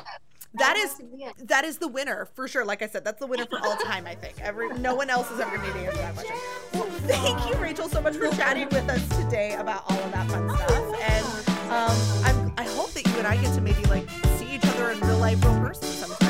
That 0.58 0.78
is 0.78 1.02
that 1.44 1.66
is 1.66 1.78
the 1.78 1.88
winner 1.88 2.28
for 2.34 2.48
sure. 2.48 2.66
Like 2.66 2.82
I 2.82 2.88
said, 2.88 3.04
that's 3.04 3.20
the 3.20 3.28
winner 3.28 3.46
for 3.46 3.60
all 3.60 3.76
time. 3.76 4.06
I 4.06 4.16
think 4.16 4.40
every 4.42 4.70
no 4.80 4.96
one 4.96 5.10
else 5.10 5.30
is 5.32 5.40
ever 5.40 5.58
going 5.58 5.74
to 5.74 5.80
answer 5.80 5.98
that 5.98 6.14
question. 6.14 6.36
Well, 6.74 6.84
thank 7.08 7.50
you, 7.50 7.62
Rachel, 7.62 7.90
so 7.90 8.02
much 8.02 8.16
for 8.16 8.30
chatting 8.32 8.68
with 8.70 8.90
us 8.90 9.08
today 9.24 9.56
about 9.56 9.84
all 9.90 10.00
of 10.00 10.12
that 10.12 10.30
fun 10.30 10.50
stuff. 10.50 11.02
And 11.02 11.26
um, 11.72 11.98
I'm, 12.26 12.54
I 12.58 12.64
hope 12.76 12.92
that 12.92 13.06
you 13.06 13.14
and 13.18 13.28
I 13.28 13.38
get 13.38 13.54
to 13.56 13.62
maybe 13.62 13.84
like 13.86 14.10
see 14.38 14.56
each 14.56 14.66
other 14.66 14.92
in 14.92 15.00
real 15.02 15.18
life, 15.18 15.44
real 15.44 15.60
person 15.60 15.88
sometime. 15.90 16.25